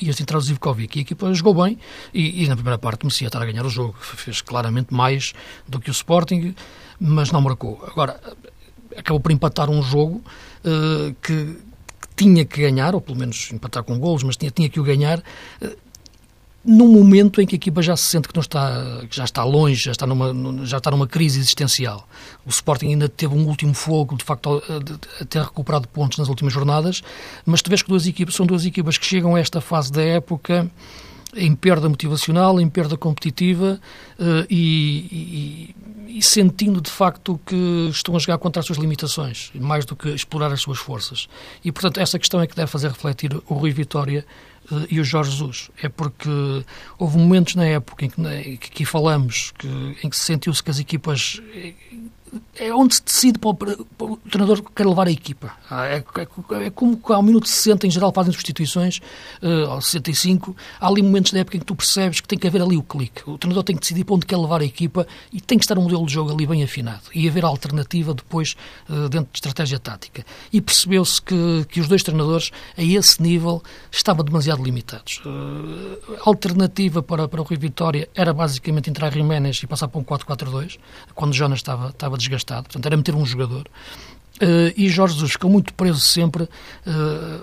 e 0.00 0.10
assim 0.10 0.24
traz 0.24 0.44
o 0.44 0.46
Zivkovic. 0.46 0.96
E 0.96 1.00
a 1.00 1.02
equipa 1.02 1.32
jogou 1.34 1.62
bem 1.62 1.78
e, 2.12 2.44
e, 2.44 2.48
na 2.48 2.54
primeira 2.54 2.78
parte 2.78 3.04
merecia 3.04 3.26
estar 3.26 3.42
a 3.42 3.44
ganhar 3.44 3.64
o 3.64 3.70
jogo. 3.70 3.94
Fez 4.00 4.40
claramente 4.40 4.92
mais 4.92 5.32
do 5.68 5.80
que 5.80 5.90
o 5.90 5.92
Sporting, 5.92 6.54
mas 6.98 7.30
não 7.30 7.40
marcou. 7.40 7.82
Agora, 7.86 8.20
acabou 8.96 9.20
por 9.20 9.32
empatar 9.32 9.70
um 9.70 9.82
jogo 9.82 10.22
uh, 10.64 11.14
que, 11.22 11.56
que, 12.00 12.08
tinha 12.16 12.44
que 12.44 12.60
ganhar, 12.60 12.94
ou 12.94 13.00
pelo 13.00 13.18
menos 13.18 13.50
empatar 13.52 13.82
com 13.82 13.98
golos, 13.98 14.22
mas 14.22 14.36
tinha, 14.36 14.50
tinha 14.50 14.68
que 14.68 14.80
o 14.80 14.84
ganhar. 14.84 15.18
Uh, 15.60 15.81
num 16.64 16.86
momento 16.86 17.40
em 17.40 17.46
que 17.46 17.54
a 17.54 17.56
equipa 17.56 17.82
já 17.82 17.96
se 17.96 18.04
sente 18.04 18.28
que 18.28 18.34
não 18.34 18.40
está, 18.40 19.02
que 19.08 19.16
já 19.16 19.24
está 19.24 19.42
longe, 19.42 19.84
já 19.84 19.90
está 19.90 20.06
numa, 20.06 20.64
já 20.64 20.78
está 20.78 20.90
numa 20.90 21.06
crise 21.06 21.40
existencial. 21.40 22.06
O 22.46 22.50
Sporting 22.50 22.86
ainda 22.88 23.08
teve 23.08 23.34
um 23.34 23.46
último 23.46 23.74
fogo, 23.74 24.16
de 24.16 24.24
facto, 24.24 24.62
a, 25.20 25.24
ter 25.24 25.42
recuperado 25.42 25.88
pontos 25.88 26.18
nas 26.18 26.28
últimas 26.28 26.52
jornadas, 26.52 27.02
mas 27.44 27.62
tu 27.62 27.68
vês 27.68 27.82
que 27.82 27.88
duas 27.88 28.06
equipas, 28.06 28.34
são 28.34 28.46
duas 28.46 28.64
equipas 28.64 28.96
que 28.96 29.04
chegam 29.04 29.34
a 29.34 29.40
esta 29.40 29.60
fase 29.60 29.90
da 29.90 30.02
época 30.02 30.70
em 31.34 31.54
perda 31.54 31.88
motivacional, 31.88 32.60
em 32.60 32.68
perda 32.68 32.96
competitiva 32.96 33.80
uh, 34.18 34.46
e, 34.50 35.74
e, 36.08 36.16
e, 36.18 36.22
sentindo 36.22 36.80
de 36.80 36.90
facto 36.90 37.40
que 37.46 37.88
estão 37.90 38.14
a 38.14 38.18
jogar 38.18 38.38
contra 38.38 38.60
as 38.60 38.66
suas 38.66 38.78
limitações, 38.78 39.50
mais 39.54 39.84
do 39.84 39.96
que 39.96 40.08
explorar 40.10 40.52
as 40.52 40.60
suas 40.60 40.78
forças. 40.78 41.28
E, 41.64 41.72
portanto, 41.72 41.98
essa 41.98 42.18
questão 42.18 42.40
é 42.40 42.46
que 42.46 42.54
deve 42.54 42.70
fazer 42.70 42.88
refletir 42.88 43.34
o 43.48 43.54
Rui 43.54 43.70
Vitória 43.72 44.26
uh, 44.70 44.86
e 44.90 45.00
o 45.00 45.04
Jorge 45.04 45.30
Jesus. 45.30 45.70
É 45.82 45.88
porque 45.88 46.28
houve 46.98 47.16
momentos 47.16 47.54
na 47.54 47.64
época 47.64 48.04
em 48.04 48.10
que, 48.56 48.70
que 48.70 48.84
falamos 48.84 49.52
que, 49.58 49.96
em 50.02 50.10
que 50.10 50.16
se 50.16 50.24
sentiu-se 50.24 50.62
que 50.62 50.70
as 50.70 50.78
equipas 50.78 51.40
é 52.56 52.72
onde 52.74 52.94
se 52.96 53.02
decide 53.02 53.38
para 53.38 53.50
o, 53.50 53.54
para 53.54 54.06
o 54.06 54.16
treinador 54.16 54.62
que 54.62 54.72
quer 54.72 54.86
levar 54.86 55.06
a 55.06 55.10
equipa. 55.10 55.52
Ah, 55.70 55.86
é, 55.86 56.04
é, 56.16 56.66
é, 56.66 56.70
como 56.70 57.00
ao 57.08 57.22
minuto 57.22 57.48
60, 57.48 57.86
em 57.86 57.90
geral, 57.90 58.12
fazem 58.12 58.32
substituições, 58.32 59.00
uh, 59.42 59.70
ao 59.70 59.80
65. 59.80 60.56
Há 60.80 60.86
ali 60.86 61.02
momentos 61.02 61.32
da 61.32 61.40
época 61.40 61.56
em 61.56 61.60
que 61.60 61.66
tu 61.66 61.74
percebes 61.74 62.20
que 62.20 62.28
tem 62.28 62.38
que 62.38 62.46
haver 62.46 62.62
ali 62.62 62.76
o 62.76 62.82
clique. 62.82 63.28
O 63.28 63.36
treinador 63.38 63.64
tem 63.64 63.76
que 63.76 63.80
decidir 63.80 64.04
para 64.04 64.14
onde 64.14 64.26
quer 64.26 64.36
levar 64.36 64.60
a 64.60 64.64
equipa 64.64 65.06
e 65.32 65.40
tem 65.40 65.58
que 65.58 65.64
estar 65.64 65.78
um 65.78 65.82
modelo 65.82 66.06
de 66.06 66.12
jogo 66.12 66.32
ali 66.32 66.46
bem 66.46 66.62
afinado. 66.62 67.02
E 67.14 67.28
haver 67.28 67.44
alternativa 67.44 68.14
depois 68.14 68.56
uh, 68.88 69.08
dentro 69.08 69.30
de 69.32 69.38
estratégia 69.38 69.78
tática. 69.78 70.24
E 70.52 70.60
percebeu-se 70.60 71.20
que, 71.20 71.66
que 71.68 71.80
os 71.80 71.88
dois 71.88 72.02
treinadores, 72.02 72.50
a 72.76 72.82
esse 72.82 73.22
nível, 73.22 73.62
estavam 73.90 74.24
demasiado 74.24 74.62
limitados. 74.62 75.20
Uh, 75.24 75.98
alternativa 76.24 77.02
para, 77.02 77.28
para 77.28 77.40
o 77.40 77.44
Rio 77.44 77.58
Vitória 77.58 78.08
era 78.14 78.32
basicamente 78.32 78.88
entrar 78.88 79.12
Jiménez 79.12 79.60
e 79.62 79.66
passar 79.66 79.88
para 79.88 80.00
um 80.00 80.04
4-4-2, 80.04 80.78
quando 81.14 81.34
Jonas 81.34 81.58
estava, 81.58 81.88
estava 81.88 82.16
desgastado, 82.22 82.64
portanto 82.64 82.86
era 82.86 82.96
meter 82.96 83.14
um 83.14 83.26
jogador. 83.26 83.68
Uh, 84.40 84.72
e 84.76 84.88
Jorge 84.88 85.14
Jesus 85.14 85.32
ficou 85.32 85.50
muito 85.50 85.72
preso 85.74 86.00
sempre 86.00 86.44
uh, 86.44 86.48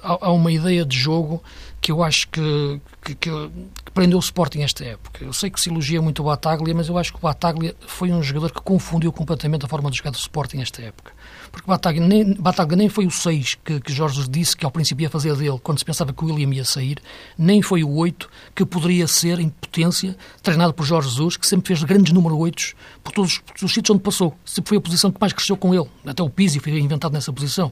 a, 0.04 0.28
a, 0.28 0.32
uma 0.32 0.52
ideia 0.52 0.84
de 0.84 0.98
jogo 0.98 1.42
que 1.80 1.92
eu 1.92 2.04
acho 2.04 2.28
que, 2.28 2.82
que, 3.02 3.16
que, 3.16 3.30
que, 3.30 3.92
prendeu 3.94 4.18
o 4.18 4.22
Sporting 4.22 4.62
esta 4.62 4.84
época. 4.84 5.24
Eu 5.24 5.34
sei 5.34 5.50
que 5.50 5.60
se 5.60 5.70
elogia 5.70 6.02
muito 6.02 6.22
o 6.22 6.26
Bataglia, 6.26 6.74
mas 6.74 6.88
eu 6.88 6.98
acho 6.98 7.12
que 7.12 7.20
o 7.20 7.22
Bataglia 7.22 7.76
foi 7.88 8.12
um 8.12 8.22
jogador 8.22 8.52
que 8.52 8.62
confundiu 8.62 9.12
completamente 9.12 9.66
a 9.66 9.68
forma 9.68 9.90
de 9.90 9.98
jogar 9.98 10.12
do 10.12 10.18
Sporting 10.18 10.62
esta 10.62 10.82
época 10.82 11.12
porque 11.52 11.68
Bataglia 11.68 12.06
nem, 12.06 12.34
Bataglia 12.34 12.78
nem 12.78 12.90
foi 12.90 13.06
o 13.06 13.12
6 13.12 13.58
que, 13.64 13.80
que 13.80 13.92
Jorge 13.92 14.28
disse 14.30 14.56
que 14.56 14.66
ao 14.66 14.72
princípio 14.72 15.04
ia 15.04 15.10
fazer 15.10 15.36
dele 15.36 15.60
quando 15.62 15.80
se 15.80 15.86
pensava 15.86 16.14
que 16.14 16.24
o 16.24 16.28
William 16.28 16.54
ia 16.54 16.64
sair, 16.64 16.98
nem 17.38 17.62
foi 17.62 17.84
o 17.84 17.92
8 17.96 18.30
que 18.56 18.66
poderia 18.66 19.08
ser, 19.08 19.40
em 19.40 19.50
potência, 19.50 20.16
treinado 20.42 20.74
por 20.74 20.86
Jorge 20.86 21.10
Jesus, 21.10 21.38
que 21.38 21.48
sempre 21.48 21.68
fez 21.68 21.84
grandes 21.84 22.14
número 22.14 22.38
8 22.38 22.76
por 23.04 23.12
todos, 23.12 23.40
por 23.40 23.54
todos 23.54 23.64
os 23.64 23.74
sítios 23.74 23.96
onde 23.96 24.04
passou. 24.04 24.36
Sempre 24.46 24.70
foi 24.70 24.78
a 24.78 24.82
posição 24.82 25.12
que 25.12 25.20
mais 25.20 25.34
cresceu 25.34 25.58
com 25.58 25.74
ele. 25.74 25.88
Até 26.06 26.22
o 26.22 26.30
Pizzi 26.30 26.60
foi 26.60 26.78
inventado 26.80 27.12
nessa 27.12 27.32
posição. 27.34 27.72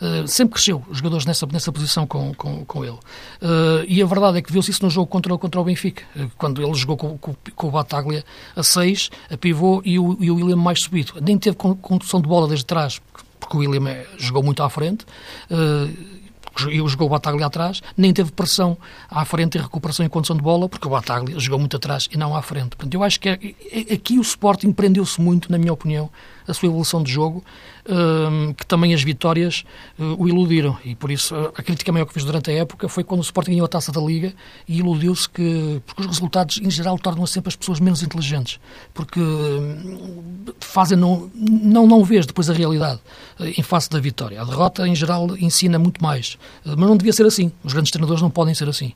Uh, 0.00 0.26
sempre 0.26 0.54
cresceu 0.54 0.82
os 0.88 0.98
jogadores 0.98 1.26
nessa, 1.26 1.46
nessa 1.46 1.72
posição 1.72 2.06
com, 2.06 2.34
com, 2.34 2.64
com 2.64 2.84
ele. 2.84 2.98
Uh, 3.42 3.84
e 3.86 4.02
a 4.02 4.06
verdade 4.06 4.38
é 4.38 4.42
que 4.42 4.52
viu-se 4.52 4.67
isso 4.70 4.84
no 4.84 4.90
jogo 4.90 5.06
contra, 5.06 5.36
contra 5.38 5.60
o 5.60 5.64
Benfica, 5.64 6.02
uh, 6.16 6.30
quando 6.36 6.62
ele 6.62 6.74
jogou 6.74 6.96
com, 6.96 7.18
com, 7.18 7.34
com, 7.54 7.68
o 7.68 7.70
Bataglia 7.70 8.24
a 8.56 8.62
6, 8.62 9.10
a 9.30 9.36
pivô 9.36 9.82
e 9.84 9.98
o, 9.98 10.16
e 10.20 10.30
o 10.30 10.36
William 10.36 10.56
mais 10.56 10.82
subido. 10.82 11.14
Nem 11.20 11.38
teve 11.38 11.56
condução 11.56 12.20
de 12.20 12.28
bola 12.28 12.48
desde 12.48 12.66
trás, 12.66 13.00
porque 13.38 13.56
o 13.56 13.60
William 13.60 13.88
é, 13.88 14.06
jogou 14.18 14.42
muito 14.42 14.62
à 14.62 14.70
frente, 14.70 15.04
uh, 15.50 16.18
jogou 16.58 17.06
o 17.06 17.10
Bataglia 17.10 17.46
atrás, 17.46 17.80
nem 17.96 18.12
teve 18.12 18.32
pressão 18.32 18.76
à 19.08 19.24
frente 19.24 19.56
e 19.56 19.60
recuperação 19.60 20.04
em 20.04 20.08
condição 20.08 20.36
de 20.36 20.42
bola, 20.42 20.68
porque 20.68 20.86
o 20.86 20.90
Bataglia 20.90 21.38
jogou 21.38 21.58
muito 21.58 21.76
atrás 21.76 22.08
e 22.10 22.16
não 22.16 22.34
à 22.34 22.42
frente. 22.42 22.70
Portanto, 22.70 22.94
eu 22.94 23.02
acho 23.02 23.20
que 23.20 23.28
é, 23.28 23.38
é, 23.72 23.94
aqui 23.94 24.18
o 24.18 24.22
Sporting 24.22 24.72
prendeu-se 24.72 25.20
muito, 25.20 25.50
na 25.52 25.58
minha 25.58 25.72
opinião, 25.72 26.10
a 26.48 26.54
sua 26.54 26.66
evolução 26.66 27.02
de 27.02 27.12
jogo, 27.12 27.44
um, 27.88 28.52
que 28.52 28.66
também 28.66 28.94
as 28.94 29.02
vitórias 29.02 29.64
uh, 29.98 30.16
o 30.18 30.28
iludiram. 30.28 30.76
E 30.84 30.94
por 30.94 31.10
isso 31.10 31.34
a 31.34 31.62
crítica 31.62 31.92
maior 31.92 32.06
que 32.06 32.14
fiz 32.14 32.24
durante 32.24 32.50
a 32.50 32.54
época 32.54 32.88
foi 32.88 33.04
quando 33.04 33.20
o 33.20 33.22
Sporting 33.22 33.52
ganhou 33.52 33.66
a 33.66 33.68
taça 33.68 33.92
da 33.92 34.00
Liga 34.00 34.32
e 34.66 34.78
iludiu-se 34.78 35.28
que. 35.28 35.80
Porque 35.86 36.02
os 36.02 36.06
resultados, 36.06 36.58
em 36.58 36.70
geral, 36.70 36.98
tornam 36.98 37.26
sempre 37.26 37.48
as 37.48 37.56
pessoas 37.56 37.80
menos 37.80 38.02
inteligentes. 38.02 38.58
Porque 38.94 39.20
um, 39.20 40.44
fazem. 40.60 40.96
Não, 40.96 41.30
não, 41.34 41.86
não 41.86 42.04
vês 42.04 42.26
depois 42.26 42.48
a 42.48 42.52
realidade 42.52 43.00
uh, 43.38 43.44
em 43.44 43.62
face 43.62 43.90
da 43.90 44.00
vitória. 44.00 44.40
A 44.40 44.44
derrota, 44.44 44.86
em 44.88 44.94
geral, 44.94 45.36
ensina 45.36 45.78
muito 45.78 46.02
mais. 46.02 46.38
Mas 46.64 46.76
não 46.76 46.96
devia 46.96 47.12
ser 47.12 47.26
assim. 47.26 47.52
Os 47.62 47.72
grandes 47.72 47.90
treinadores 47.90 48.22
não 48.22 48.30
podem 48.30 48.54
ser 48.54 48.68
assim. 48.68 48.92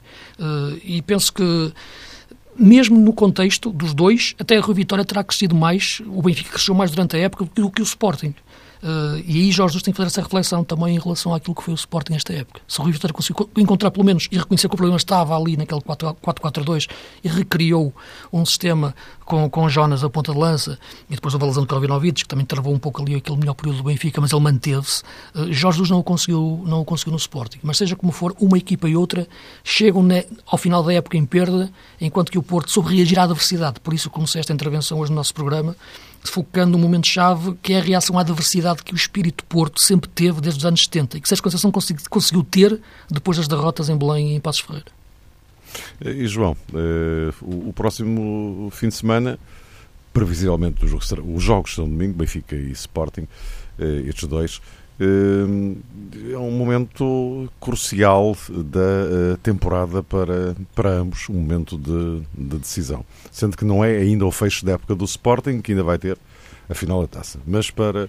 e 0.84 1.02
penso 1.02 1.32
que 1.32 1.72
mesmo 2.58 2.98
no 2.98 3.12
contexto 3.12 3.70
dos 3.70 3.94
dois, 3.94 4.34
até 4.38 4.56
a 4.56 4.60
Rui 4.60 4.74
Vitória 4.74 5.04
terá 5.04 5.24
crescido 5.24 5.54
mais, 5.54 6.02
o 6.06 6.22
Benfica 6.22 6.50
cresceu 6.50 6.74
mais 6.74 6.90
durante 6.90 7.16
a 7.16 7.20
época 7.20 7.48
do 7.54 7.70
que 7.70 7.80
o 7.80 7.84
Sporting. 7.84 8.34
Uh, 8.82 9.22
e 9.24 9.42
aí 9.42 9.52
Jorge 9.52 9.74
Jesus 9.74 9.82
tem 9.84 9.92
que 9.92 9.96
fazer 9.96 10.08
essa 10.08 10.22
reflexão 10.22 10.64
também 10.64 10.96
em 10.96 10.98
relação 10.98 11.32
àquilo 11.32 11.54
que 11.54 11.62
foi 11.62 11.72
o 11.72 11.76
Sporting 11.76 12.14
nesta 12.14 12.32
época. 12.32 12.60
Se 12.66 12.80
o 12.80 12.82
Rui 12.82 12.92
Vitória 12.92 13.14
conseguiu 13.14 13.48
encontrar 13.56 13.92
pelo 13.92 14.04
menos 14.04 14.26
e 14.30 14.36
reconhecer 14.36 14.68
que 14.68 14.74
o 14.74 14.76
problema 14.76 14.96
estava 14.96 15.36
ali 15.36 15.56
naquele 15.56 15.80
4-4-2 15.80 16.88
e 17.22 17.28
recriou 17.28 17.94
um 18.32 18.44
sistema 18.44 18.92
com, 19.24 19.48
com 19.48 19.68
Jonas 19.68 20.02
a 20.02 20.10
ponta 20.10 20.32
de 20.32 20.38
lança 20.38 20.78
e 21.08 21.14
depois 21.14 21.32
o 21.32 21.38
Valazão 21.38 21.64
Krovinovic, 21.64 22.22
que 22.22 22.28
também 22.28 22.44
travou 22.44 22.74
um 22.74 22.78
pouco 22.78 23.00
ali 23.00 23.14
aquele 23.14 23.38
melhor 23.38 23.54
período 23.54 23.78
do 23.78 23.84
Benfica, 23.84 24.20
mas 24.20 24.32
ele 24.32 24.42
manteve-se. 24.42 25.04
Uh, 25.32 25.52
Jorge 25.52 25.78
Jesus 25.78 25.90
não 25.90 26.00
o, 26.00 26.02
conseguiu, 26.02 26.64
não 26.66 26.80
o 26.80 26.84
conseguiu 26.84 27.12
no 27.12 27.18
Sporting. 27.18 27.60
Mas 27.62 27.76
seja 27.76 27.94
como 27.94 28.12
for, 28.12 28.34
uma 28.40 28.58
equipa 28.58 28.88
e 28.88 28.96
outra 28.96 29.28
chegam 29.62 30.02
ao 30.44 30.58
final 30.58 30.82
da 30.82 30.92
época 30.92 31.16
em 31.16 31.24
perda, 31.24 31.70
enquanto 32.00 32.32
que 32.32 32.38
o 32.38 32.42
Porto 32.42 32.70
soube 32.70 32.96
reagir 32.96 33.18
à 33.18 33.22
adversidade. 33.22 33.78
Por 33.78 33.94
isso 33.94 34.10
comecei 34.10 34.40
esta 34.40 34.52
intervenção 34.52 34.98
hoje 34.98 35.12
no 35.12 35.16
nosso 35.16 35.32
programa 35.32 35.76
focando 36.24 36.72
no 36.72 36.78
momento-chave, 36.78 37.54
que 37.62 37.72
é 37.72 37.78
a 37.78 37.82
reação 37.82 38.18
à 38.18 38.20
adversidade 38.20 38.82
que 38.82 38.92
o 38.92 38.96
espírito 38.96 39.44
Porto 39.44 39.80
sempre 39.80 40.08
teve 40.08 40.40
desde 40.40 40.60
os 40.60 40.66
anos 40.66 40.82
70 40.82 41.18
e 41.18 41.20
que 41.20 41.28
Sérgio 41.28 41.42
Conceição 41.42 41.70
conseguiu, 41.70 42.44
ter 42.44 42.80
depois 43.10 43.36
das 43.36 43.48
derrotas 43.48 43.88
em 43.88 43.96
Belém 43.96 44.32
e 44.32 44.34
em 44.34 44.40
Passos 44.40 44.62
Ferreira. 44.62 44.86
E 46.04 46.26
João, 46.26 46.56
eh, 46.74 47.32
o 47.40 47.72
próximo 47.72 48.70
fim 48.72 48.88
de 48.88 48.94
semana, 48.94 49.38
previsivelmente 50.12 50.84
os 50.84 51.42
jogos 51.42 51.74
são 51.74 51.88
domingo, 51.88 52.14
Benfica 52.14 52.54
e 52.54 52.70
Sporting, 52.72 53.26
eh, 53.78 54.04
estes 54.06 54.28
dois, 54.28 54.60
é 56.32 56.38
um 56.38 56.50
momento 56.50 57.50
crucial 57.60 58.36
da 58.48 58.80
eh, 58.80 59.36
temporada 59.42 60.02
para, 60.02 60.54
para 60.74 60.90
ambos, 60.90 61.28
um 61.28 61.34
momento 61.34 61.76
de, 61.76 62.22
de, 62.36 62.58
decisão. 62.58 63.04
Sendo 63.30 63.56
que 63.56 63.64
não 63.64 63.84
é 63.84 63.96
ainda 63.96 64.24
o 64.24 64.30
fecho 64.30 64.64
da 64.64 64.72
época 64.72 64.94
do 64.94 65.04
Sporting, 65.04 65.60
que 65.60 65.72
ainda 65.72 65.82
vai 65.82 65.98
ter 65.98 66.18
a 66.68 66.74
final 66.74 67.02
da 67.02 67.08
taça, 67.08 67.38
mas 67.46 67.70
para, 67.70 68.08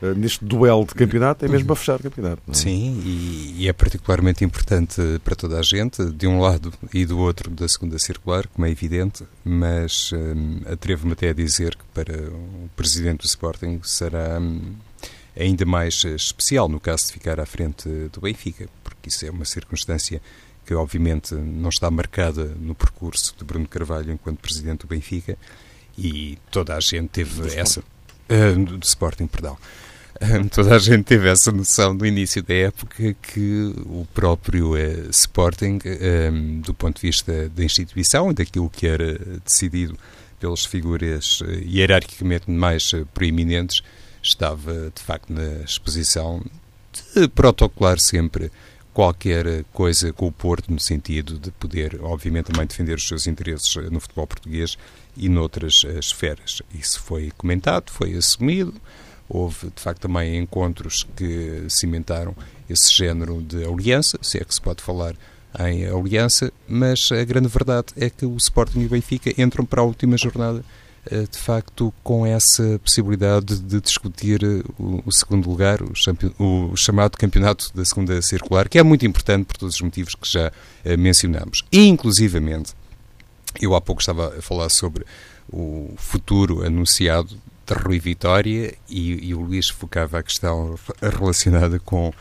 uh, 0.00 0.14
neste 0.16 0.44
duelo 0.44 0.84
de 0.86 0.94
campeonato 0.94 1.44
é 1.44 1.48
mesmo 1.48 1.66
para 1.66 1.76
fechar 1.76 1.96
o 1.96 2.02
campeonato. 2.02 2.42
É? 2.48 2.54
Sim, 2.54 3.02
e, 3.04 3.54
e, 3.58 3.68
é 3.68 3.72
particularmente 3.72 4.44
importante 4.44 5.00
para 5.24 5.34
toda 5.34 5.58
a 5.58 5.62
gente, 5.62 6.04
de 6.12 6.26
um 6.26 6.40
lado 6.40 6.72
e 6.94 7.04
do 7.04 7.18
outro 7.18 7.50
da 7.50 7.68
segunda 7.68 7.98
circular, 7.98 8.46
como 8.46 8.66
é 8.66 8.70
evidente, 8.70 9.24
mas 9.44 10.12
hum, 10.12 10.60
atrevo-me 10.70 11.12
até 11.12 11.30
a 11.30 11.34
dizer 11.34 11.76
que 11.76 11.84
para 11.92 12.30
o 12.30 12.70
presidente 12.76 13.22
do 13.22 13.26
Sporting 13.26 13.80
será 13.82 14.38
hum, 14.40 14.72
ainda 15.38 15.64
mais 15.64 16.04
especial 16.04 16.68
no 16.68 16.80
caso 16.80 17.06
de 17.06 17.12
ficar 17.12 17.38
à 17.38 17.46
frente 17.46 17.88
do 18.12 18.20
Benfica, 18.20 18.68
porque 18.82 19.08
isso 19.08 19.24
é 19.24 19.30
uma 19.30 19.44
circunstância 19.44 20.20
que 20.66 20.74
obviamente 20.74 21.34
não 21.34 21.70
está 21.70 21.90
marcada 21.90 22.44
no 22.60 22.74
percurso 22.74 23.34
de 23.38 23.44
Bruno 23.44 23.66
Carvalho 23.66 24.12
enquanto 24.12 24.38
presidente 24.38 24.80
do 24.80 24.88
Benfica 24.88 25.38
e 25.96 26.38
toda 26.50 26.76
a 26.76 26.80
gente 26.80 27.08
teve 27.08 27.40
do 27.40 27.48
essa 27.48 27.80
uh, 27.80 28.64
do 28.64 28.84
Sporting, 28.84 29.26
perdão. 29.26 29.56
Uh, 30.20 30.48
toda 30.50 30.76
a 30.76 30.78
gente 30.78 31.04
teve 31.04 31.28
essa 31.28 31.50
noção 31.50 31.94
no 31.94 32.04
início 32.04 32.42
da 32.42 32.54
época 32.54 33.14
que 33.22 33.72
o 33.86 34.06
próprio 34.12 34.74
uh, 34.74 35.10
Sporting, 35.10 35.78
do 36.62 36.74
ponto 36.74 37.00
de 37.00 37.06
vista 37.06 37.48
da 37.48 37.64
instituição 37.64 38.30
e 38.30 38.34
daquilo 38.34 38.68
que 38.68 38.86
era 38.86 39.18
decidido 39.44 39.96
pelas 40.38 40.64
figuras 40.64 41.40
hierarquicamente 41.64 42.50
mais 42.50 42.92
proeminentes, 43.14 43.82
estava 44.22 44.90
de 44.94 45.02
facto 45.02 45.32
na 45.32 45.64
exposição 45.64 46.44
de 47.14 47.28
protocolar 47.28 47.98
sempre 47.98 48.50
qualquer 48.98 49.64
coisa 49.72 50.12
com 50.12 50.26
o 50.26 50.32
Porto, 50.32 50.72
no 50.72 50.80
sentido 50.80 51.38
de 51.38 51.52
poder, 51.52 52.00
obviamente, 52.02 52.46
também 52.46 52.66
defender 52.66 52.94
os 52.94 53.06
seus 53.06 53.28
interesses 53.28 53.72
no 53.92 54.00
futebol 54.00 54.26
português 54.26 54.76
e 55.16 55.28
noutras 55.28 55.82
eh, 55.84 56.00
esferas. 56.00 56.62
Isso 56.74 57.00
foi 57.00 57.30
comentado, 57.38 57.92
foi 57.92 58.14
assumido. 58.14 58.74
Houve, 59.28 59.70
de 59.74 59.80
facto, 59.80 60.00
também 60.00 60.36
encontros 60.36 61.06
que 61.14 61.64
cimentaram 61.68 62.34
esse 62.68 62.92
género 62.92 63.40
de 63.40 63.64
aliança, 63.64 64.18
se 64.20 64.38
é 64.38 64.44
que 64.44 64.52
se 64.52 64.60
pode 64.60 64.82
falar 64.82 65.14
em 65.60 65.86
aliança, 65.86 66.52
mas 66.66 67.10
a 67.12 67.22
grande 67.24 67.48
verdade 67.48 67.86
é 67.96 68.10
que 68.10 68.26
o 68.26 68.36
Sporting 68.36 68.80
e 68.80 68.86
o 68.86 68.88
Benfica 68.88 69.32
entram 69.40 69.64
para 69.64 69.80
a 69.80 69.84
última 69.84 70.16
jornada 70.16 70.58
eh, 70.58 70.62
de 71.30 71.38
facto, 71.38 71.92
com 72.02 72.26
essa 72.26 72.78
possibilidade 72.82 73.58
de 73.58 73.80
discutir 73.80 74.42
eh, 74.42 74.62
o, 74.78 75.10
segundo 75.10 75.48
lugar, 75.48 75.80
o, 75.82 75.92
o, 76.72 76.76
chamado 76.76 77.16
campeonato 77.16 77.70
da 77.74 77.84
segunda 77.84 78.20
circular, 78.22 78.68
que 78.68 78.78
é 78.78 78.82
muito 78.82 79.06
importante 79.06 79.46
por 79.46 79.56
todos 79.56 79.76
os 79.76 79.80
motivos 79.80 80.14
que 80.14 80.30
já 80.30 80.52
eh, 80.84 80.96
mencionamos. 80.96 81.64
E, 81.72 81.86
inclusivamente, 81.86 82.74
eu 83.60 83.74
há 83.74 83.80
pouco 83.80 84.00
estava 84.00 84.38
a 84.38 84.42
falar 84.42 84.68
sobre 84.68 85.04
o 85.50 85.94
futuro 85.96 86.64
anunciado 86.64 87.36
de 87.66 87.74
Rui 87.74 87.98
Vitória 87.98 88.74
e, 88.88 89.28
e 89.28 89.34
o 89.34 89.40
Luís 89.40 89.68
focava 89.68 90.18
a 90.18 90.22
questão 90.22 90.78
relacionada 91.00 91.78
com 91.78 92.12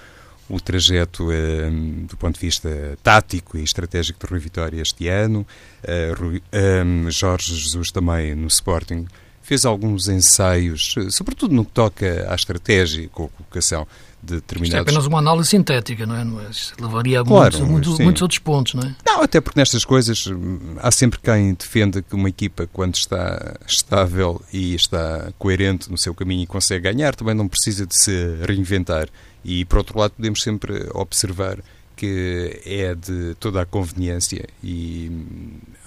o 0.50 0.60
trajeto 0.60 1.32
eh, 1.32 1.70
do 2.08 2.16
ponto 2.16 2.36
de 2.36 2.46
vista 2.46 2.98
tático 3.04 3.58
e 3.58 3.64
estratégico 3.64 4.20
de 4.26 4.32
Rui 4.32 4.40
Vitória 4.40 4.82
este 4.82 5.08
ano. 5.08 5.46
Uh, 5.84 6.22
Rui, 6.22 6.44
um, 6.86 7.12
Jorge 7.12 7.56
Jesus 7.56 7.92
também 7.92 8.34
no 8.34 8.48
Sporting 8.48 9.06
fez 9.48 9.66
alguns 9.66 10.10
ensaios, 10.10 10.96
sobretudo 11.10 11.56
no 11.56 11.64
que 11.64 11.72
toca 11.72 12.28
à 12.30 12.36
estratégia 12.36 13.08
com 13.08 13.26
a 13.26 13.30
colocação 13.30 13.88
de 14.22 14.36
determinados... 14.36 14.68
Isto 14.68 14.78
é 14.78 14.82
apenas 14.82 15.06
uma 15.06 15.20
análise 15.20 15.50
sintética, 15.50 16.06
não 16.06 16.16
é? 16.16 16.22
É? 16.22 16.82
Levaria 16.82 17.22
a 17.22 17.24
claro, 17.24 17.58
muitos, 17.60 17.72
muitos, 17.72 18.00
muitos, 18.00 18.22
outros 18.22 18.40
pontos, 18.40 18.74
não 18.74 18.84
é? 18.84 18.96
Não, 19.06 19.22
até 19.22 19.40
porque 19.40 19.58
nestas 19.58 19.86
coisas 19.86 20.28
hum, 20.28 20.76
há 20.80 20.92
sempre 20.92 21.20
quem 21.20 21.54
defenda 21.54 22.02
que 22.02 22.14
uma 22.14 22.28
equipa, 22.28 22.68
quando 22.74 22.96
está 22.96 23.56
estável 23.66 24.42
e 24.52 24.76
está 24.76 25.32
coerente 25.40 25.90
no 25.90 25.98
seu 25.98 26.14
caminho 26.14 26.44
e 26.44 26.48
consegue 26.48 26.92
ganhar, 26.92 27.16
também 27.16 27.34
não 27.34 27.48
precisa 27.48 27.86
de 27.86 27.98
se 27.98 28.36
reinventar. 28.46 29.08
E, 29.48 29.64
por 29.64 29.78
outro 29.78 29.98
lado, 29.98 30.12
podemos 30.12 30.44
sempre 30.44 30.90
observar 30.94 31.60
que 31.96 32.62
é 32.66 32.94
de 32.94 33.34
toda 33.40 33.62
a 33.62 33.66
conveniência 33.66 34.46
e 34.62 35.10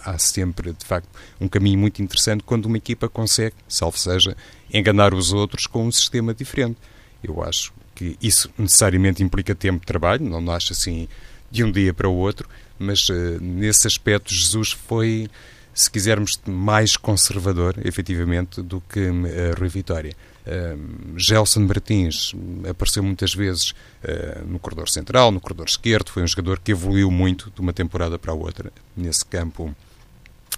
há 0.05 0.19
sempre, 0.19 0.73
de 0.73 0.85
facto, 0.85 1.09
um 1.39 1.47
caminho 1.47 1.79
muito 1.79 2.03
interessante 2.03 2.43
quando 2.43 2.67
uma 2.67 2.79
equipa 2.79 3.09
consegue, 3.09 3.55
salvo 3.69 3.99
seja, 3.99 4.37
enganar 4.73 5.15
os 5.15 5.33
outros 5.33 5.67
com 5.67 5.87
um 5.87 5.93
sistema 5.93 6.35
diferente. 6.35 6.79
Eu 7.23 7.43
acho 7.45 7.73
que 7.95 8.17
isso 8.21 8.51
necessariamente 8.59 9.23
implica 9.23 9.55
tempo 9.55 9.81
de 9.81 9.87
trabalho, 9.87 10.25
não 10.25 10.41
nasce 10.41 10.73
assim 10.73 11.07
de 11.51 11.63
um 11.63 11.71
dia 11.71 11.93
para 11.93 12.09
o 12.09 12.17
outro, 12.17 12.49
mas 12.79 13.09
uh, 13.11 13.39
nesse 13.41 13.87
aspecto 13.87 14.35
Jesus 14.35 14.73
foi, 14.73 15.29
se 15.75 15.91
quisermos, 15.91 16.41
mais 16.47 16.97
conservador, 16.97 17.75
efetivamente, 17.85 18.63
do 18.63 18.81
que 18.81 19.01
uh, 19.01 19.25
Rui 19.59 19.69
Vitória. 19.69 20.17
Uh, 20.47 21.19
Gelson 21.19 21.61
Martins 21.61 22.33
apareceu 22.69 23.03
muitas 23.03 23.35
vezes 23.35 23.71
uh, 24.03 24.47
no 24.47 24.59
corredor 24.59 24.89
central, 24.89 25.31
no 25.31 25.41
corredor 25.41 25.67
esquerdo, 25.67 26.11
foi 26.11 26.23
um 26.23 26.27
jogador 26.27 26.59
que 26.59 26.73
evoluiu 26.73 27.11
muito 27.11 27.53
de 27.55 27.61
uma 27.61 27.73
temporada 27.73 28.19
para 28.19 28.33
a 28.33 28.35
outra 28.35 28.73
nesse 28.97 29.25
campo. 29.25 29.75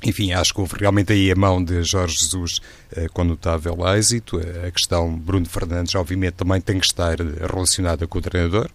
Enfim, 0.04 0.32
acho 0.32 0.54
que 0.54 0.60
houve 0.60 0.74
realmente 0.78 1.12
aí 1.12 1.30
a 1.30 1.36
mão 1.36 1.62
de 1.62 1.82
Jorge 1.82 2.18
Jesus 2.18 2.60
uh, 2.96 3.12
com 3.12 3.24
notável 3.24 3.76
êxito. 3.94 4.40
A 4.66 4.70
questão 4.70 5.16
Bruno 5.16 5.46
Fernandes, 5.46 5.94
obviamente, 5.94 6.34
também 6.34 6.60
tem 6.60 6.78
que 6.78 6.86
estar 6.86 7.18
relacionada 7.20 8.06
com 8.06 8.18
o 8.18 8.22
treinador. 8.22 8.70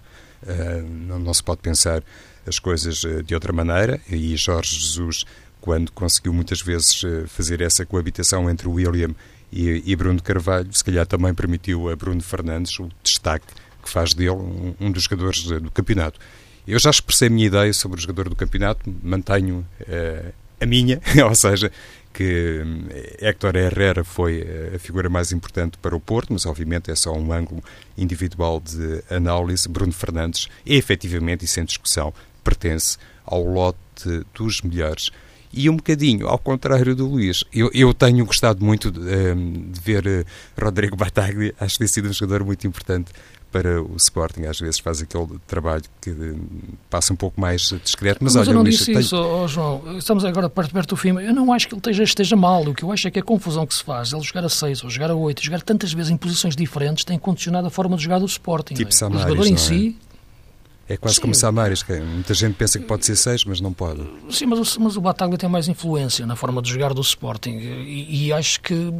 Não, 1.08 1.18
não, 1.18 1.34
se 1.34 1.42
pode 1.42 1.62
pensar 1.62 2.04
as 2.46 2.60
coisas 2.60 3.02
de 3.26 3.34
outra 3.34 3.52
maneira. 3.52 4.00
E 4.08 4.38
Jorge 4.38 4.80
Jesus, 4.80 5.26
quando 5.60 5.92
conseguiu 5.92 6.32
muitas 6.32 6.62
vezes 6.62 7.02
fazer 7.28 7.60
essa 7.60 7.86
coabitação 7.86 8.48
entre 8.48 8.68
o 8.68 8.74
William 8.74 9.16
e, 9.58 9.84
e, 9.92 9.96
Bruno 9.96 10.22
Carvalho, 10.22 10.72
se 10.72 10.84
calhar 10.84 11.08
também 11.08 11.34
permitiu 11.34 11.90
a 11.90 11.96
Bruno 11.96 12.22
Fernandes 12.22 12.80
o 12.80 12.90
destaque 13.04 13.48
que 13.82 13.90
faz 13.90 14.14
dele 14.14 14.30
um, 14.32 14.76
um 14.80 14.92
dos 14.92 15.04
jogadores 15.04 15.44
do 15.44 15.72
campeonato. 15.72 16.20
Eu 16.68 16.78
já 16.78 16.92
expressei 16.92 17.28
a 17.28 17.32
minha 17.32 17.48
ideia 17.48 17.74
sobre 17.74 17.98
o 17.98 18.02
jogador 18.02 18.30
do 18.30 18.36
campeonato, 18.36 18.82
mantenho 19.02 19.66
uh, 19.82 20.34
a 20.62 20.66
minha, 20.66 21.02
ou 21.28 21.34
seja, 21.34 21.72
que 22.14 22.64
eh, 22.90 23.30
Héctor 23.30 23.56
Herrera 23.56 24.04
foi 24.04 24.42
eh, 24.42 24.72
a 24.76 24.80
figura 24.80 25.08
mais 25.08 25.32
importante 25.32 25.78
para 25.78 25.96
o 25.96 26.00
Porto, 26.00 26.34
mas 26.34 26.48
obviamente 26.48 26.90
é 26.90 26.96
só 26.96 27.14
um 27.14 27.32
ângulo 27.32 27.64
individual 27.96 28.60
de 28.60 29.04
análise. 29.08 29.70
Bruno 29.70 29.94
Fernandes, 29.94 30.48
efetivamente 30.66 31.46
e 31.46 31.48
sem 31.48 31.64
discussão, 31.64 32.12
pertence 32.44 32.98
ao 33.24 33.44
lote 33.44 34.26
dos 34.34 34.62
melhores. 34.62 35.12
E 35.52 35.70
um 35.70 35.76
bocadinho, 35.76 36.28
ao 36.28 36.38
contrário 36.38 36.96
do 36.96 37.08
Luís, 37.08 37.44
eu, 37.54 37.70
eu 37.74 37.94
tenho 37.94 38.26
gostado 38.26 38.64
muito 38.64 38.92
de, 38.92 39.00
ehm, 39.00 39.72
de 39.72 39.80
ver 39.80 40.06
uh, 40.06 40.26
Rodrigo 40.62 40.96
Bataglia, 40.96 41.54
acho 41.60 41.74
que 41.74 41.80
tem 41.80 41.88
sido 41.88 42.10
um 42.10 42.14
jogador 42.14 42.46
muito 42.46 42.68
importante 42.68 43.12
para 43.52 43.82
o 43.82 43.96
Sporting, 43.96 44.44
às 44.44 44.60
vezes 44.60 44.80
faz 44.80 45.02
aquele 45.02 45.40
trabalho 45.48 45.84
que 46.02 46.12
hum, 46.12 46.48
passa 46.90 47.14
um 47.14 47.16
pouco 47.16 47.40
mais 47.40 47.62
discreto. 47.84 48.20
Mas, 48.22 48.36
mas 48.36 48.42
olha, 48.48 48.52
eu 48.52 48.56
não 48.56 48.62
Luís, 48.62 48.78
disse 48.78 48.92
isso, 48.92 49.16
oh, 49.16 49.48
João. 49.48 49.98
Estamos 49.98 50.26
agora 50.26 50.50
perto, 50.50 50.74
perto 50.74 50.90
do 50.90 50.98
fim. 50.98 51.10
Eu 51.20 51.34
não 51.34 51.52
acho 51.54 51.68
que 51.68 51.74
ele 51.74 51.80
esteja, 51.80 52.04
esteja 52.04 52.36
mal. 52.36 52.64
O 52.64 52.74
que 52.74 52.84
eu 52.84 52.92
acho 52.92 53.08
é 53.08 53.12
que 53.12 53.20
a 53.20 53.24
confusão 53.24 53.66
que 53.66 53.74
se 53.74 53.84
faz, 53.84 54.12
ele 54.12 54.22
jogar 54.22 54.44
a 54.44 54.50
6 54.50 54.84
ou 54.84 54.90
jogar 54.90 55.10
a 55.10 55.16
8, 55.16 55.44
jogar 55.44 55.62
tantas 55.62 55.94
vezes 55.94 56.12
em 56.12 56.18
posições 56.18 56.56
diferentes, 56.56 57.06
tem 57.06 57.18
condicionado 57.18 57.68
a 57.68 57.70
forma 57.70 57.96
de 57.96 58.04
jogar 58.04 58.20
do 58.20 58.26
Sporting. 58.26 58.74
Tipo 58.74 58.92
é? 58.92 59.08
o 59.08 59.20
jogador 59.20 59.48
em 59.48 59.54
é? 59.54 59.58
si 59.58 59.98
é 60.90 60.96
quase 60.96 61.16
Sim. 61.16 61.22
como 61.22 61.36
Samaris, 61.36 61.84
que 61.84 62.00
muita 62.00 62.34
gente 62.34 62.56
pensa 62.56 62.80
que 62.80 62.86
pode 62.86 63.06
ser 63.06 63.18
seis, 63.18 63.44
mas 63.44 63.60
não 63.60 63.74
pode. 63.74 64.02
Sim, 64.30 64.46
mas 64.46 64.76
o, 64.76 64.82
mas 64.82 64.96
o 64.96 65.02
Bataglia 65.02 65.38
tem 65.38 65.50
mais 65.50 65.68
influência 65.68 66.26
na 66.26 66.36
forma 66.36 66.62
de 66.62 66.70
jogar 66.70 66.94
do 66.94 67.02
Sporting 67.02 67.58
e, 67.58 68.28
e, 68.28 68.34
acho 68.34 68.62
que 68.62 68.94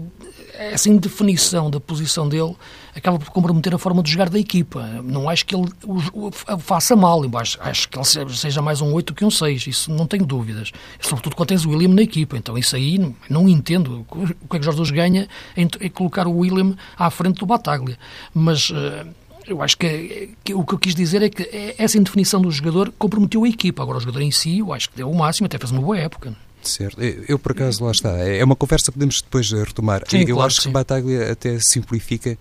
essa 0.54 0.90
indefinição 0.90 1.70
da 1.70 1.80
posição 1.80 2.28
dele 2.28 2.56
acaba 2.94 3.18
por 3.18 3.30
comprometer 3.30 3.74
a 3.74 3.78
forma 3.78 4.04
de 4.04 4.12
jogar 4.12 4.30
da 4.30 4.38
equipa. 4.38 4.84
Não 5.04 5.30
acho 5.30 5.46
que 5.46 5.56
ele 5.56 5.70
o, 5.86 6.28
o 6.28 6.60
faça 6.60 6.94
mal, 6.94 7.22
acho, 7.36 7.58
acho 7.62 7.88
que 7.88 7.98
ele 7.98 8.36
seja 8.36 8.62
mais 8.62 8.82
um 8.82 8.92
8 8.92 9.14
que 9.14 9.24
um 9.24 9.32
6, 9.32 9.68
isso 9.68 9.92
não 9.92 10.06
tenho 10.06 10.26
dúvidas. 10.26 10.74
Sobretudo 11.00 11.38
quando 11.38 11.50
tens 11.50 11.64
o 11.64 11.70
William 11.70 11.94
na 11.94 12.02
equipa, 12.02 12.36
então 12.36 12.58
isso 12.58 12.76
aí 12.76 12.98
não, 12.98 13.16
não 13.30 13.48
entendo 13.48 14.06
o 14.10 14.48
que 14.50 14.58
é 14.58 14.60
que 14.60 14.66
Jorge 14.66 14.78
Jesus 14.78 14.92
ganha 14.92 15.28
em, 15.56 15.70
em, 15.80 15.90
colocar 15.90 16.28
o 16.28 16.40
William 16.40 16.76
à 16.98 17.10
frente 17.10 17.40
do 17.40 17.46
Bataglia. 17.46 17.98
Mas... 18.34 18.70
Uh, 18.72 19.08
eu 19.48 19.62
acho 19.62 19.78
que, 19.78 20.32
que, 20.44 20.54
o 20.54 20.64
que 20.64 20.74
eu 20.74 20.80
quis 20.80 20.94
dizer 20.94 21.22
é 21.22 21.30
que 21.30 21.76
essa 21.78 21.98
indefinição 21.98 22.42
do 22.42 22.52
jogador 22.52 22.92
comprometeu 22.98 23.44
a 23.44 23.50
equipa. 23.50 23.82
Agora, 23.82 23.98
o 23.98 24.02
jogador 24.02 24.22
em 24.22 24.32
si, 24.32 24.60
eu 24.60 24.74
acho 24.74 24.90
que 24.90 24.98
deu 24.98 25.10
o 25.10 25.18
máximo, 25.18 25.46
até 25.46 25.58
fez 25.58 25.72
uma 25.72 25.82
boa 25.82 25.98
época. 25.98 26.36
Certo. 26.62 27.02
Eu, 27.02 27.40
por 27.40 27.54
acaso, 27.54 27.84
lá 27.84 27.92
está. 27.92 28.10
É 28.18 28.44
uma 28.44 28.56
conversa 28.56 28.92
que 28.92 28.98
podemos 28.98 29.22
depois 29.22 29.52
retomar. 29.52 30.04
Sim, 30.08 30.20
eu 30.22 30.36
claro 30.36 30.48
acho 30.48 30.62
que, 30.62 30.68
que 30.68 30.74
Bataglia 30.74 31.32
até 31.32 31.58
simplifica, 31.60 32.38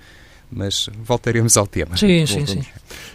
mas 0.51 0.91
voltaremos 1.05 1.57
ao 1.57 1.67
tema. 1.67 1.97
Sim, 1.97 2.27
sim, 2.27 2.45
sim. 2.47 2.63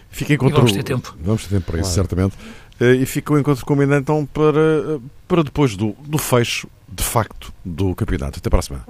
Fica 0.10 0.34
encontro... 0.34 0.58
vamos 0.58 0.72
ter 0.72 0.84
tempo. 0.84 1.16
Vamos 1.20 1.44
ter 1.44 1.50
tempo 1.50 1.66
para 1.66 1.82
isso, 1.82 1.94
claro. 1.94 2.10
certamente. 2.10 2.36
Eh, 2.80 2.96
e 2.96 3.06
fica 3.06 3.34
o 3.34 3.40
encontro 3.40 3.66
combinado 3.66 4.02
então 4.02 4.26
para, 4.26 4.60
eh, 4.60 5.00
para 5.28 5.44
depois 5.44 5.76
do, 5.76 5.96
do 6.06 6.18
fecho, 6.18 6.68
de 6.88 7.04
facto, 7.04 7.54
do 7.64 7.94
campeonato. 7.96 8.40
Até 8.40 8.50
para 8.50 8.60
a 8.60 8.62
semana. 8.62 8.86